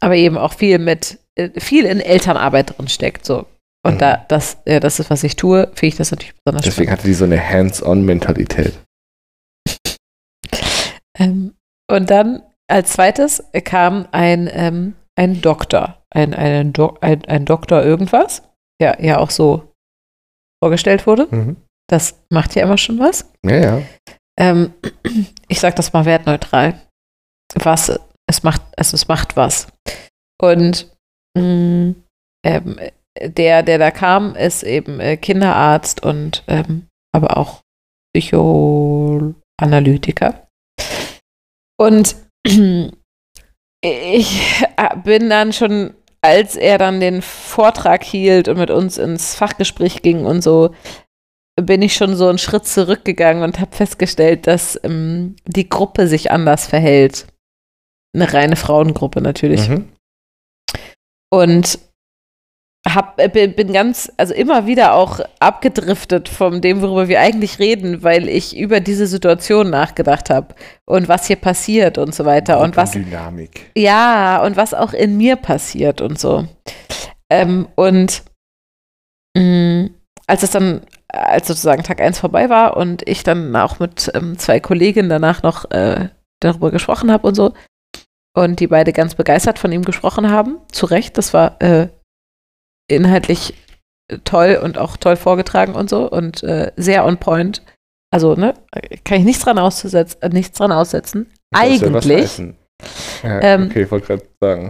aber 0.01 0.17
eben 0.17 0.37
auch 0.39 0.53
viel 0.53 0.79
mit, 0.79 1.19
äh, 1.37 1.49
viel 1.61 1.85
in 1.87 2.01
Elternarbeit 2.01 2.77
drin 2.79 2.89
steckt, 2.89 3.25
so. 3.25 3.47
Und 3.85 3.95
Mhm. 3.95 3.99
da, 3.99 4.25
das, 4.29 4.59
äh, 4.65 4.79
das 4.81 5.01
ist, 5.01 5.11
was 5.11 5.25
ich 5.25 5.35
tue, 5.37 5.67
finde 5.75 5.87
ich 5.87 5.97
das 5.97 6.11
natürlich 6.13 6.35
besonders 6.45 6.65
Deswegen 6.65 6.87
spannend. 6.89 6.99
hatte 7.01 7.09
die 7.09 7.15
so 7.15 7.25
eine 7.25 7.49
Hands-on-Mentalität. 7.49 8.75
Ähm, 11.19 11.55
und 11.91 12.09
dann 12.11 12.43
als 12.69 12.93
zweites 12.95 13.45
kam 13.65 14.09
ein, 14.13 14.49
ähm, 14.51 14.95
ein 15.15 15.43
Doktor, 15.43 16.03
ein, 16.11 16.33
ein, 16.33 16.73
Do 16.73 16.97
ein, 17.03 17.23
ein 17.27 17.45
Doktor 17.45 17.83
irgendwas, 17.85 18.43
der 18.81 18.97
ja 19.05 19.19
auch 19.19 19.29
so 19.31 19.75
vorgestellt 20.65 21.07
wurde. 21.07 21.29
Mhm. 21.31 21.57
Das 21.93 22.19
macht 22.31 22.55
ja 22.55 22.63
immer 22.63 22.79
schon 22.79 22.99
was. 22.99 23.31
Ja, 23.45 23.57
ja. 23.57 23.83
Ähm, 24.41 24.73
ich 25.49 25.61
sage 25.61 25.75
das 25.75 25.93
mal 25.93 26.07
wertneutral. 26.07 26.81
Was, 27.55 28.01
es 28.27 28.43
macht, 28.43 28.63
also 28.79 28.95
es 28.95 29.09
macht 29.09 29.37
was. 29.37 29.67
Und 30.41 30.91
mh, 31.37 31.95
ähm, 32.47 32.81
der, 33.21 33.63
der 33.63 33.79
da 33.79 33.91
kam, 33.91 34.35
ist 34.37 34.63
eben 34.63 35.01
äh, 35.01 35.19
Kinderarzt 35.19 36.03
und 36.03 36.45
ähm, 36.47 36.87
aber 37.15 37.37
auch 37.37 37.61
Psychoanalytiker. 38.17 40.47
Und 41.79 42.17
ich 42.47 42.95
äh, 43.83 44.97
bin 45.05 45.29
dann 45.29 45.53
schon, 45.53 45.93
als 46.23 46.57
er 46.57 46.79
dann 46.79 47.01
den 47.01 47.21
Vortrag 47.21 48.03
hielt 48.03 48.49
und 48.49 48.57
mit 48.57 48.71
uns 48.71 48.97
ins 48.97 49.35
Fachgespräch 49.35 50.01
ging 50.01 50.25
und 50.25 50.41
so, 50.41 50.75
bin 51.67 51.83
ich 51.83 51.95
schon 51.95 52.17
so 52.17 52.29
einen 52.29 52.39
Schritt 52.39 52.67
zurückgegangen 52.67 53.43
und 53.43 53.61
habe 53.61 53.75
festgestellt, 53.75 54.47
dass 54.47 54.79
ähm, 54.85 55.37
die 55.47 55.69
Gruppe 55.69 56.09
sich 56.09 56.31
anders 56.31 56.67
verhält. 56.67 57.27
Eine 58.15 58.33
reine 58.33 58.57
Frauengruppe 58.57 59.21
natürlich. 59.21 59.69
Mhm. 59.69 59.89
Und 61.31 61.79
hab, 62.87 63.21
äh, 63.21 63.29
bin, 63.29 63.73
ganz, 63.73 64.11
also 64.17 64.35
immer 64.35 64.67
wieder 64.67 64.95
auch 64.95 65.21
abgedriftet 65.39 66.29
von 66.29 66.61
dem, 66.61 66.83
worüber 66.83 67.09
wir 67.09 67.21
eigentlich 67.21 67.59
reden, 67.59 68.03
weil 68.03 68.29
ich 68.29 68.57
über 68.57 68.81
diese 68.81 69.07
Situation 69.07 69.71
nachgedacht 69.71 70.31
habe 70.31 70.55
und 70.85 71.09
was 71.09 71.27
hier 71.27 71.37
passiert 71.37 71.97
und 71.99 72.15
so 72.15 72.25
weiter 72.25 72.61
und 72.61 72.77
was, 72.77 72.91
Dynamik. 72.91 73.71
ja, 73.77 74.43
und 74.45 74.57
was 74.57 74.75
auch 74.75 74.93
in 74.93 75.17
mir 75.17 75.37
passiert 75.37 76.01
und 76.01 76.19
so. 76.19 76.49
Ähm, 77.31 77.69
und 77.77 78.25
mh, 79.37 79.91
als 80.27 80.43
es 80.43 80.51
dann, 80.51 80.83
als 81.13 81.47
sozusagen 81.49 81.83
Tag 81.83 82.01
1 82.01 82.19
vorbei 82.19 82.49
war 82.49 82.77
und 82.77 83.07
ich 83.09 83.23
dann 83.23 83.55
auch 83.55 83.79
mit 83.79 84.11
ähm, 84.15 84.39
zwei 84.39 84.61
Kolleginnen 84.61 85.09
danach 85.11 85.43
noch 85.43 85.71
äh, 85.71 86.09
darüber 86.41 86.71
gesprochen 86.71 87.13
habe 87.13 87.29
und 87.29 87.35
so, 87.35 87.53
und 88.35 88.61
die 88.61 88.67
beide 88.67 88.93
ganz 88.93 89.15
begeistert 89.15 89.59
von 89.59 89.73
ihm 89.73 89.85
gesprochen 89.85 90.31
haben, 90.31 90.59
zu 90.71 90.87
Recht, 90.87 91.19
das 91.19 91.35
war 91.35 91.61
äh, 91.61 91.89
inhaltlich 92.91 93.55
toll 94.25 94.59
und 94.63 94.79
auch 94.79 94.97
toll 94.97 95.17
vorgetragen 95.17 95.75
und 95.75 95.89
so 95.91 96.11
und 96.11 96.43
äh, 96.43 96.73
sehr 96.77 97.05
on 97.05 97.19
point. 97.19 97.63
Also, 98.11 98.35
ne, 98.35 98.55
kann 99.05 99.19
ich 99.19 99.25
nichts 99.25 99.45
dran 99.45 99.59
auszusetzen, 99.59 100.21
äh, 100.23 100.29
nichts 100.29 100.59
dran 100.59 100.73
aussetzen. 100.73 101.31
Eigentlich 101.55 102.21
heißen. 102.23 102.57
Ja, 103.23 103.41
Ähm, 103.41 103.69
okay, 103.71 103.83
ich 103.85 103.91
wollte 103.91 104.07
gerade 104.07 104.27
sagen. 104.41 104.69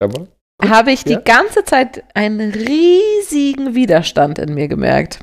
Aber 0.00 0.26
habe 0.64 0.92
ich 0.92 1.02
die 1.04 1.14
Ja. 1.14 1.20
ganze 1.20 1.64
Zeit 1.64 2.04
einen 2.14 2.52
riesigen 2.52 3.74
Widerstand 3.74 4.38
in 4.38 4.54
mir 4.54 4.68
gemerkt. 4.68 5.20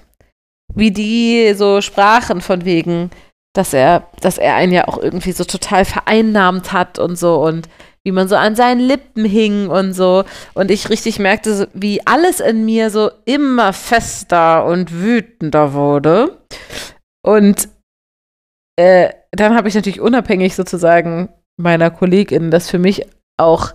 Wie 0.73 0.91
die 0.91 1.53
so 1.55 1.81
sprachen 1.81 2.41
von 2.41 2.65
wegen, 2.65 3.09
dass 3.53 3.73
er, 3.73 4.07
dass 4.21 4.37
er 4.37 4.55
einen 4.55 4.71
ja 4.71 4.87
auch 4.87 4.97
irgendwie 4.97 5.31
so 5.31 5.43
total 5.43 5.85
vereinnahmt 5.85 6.71
hat 6.71 6.99
und 6.99 7.17
so 7.17 7.43
und 7.43 7.67
wie 8.03 8.11
man 8.11 8.27
so 8.27 8.35
an 8.35 8.55
seinen 8.55 8.79
Lippen 8.79 9.25
hing 9.25 9.67
und 9.67 9.93
so. 9.93 10.23
Und 10.53 10.71
ich 10.71 10.89
richtig 10.89 11.19
merkte, 11.19 11.67
wie 11.73 12.05
alles 12.07 12.39
in 12.39 12.65
mir 12.65 12.89
so 12.89 13.11
immer 13.25 13.73
fester 13.73 14.65
und 14.65 14.93
wütender 14.93 15.73
wurde. 15.73 16.37
Und 17.21 17.67
äh, 18.77 19.09
dann 19.31 19.55
habe 19.55 19.67
ich 19.67 19.75
natürlich 19.75 19.99
unabhängig 19.99 20.55
sozusagen 20.55 21.29
meiner 21.57 21.91
KollegInnen 21.91 22.51
das 22.51 22.69
für 22.69 22.79
mich 22.79 23.05
auch 23.37 23.73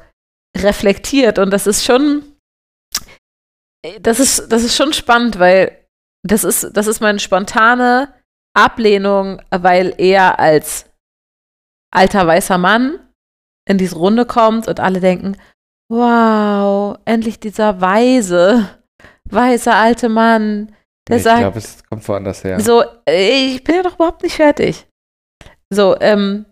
reflektiert. 0.56 1.38
Und 1.38 1.50
das 1.50 1.66
ist 1.66 1.84
schon, 1.84 2.22
das 4.00 4.20
ist, 4.20 4.50
das 4.50 4.62
ist 4.62 4.74
schon 4.74 4.94
spannend, 4.94 5.38
weil 5.38 5.83
das 6.24 6.42
ist, 6.42 6.70
das 6.76 6.86
ist 6.86 7.00
meine 7.00 7.18
spontane 7.20 8.12
Ablehnung, 8.56 9.42
weil 9.50 9.94
er 9.98 10.38
als 10.38 10.86
alter 11.92 12.26
weißer 12.26 12.58
Mann 12.58 12.98
in 13.68 13.78
diese 13.78 13.96
Runde 13.96 14.26
kommt 14.26 14.66
und 14.66 14.80
alle 14.80 15.00
denken, 15.00 15.36
wow, 15.90 16.98
endlich 17.04 17.40
dieser 17.40 17.80
weise, 17.80 18.68
weiße 19.30 19.72
alte 19.72 20.08
Mann, 20.08 20.74
der 21.08 21.18
ich 21.18 21.22
sagt, 21.22 21.40
glaube, 21.40 21.58
es 21.58 21.84
kommt 21.84 22.08
woanders 22.08 22.42
her. 22.42 22.58
so, 22.60 22.82
ich 23.06 23.62
bin 23.62 23.76
ja 23.76 23.82
doch 23.82 23.94
überhaupt 23.94 24.22
nicht 24.22 24.36
fertig. 24.36 24.86
So, 25.70 25.98
ähm, 26.00 26.46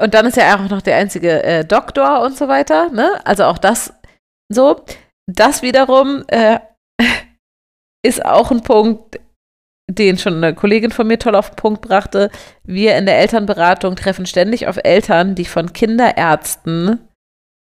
und 0.00 0.14
dann 0.14 0.26
ist 0.26 0.38
er 0.38 0.54
auch 0.54 0.68
noch 0.68 0.80
der 0.80 0.96
einzige 0.96 1.42
äh, 1.42 1.64
Doktor 1.64 2.22
und 2.22 2.36
so 2.36 2.48
weiter, 2.48 2.90
ne? 2.90 3.20
Also 3.24 3.44
auch 3.44 3.58
das 3.58 3.92
so. 4.48 4.84
Das 5.26 5.62
wiederum 5.62 6.24
äh, 6.28 6.58
ist 8.04 8.24
auch 8.24 8.50
ein 8.50 8.62
Punkt, 8.62 9.20
den 9.90 10.18
schon 10.18 10.36
eine 10.36 10.54
Kollegin 10.54 10.92
von 10.92 11.06
mir 11.06 11.18
toll 11.18 11.34
auf 11.34 11.50
den 11.50 11.56
Punkt 11.56 11.82
brachte. 11.82 12.30
Wir 12.64 12.96
in 12.96 13.06
der 13.06 13.18
Elternberatung 13.18 13.96
treffen 13.96 14.24
ständig 14.26 14.66
auf 14.68 14.78
Eltern, 14.82 15.34
die 15.34 15.44
von 15.44 15.72
Kinderärzten 15.72 17.08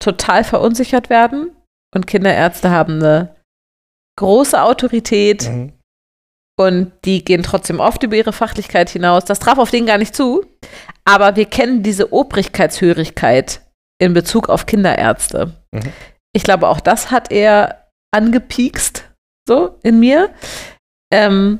total 0.01 0.43
verunsichert 0.43 1.09
werden. 1.09 1.51
Und 1.93 2.07
Kinderärzte 2.07 2.69
haben 2.71 2.95
eine 2.95 3.35
große 4.17 4.61
Autorität 4.61 5.49
Mhm. 5.49 5.73
und 6.57 6.93
die 7.03 7.25
gehen 7.25 7.43
trotzdem 7.43 7.79
oft 7.81 8.01
über 8.03 8.15
ihre 8.15 8.33
Fachlichkeit 8.33 8.89
hinaus. 8.89 9.25
Das 9.25 9.39
traf 9.39 9.57
auf 9.57 9.71
den 9.71 9.85
gar 9.85 9.97
nicht 9.97 10.15
zu. 10.15 10.45
Aber 11.03 11.35
wir 11.35 11.45
kennen 11.45 11.83
diese 11.83 12.13
Obrigkeitshörigkeit 12.13 13.61
in 13.99 14.13
Bezug 14.13 14.49
auf 14.49 14.65
Kinderärzte. 14.65 15.53
Mhm. 15.71 15.91
Ich 16.33 16.43
glaube, 16.43 16.67
auch 16.69 16.79
das 16.79 17.11
hat 17.11 17.31
er 17.31 17.89
angepiekst, 18.13 19.09
so 19.47 19.79
in 19.83 19.99
mir. 19.99 20.33
Ähm, 21.11 21.59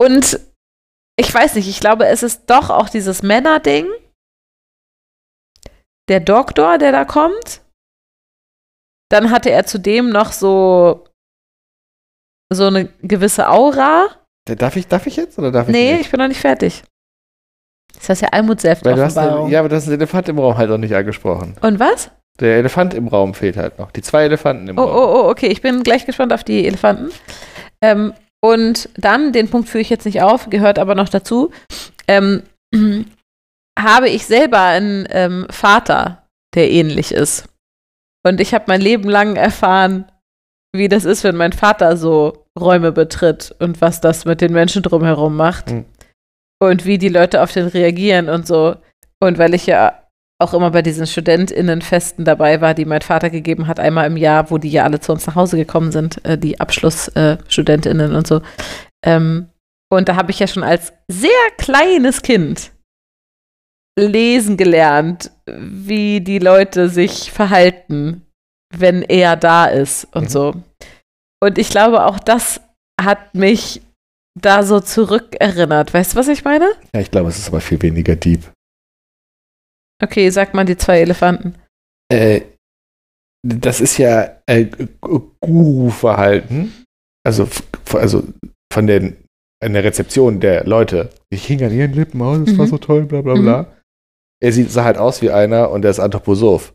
und 0.00 0.40
ich 1.18 1.32
weiß 1.32 1.54
nicht, 1.54 1.68
ich 1.68 1.80
glaube, 1.80 2.06
es 2.06 2.22
ist 2.22 2.50
doch 2.50 2.70
auch 2.70 2.88
dieses 2.88 3.22
Männerding. 3.22 3.88
Der 6.08 6.20
Doktor, 6.20 6.78
der 6.78 6.92
da 6.92 7.04
kommt. 7.04 7.62
Dann 9.10 9.30
hatte 9.30 9.50
er 9.50 9.64
zudem 9.66 10.10
noch 10.10 10.32
so, 10.32 11.08
so 12.52 12.66
eine 12.66 12.86
gewisse 13.02 13.48
Aura. 13.48 14.08
Darf 14.48 14.76
ich, 14.76 14.86
darf 14.86 15.06
ich 15.06 15.16
jetzt 15.16 15.38
oder 15.38 15.50
darf 15.50 15.68
ich 15.68 15.72
Nee, 15.72 15.92
nicht? 15.94 16.02
ich 16.02 16.10
bin 16.10 16.18
noch 16.20 16.28
nicht 16.28 16.40
fertig. 16.40 16.84
Das 17.94 18.08
heißt 18.08 18.22
ja 18.22 18.28
Weil 18.84 18.94
du 18.94 19.02
hast 19.02 19.16
den, 19.16 19.24
Offenbarung. 19.24 19.50
ja, 19.50 19.60
aber 19.60 19.68
du 19.68 19.76
hast 19.76 19.86
den 19.86 19.94
Elefant 19.94 20.28
im 20.28 20.38
Raum 20.38 20.56
halt 20.56 20.68
noch 20.68 20.78
nicht 20.78 20.94
angesprochen. 20.94 21.56
Und 21.62 21.78
was? 21.80 22.10
Der 22.40 22.56
Elefant 22.58 22.94
im 22.94 23.08
Raum 23.08 23.34
fehlt 23.34 23.56
halt 23.56 23.78
noch. 23.78 23.90
Die 23.90 24.02
zwei 24.02 24.24
Elefanten 24.24 24.68
im 24.68 24.78
Oh, 24.78 24.82
Raum. 24.82 24.96
oh, 24.96 25.20
oh, 25.26 25.30
okay. 25.30 25.46
Ich 25.46 25.62
bin 25.62 25.82
gleich 25.82 26.06
gespannt 26.06 26.32
auf 26.32 26.44
die 26.44 26.66
Elefanten. 26.66 27.10
Ähm, 27.82 28.12
und 28.44 28.88
dann, 28.96 29.32
den 29.32 29.48
Punkt 29.48 29.68
führe 29.68 29.82
ich 29.82 29.90
jetzt 29.90 30.04
nicht 30.06 30.22
auf, 30.22 30.50
gehört 30.50 30.78
aber 30.78 30.94
noch 30.94 31.08
dazu, 31.08 31.50
ähm, 32.08 32.42
habe 33.78 34.08
ich 34.08 34.26
selber 34.26 34.60
einen 34.60 35.06
ähm, 35.10 35.46
Vater, 35.50 36.22
der 36.54 36.70
ähnlich 36.70 37.12
ist. 37.12 37.48
Und 38.24 38.40
ich 38.40 38.54
habe 38.54 38.64
mein 38.68 38.80
Leben 38.80 39.08
lang 39.08 39.36
erfahren, 39.36 40.10
wie 40.74 40.88
das 40.88 41.04
ist, 41.04 41.24
wenn 41.24 41.36
mein 41.36 41.52
Vater 41.52 41.96
so 41.96 42.44
Räume 42.58 42.92
betritt 42.92 43.54
und 43.60 43.80
was 43.80 44.00
das 44.00 44.24
mit 44.24 44.40
den 44.40 44.52
Menschen 44.52 44.82
drumherum 44.82 45.36
macht. 45.36 45.70
Hm. 45.70 45.84
Und 46.60 46.86
wie 46.86 46.98
die 46.98 47.08
Leute 47.10 47.42
auf 47.42 47.52
den 47.52 47.66
reagieren 47.66 48.28
und 48.28 48.46
so. 48.46 48.76
Und 49.20 49.38
weil 49.38 49.54
ich 49.54 49.66
ja 49.66 50.02
auch 50.38 50.52
immer 50.54 50.70
bei 50.70 50.82
diesen 50.82 51.06
StudentInnenfesten 51.06 52.24
dabei 52.24 52.60
war, 52.60 52.74
die 52.74 52.84
mein 52.84 53.00
Vater 53.00 53.30
gegeben 53.30 53.66
hat, 53.66 53.80
einmal 53.80 54.06
im 54.06 54.16
Jahr, 54.16 54.50
wo 54.50 54.58
die 54.58 54.70
ja 54.70 54.84
alle 54.84 55.00
zu 55.00 55.12
uns 55.12 55.26
nach 55.26 55.34
Hause 55.34 55.56
gekommen 55.56 55.92
sind, 55.92 56.22
äh, 56.24 56.36
die 56.36 56.60
Abschlussstudentinnen 56.60 58.14
und 58.14 58.26
so. 58.26 58.42
Ähm, 59.04 59.48
und 59.90 60.08
da 60.08 60.16
habe 60.16 60.30
ich 60.32 60.38
ja 60.38 60.46
schon 60.46 60.62
als 60.64 60.92
sehr 61.10 61.30
kleines 61.58 62.20
Kind 62.22 62.72
lesen 63.98 64.56
gelernt, 64.58 65.30
wie 65.46 66.20
die 66.20 66.38
Leute 66.38 66.88
sich 66.90 67.32
verhalten, 67.32 68.26
wenn 68.76 69.02
er 69.02 69.36
da 69.36 69.66
ist 69.66 70.04
und 70.14 70.24
Mhm. 70.24 70.28
so. 70.28 70.54
Und 71.42 71.56
ich 71.56 71.70
glaube, 71.70 72.04
auch 72.04 72.18
das 72.18 72.60
hat 73.00 73.34
mich 73.34 73.80
da 74.38 74.64
so 74.64 74.80
zurückerinnert. 74.80 75.94
Weißt 75.94 76.12
du, 76.12 76.18
was 76.18 76.28
ich 76.28 76.44
meine? 76.44 76.66
Ja, 76.94 77.00
ich 77.00 77.10
glaube, 77.10 77.30
es 77.30 77.38
ist 77.38 77.48
aber 77.48 77.60
viel 77.62 77.80
weniger 77.80 78.16
deep. 78.16 78.50
Okay, 80.02 80.28
sag 80.30 80.54
mal 80.54 80.64
die 80.64 80.76
zwei 80.76 81.00
Elefanten. 81.00 81.54
Äh, 82.12 82.42
das 83.46 83.80
ist 83.80 83.98
ja 83.98 84.36
äh, 84.46 84.66
Guru-Verhalten. 85.40 86.84
Also, 87.24 87.48
also 87.92 88.24
von 88.72 88.86
den, 88.86 89.16
an 89.62 89.72
der 89.72 89.84
Rezeption 89.84 90.40
der 90.40 90.64
Leute. 90.64 91.10
Ich 91.30 91.46
hing 91.46 91.62
an 91.64 91.72
ihren 91.72 91.92
Lippen, 91.92 92.20
oh, 92.20 92.36
das 92.38 92.56
war 92.58 92.66
Mhm. 92.66 92.70
so 92.70 92.78
toll, 92.78 93.04
bla 93.04 93.22
bla 93.22 93.34
bla. 93.34 93.72
Er 94.42 94.52
sieht, 94.52 94.70
sah 94.70 94.84
halt 94.84 94.98
aus 94.98 95.22
wie 95.22 95.30
einer 95.30 95.70
und 95.70 95.84
er 95.84 95.90
ist 95.90 95.98
Anthroposoph. 96.00 96.74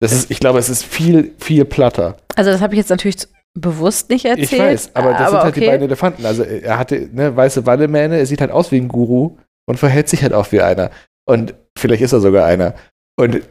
Das 0.00 0.12
ist, 0.12 0.30
ich 0.30 0.40
glaube, 0.40 0.58
es 0.58 0.68
ist 0.68 0.84
viel, 0.84 1.34
viel 1.38 1.64
platter. 1.64 2.16
Also 2.36 2.50
das 2.50 2.60
habe 2.60 2.74
ich 2.74 2.78
jetzt 2.78 2.90
natürlich 2.90 3.26
bewusst 3.54 4.10
nicht 4.10 4.24
erzählt. 4.24 4.52
Ich 4.52 4.58
weiß, 4.58 4.96
aber 4.96 5.12
das 5.12 5.30
sind 5.30 5.40
halt 5.40 5.56
die 5.56 5.60
okay. 5.60 5.70
beiden 5.70 5.86
Elefanten. 5.86 6.24
Also 6.24 6.42
er 6.42 6.78
hatte 6.78 7.08
ne, 7.12 7.36
weiße 7.36 7.66
Wallemähne, 7.66 8.18
er 8.18 8.26
sieht 8.26 8.40
halt 8.40 8.50
aus 8.50 8.72
wie 8.72 8.78
ein 8.78 8.88
Guru 8.88 9.36
und 9.68 9.78
verhält 9.78 10.08
sich 10.08 10.22
halt 10.22 10.32
auch 10.32 10.50
wie 10.52 10.60
einer. 10.60 10.90
Und 11.28 11.54
vielleicht 11.76 12.02
ist 12.02 12.12
er 12.12 12.20
sogar 12.20 12.46
einer. 12.46 12.74
Und 13.16 13.42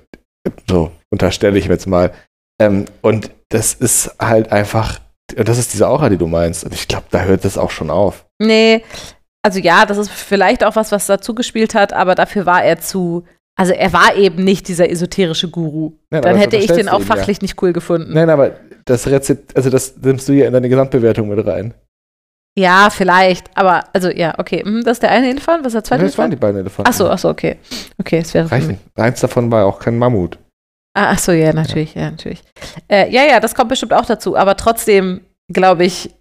so 0.70 0.92
unterstelle 1.12 1.58
ich 1.58 1.68
mir 1.68 1.76
jetzt 1.76 1.88
mal. 1.88 2.12
Ähm, 2.60 2.86
und 3.02 3.32
das 3.50 3.74
ist 3.74 4.16
halt 4.20 4.52
einfach, 4.52 5.00
und 5.38 5.48
das 5.48 5.58
ist 5.58 5.74
diese 5.74 5.88
Aura, 5.88 6.10
die 6.10 6.18
du 6.18 6.28
meinst. 6.28 6.64
Und 6.64 6.74
ich 6.74 6.88
glaube, 6.88 7.06
da 7.12 7.24
hört 7.24 7.46
das 7.46 7.58
auch 7.58 7.72
schon 7.72 7.90
auf. 7.90 8.26
Nee, 8.40 8.84
also 9.44 9.60
ja, 9.60 9.86
das 9.86 9.98
ist 9.98 10.12
vielleicht 10.12 10.64
auch 10.64 10.76
was, 10.76 10.92
was 10.92 11.08
dazu 11.08 11.34
gespielt 11.34 11.74
hat, 11.74 11.94
aber 11.94 12.16
dafür 12.16 12.46
war 12.46 12.64
er 12.64 12.80
zu. 12.80 13.26
Also 13.58 13.74
er 13.74 13.92
war 13.92 14.16
eben 14.16 14.44
nicht 14.44 14.68
dieser 14.68 14.90
esoterische 14.90 15.50
Guru. 15.50 15.94
Nein, 16.10 16.22
Dann 16.22 16.38
hätte 16.38 16.58
ich 16.58 16.68
den 16.68 16.90
auch 16.90 17.00
ihm 17.00 17.08
ja. 17.08 17.16
fachlich 17.16 17.42
nicht 17.42 17.62
cool 17.62 17.74
gefunden. 17.74 18.14
Nein, 18.14 18.30
aber 18.30 18.56
das 18.86 19.08
Rezept, 19.08 19.56
also 19.56 19.70
das 19.70 19.98
nimmst 19.98 20.28
du 20.30 20.34
ja 20.34 20.48
in 20.48 20.54
deine 20.54 20.70
Gesamtbewertung 20.70 21.28
mit 21.28 21.46
rein. 21.46 21.74
Ja, 22.58 22.90
vielleicht, 22.90 23.50
aber 23.58 23.86
also 23.94 24.10
ja, 24.10 24.38
okay. 24.38 24.62
hm, 24.64 24.84
Das 24.84 24.94
ist 24.98 25.04
der 25.04 25.12
eine 25.12 25.30
Elefant, 25.30 25.64
was 25.64 25.68
ist 25.70 25.74
der 25.76 25.84
zweite 25.86 26.04
das 26.04 26.18
waren 26.18 26.30
die 26.32 26.36
Elefant? 26.36 26.42
beiden 26.42 26.60
Elefanten. 26.62 26.90
Achso, 26.90 27.08
achso, 27.10 27.30
okay. 27.30 27.58
Okay, 27.98 28.18
es 28.20 28.34
wäre. 28.34 28.52
Reichen. 28.52 28.78
Eins 28.96 29.22
davon 29.22 29.50
war 29.52 29.66
auch 29.66 29.80
kein 29.80 29.98
Mammut. 29.98 30.38
Ah, 30.94 31.12
ach 31.12 31.20
so, 31.20 31.32
ja, 31.32 31.54
natürlich, 31.54 31.96
ja, 31.96 32.12
natürlich. 32.12 32.44
Äh, 32.90 33.10
ja, 33.10 33.24
ja, 33.24 33.40
das 33.40 33.56
kommt 33.56 33.70
bestimmt 33.70 33.94
auch 33.94 34.06
dazu, 34.06 34.36
aber 34.36 34.58
trotzdem, 34.58 35.22
glaube 35.54 35.86
ich, 35.86 36.14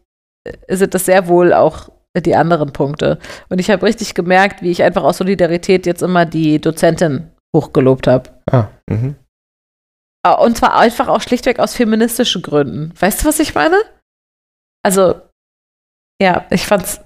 äh, 0.44 0.76
sind 0.76 0.94
das 0.94 1.06
sehr 1.06 1.26
wohl 1.26 1.52
auch 1.52 1.88
die 2.16 2.36
anderen 2.36 2.72
Punkte. 2.72 3.18
Und 3.48 3.58
ich 3.58 3.68
habe 3.70 3.84
richtig 3.84 4.14
gemerkt, 4.14 4.62
wie 4.62 4.70
ich 4.70 4.82
einfach 4.84 5.02
aus 5.02 5.18
Solidarität 5.18 5.86
jetzt 5.86 6.02
immer 6.02 6.26
die 6.26 6.60
Dozentin 6.60 7.30
hochgelobt 7.56 8.06
habe. 8.06 8.30
Ah. 8.50 8.68
Mhm. 8.88 9.16
Ah, 10.24 10.34
Und 10.34 10.56
zwar 10.58 10.76
einfach 10.78 11.08
auch 11.08 11.20
schlichtweg 11.22 11.58
aus 11.58 11.74
feministischen 11.74 12.42
Gründen. 12.42 12.92
Weißt 13.00 13.22
du, 13.22 13.26
was 13.28 13.40
ich 13.40 13.54
meine? 13.56 13.76
Also, 14.84 15.20
ja, 16.20 16.44
ich 16.50 16.66
fand's 16.66 17.00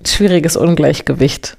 ein 0.00 0.06
schwieriges 0.06 0.56
Ungleichgewicht. 0.56 1.56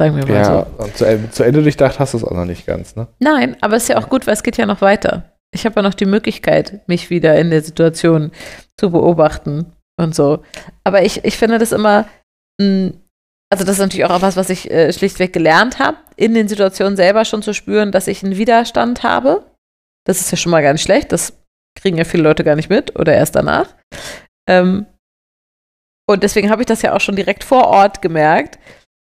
Sagen 0.00 0.16
wir 0.16 0.26
mal 0.26 0.34
Ja, 0.34 0.44
so. 0.78 0.84
und 0.84 0.96
zu, 0.96 1.04
Ende- 1.04 1.30
zu 1.30 1.42
Ende 1.42 1.62
durchdacht 1.62 1.98
hast 1.98 2.14
du 2.14 2.18
es 2.18 2.24
auch 2.24 2.32
noch 2.32 2.44
nicht 2.46 2.66
ganz, 2.66 2.96
ne? 2.96 3.06
Nein, 3.18 3.56
aber 3.60 3.76
es 3.76 3.84
ist 3.84 3.88
ja 3.90 3.98
auch 3.98 4.08
gut, 4.08 4.26
weil 4.26 4.34
es 4.34 4.42
geht 4.42 4.56
ja 4.56 4.66
noch 4.66 4.80
weiter. 4.80 5.32
Ich 5.54 5.64
habe 5.66 5.76
ja 5.76 5.82
noch 5.82 5.94
die 5.94 6.06
Möglichkeit, 6.06 6.86
mich 6.88 7.10
wieder 7.10 7.36
in 7.36 7.50
der 7.50 7.62
Situation 7.62 8.30
zu 8.78 8.90
beobachten 8.90 9.72
und 10.00 10.14
so. 10.14 10.42
Aber 10.84 11.02
ich, 11.02 11.24
ich 11.24 11.36
finde 11.36 11.58
das 11.58 11.72
immer, 11.72 12.06
mh, 12.60 12.92
also 13.52 13.64
das 13.64 13.74
ist 13.74 13.80
natürlich 13.80 14.04
auch 14.06 14.22
was, 14.22 14.36
was 14.36 14.48
ich 14.48 14.70
äh, 14.70 14.92
schlichtweg 14.92 15.32
gelernt 15.32 15.78
habe, 15.80 15.98
in 16.16 16.34
den 16.34 16.48
Situationen 16.48 16.96
selber 16.96 17.24
schon 17.24 17.42
zu 17.42 17.52
spüren, 17.52 17.90
dass 17.92 18.06
ich 18.06 18.22
einen 18.22 18.36
Widerstand 18.36 19.02
habe. 19.02 19.44
Das 20.06 20.20
ist 20.20 20.30
ja 20.30 20.36
schon 20.38 20.52
mal 20.52 20.62
gar 20.62 20.72
nicht 20.72 20.82
schlecht. 20.84 21.10
Das 21.12 21.32
kriegen 21.78 21.98
ja 21.98 22.04
viele 22.04 22.22
Leute 22.22 22.44
gar 22.44 22.56
nicht 22.56 22.70
mit 22.70 22.98
oder 22.98 23.12
erst 23.14 23.34
danach. 23.34 23.74
Ähm, 24.48 24.86
und 26.10 26.22
deswegen 26.22 26.50
habe 26.50 26.62
ich 26.62 26.66
das 26.66 26.82
ja 26.82 26.94
auch 26.94 27.00
schon 27.00 27.16
direkt 27.16 27.44
vor 27.44 27.68
Ort 27.68 28.02
gemerkt 28.02 28.58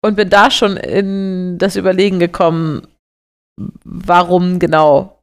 und 0.03 0.15
bin 0.15 0.29
da 0.29 0.51
schon 0.51 0.77
in 0.77 1.57
das 1.57 1.75
Überlegen 1.75 2.19
gekommen, 2.19 2.87
warum 3.83 4.59
genau. 4.59 5.19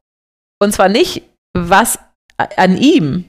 Und 0.61 0.73
zwar 0.73 0.89
nicht, 0.89 1.23
was 1.57 1.99
an 2.37 2.77
ihm. 2.77 3.25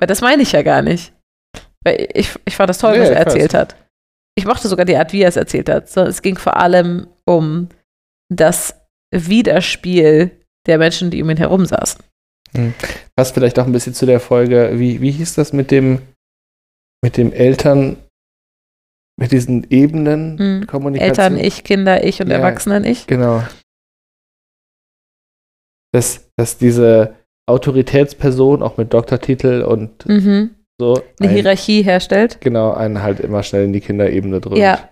Weil 0.00 0.06
das 0.06 0.20
meine 0.20 0.42
ich 0.42 0.52
ja 0.52 0.62
gar 0.62 0.82
nicht. 0.82 1.12
Weil 1.84 2.08
ich, 2.14 2.30
ich 2.44 2.56
fand 2.56 2.70
das 2.70 2.78
toll, 2.78 2.92
Nee, 2.94 3.00
was 3.00 3.10
er 3.10 3.16
weiß. 3.16 3.24
erzählt 3.26 3.54
hat. 3.54 3.76
Ich 4.36 4.44
mochte 4.44 4.68
sogar 4.68 4.84
die 4.84 4.96
Art, 4.96 5.12
wie 5.12 5.22
er 5.22 5.28
es 5.28 5.36
erzählt 5.36 5.68
hat. 5.68 5.96
Es 5.96 6.22
ging 6.22 6.38
vor 6.38 6.56
allem 6.56 7.08
um 7.24 7.68
das 8.32 8.74
Widerspiel 9.12 10.30
der 10.66 10.78
Menschen, 10.78 11.10
die 11.10 11.22
um 11.22 11.30
ihn 11.30 11.36
herum 11.36 11.66
saßen. 11.66 12.00
Passt 13.16 13.34
vielleicht 13.34 13.58
auch 13.58 13.66
ein 13.66 13.72
bisschen 13.72 13.94
zu 13.94 14.06
der 14.06 14.20
Folge, 14.20 14.72
wie, 14.74 15.00
wie 15.00 15.10
hieß 15.10 15.34
das 15.34 15.52
mit 15.52 15.70
dem, 15.70 16.02
mit 17.02 17.16
dem 17.16 17.32
Eltern, 17.32 17.96
mit 19.20 19.32
diesen 19.32 19.68
Ebenen 19.70 20.36
Mhm. 20.60 20.66
Kommunikation. 20.66 21.08
Eltern, 21.34 21.38
ich, 21.44 21.64
Kinder, 21.64 22.04
ich 22.04 22.20
und 22.20 22.28
Ja. 22.28 22.36
Erwachsenen, 22.38 22.84
ich. 22.84 23.06
Genau. 23.06 23.42
Dass, 25.92 26.30
dass 26.36 26.58
diese 26.58 27.14
Autoritätsperson 27.48 28.62
auch 28.62 28.76
mit 28.76 28.92
Doktortitel 28.92 29.62
und 29.62 30.06
Mhm. 30.06 30.54
so 30.80 31.00
Eine 31.18 31.28
ein- 31.30 31.34
Hierarchie 31.34 31.82
herstellt. 31.82 32.40
genau 32.40 32.72
einen 32.72 33.02
halt 33.02 33.20
immer 33.20 33.42
schnell 33.42 33.64
in 33.64 33.72
die 33.72 33.80
Kinderebene 33.80 34.40
drückt. 34.40 34.58
Ja. 34.58 34.90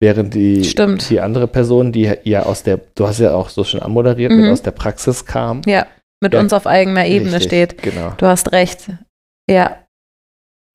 Während 0.00 0.34
die, 0.34 0.64
Stimmt. 0.64 1.10
die 1.10 1.20
andere 1.20 1.48
Person, 1.48 1.92
die 1.92 2.12
ja 2.24 2.44
aus 2.44 2.62
der, 2.62 2.78
du 2.94 3.06
hast 3.06 3.18
ja 3.18 3.34
auch 3.34 3.48
so 3.48 3.64
schon 3.64 3.80
anmoderiert, 3.82 4.30
Mhm. 4.32 4.42
mit 4.42 4.50
aus 4.52 4.62
der 4.62 4.70
Praxis 4.70 5.24
kam. 5.26 5.60
Ja. 5.66 5.86
Mit 6.22 6.34
Ja. 6.34 6.40
uns 6.40 6.52
auf 6.52 6.66
eigener 6.66 7.06
Ebene 7.06 7.34
Richtig, 7.34 7.48
steht. 7.48 7.82
Genau. 7.82 8.12
Du 8.16 8.26
hast 8.26 8.52
recht. 8.52 8.90
Ja. 9.50 9.84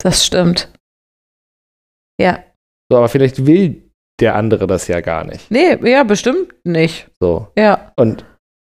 Das 0.02 0.24
stimmt. 0.24 0.70
Ja. 2.20 2.44
So, 2.90 2.98
aber 2.98 3.08
vielleicht 3.08 3.46
will 3.46 3.82
der 4.20 4.34
andere 4.36 4.66
das 4.66 4.86
ja 4.88 5.00
gar 5.00 5.24
nicht. 5.24 5.50
Nee, 5.50 5.76
ja, 5.88 6.04
bestimmt 6.04 6.54
nicht. 6.64 7.08
So. 7.20 7.48
Ja. 7.58 7.92
Und 7.96 8.24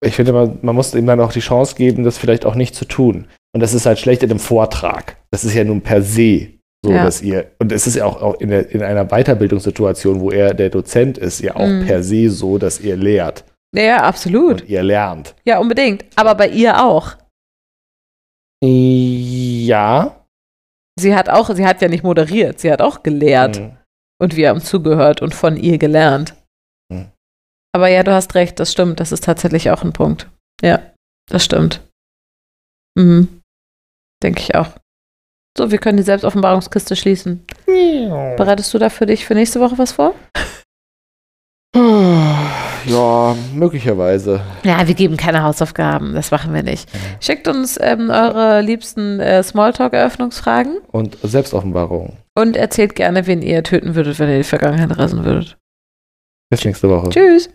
ich 0.04 0.16
finde, 0.16 0.34
man, 0.34 0.60
man 0.62 0.76
muss 0.76 0.94
ihm 0.96 1.06
dann 1.06 1.20
auch 1.20 1.32
die 1.32 1.40
Chance 1.42 1.76
geben, 1.76 2.04
das 2.04 2.18
vielleicht 2.18 2.46
auch 2.46 2.56
nicht 2.56 2.74
zu 2.76 2.86
tun. 2.86 3.28
Und 3.54 3.62
das 3.62 3.74
ist 3.74 3.86
halt 3.86 4.00
schlecht 4.00 4.24
in 4.24 4.30
einem 4.32 4.40
Vortrag. 4.40 5.18
Das 5.32 5.44
ist 5.44 5.54
ja 5.54 5.64
nun 5.64 5.82
per 5.82 6.02
se 6.02 6.50
so, 6.86 6.92
Ja. 6.92 7.04
dass 7.06 7.22
ihr, 7.22 7.52
und 7.60 7.72
es 7.72 7.88
ist 7.88 7.96
ja 7.96 8.06
auch, 8.06 8.22
auch 8.22 8.36
in, 8.40 8.50
der, 8.50 8.70
in 8.72 8.82
einer 8.84 9.06
Weiterbildungssituation, 9.06 10.20
wo 10.20 10.32
er 10.32 10.54
der 10.54 10.70
Dozent 10.70 11.18
ist, 11.18 11.40
ja 11.42 11.56
auch 11.56 11.68
Mhm. 11.68 11.86
per 11.86 12.04
se 12.04 12.30
so, 12.30 12.58
dass 12.58 12.80
ihr 12.80 12.96
lehrt 12.96 13.44
Ja, 13.76 14.04
absolut. 14.04 14.62
und 14.62 14.70
ihr 14.70 14.84
lernt. 14.84 15.36
Ja, 15.46 15.60
unbedingt. 15.60 16.06
Aber 16.16 16.36
bei 16.36 16.48
ihr 16.50 16.84
auch. 16.84 17.16
Ja. 18.64 20.16
Sie 21.00 21.16
hat 21.16 21.30
auch, 21.30 21.54
sie 21.54 21.66
hat 21.66 21.82
ja 21.82 21.88
nicht 21.88 22.04
moderiert, 22.04 22.60
sie 22.60 22.72
hat 22.72 22.82
auch 22.82 23.04
gelehrt. 23.04 23.60
Mhm. 23.60 23.78
Und 24.20 24.36
wir 24.36 24.50
haben 24.50 24.62
zugehört 24.62 25.22
und 25.22 25.36
von 25.36 25.58
ihr 25.58 25.78
gelernt. 25.78 26.36
Hm. 26.92 27.12
Aber 27.74 27.88
ja, 27.88 28.02
du 28.02 28.12
hast 28.12 28.34
recht, 28.34 28.60
das 28.60 28.72
stimmt. 28.72 29.00
Das 29.00 29.12
ist 29.12 29.24
tatsächlich 29.24 29.70
auch 29.70 29.84
ein 29.84 29.94
Punkt. 29.94 30.28
Ja, 30.62 30.82
das 31.30 31.46
stimmt. 31.46 31.82
Mhm. 32.98 33.42
Denke 34.24 34.42
ich 34.42 34.56
auch. 34.56 34.70
So, 35.56 35.70
wir 35.70 35.78
können 35.78 35.98
die 35.98 36.04
Selbstoffenbarungskiste 36.04 36.96
schließen. 36.96 37.46
Bereitest 37.68 38.74
du 38.74 38.80
da 38.80 38.90
für 38.90 39.06
dich 39.06 39.26
für 39.26 39.36
nächste 39.36 39.60
Woche 39.60 39.78
was 39.78 39.92
vor? 39.92 40.16
Ja, 42.86 43.36
möglicherweise. 43.54 44.42
Ja, 44.64 44.88
wir 44.88 44.94
geben 44.94 45.18
keine 45.18 45.44
Hausaufgaben. 45.44 46.14
Das 46.14 46.32
machen 46.32 46.54
wir 46.54 46.64
nicht. 46.64 46.90
Schickt 47.20 47.48
uns 47.48 47.78
ähm, 47.82 48.10
eure 48.10 48.62
liebsten 48.62 49.20
äh, 49.20 49.44
Smalltalk-Eröffnungsfragen 49.44 50.78
Und 50.92 51.18
Selbstoffenbarung. 51.24 52.18
und 52.36 52.56
erzählt 52.56 52.96
gerne, 52.96 53.28
wen 53.28 53.42
ihr 53.42 53.64
töten 53.64 53.96
würdet, 53.96 54.20
wenn 54.20 54.30
ihr 54.30 54.38
die 54.38 54.44
Vergangenheit 54.44 54.98
reisen 54.98 55.26
würdet. 55.26 55.58
Bis 56.50 56.64
nächste 56.64 56.90
Woche. 56.90 57.10
Tschüss. 57.10 57.50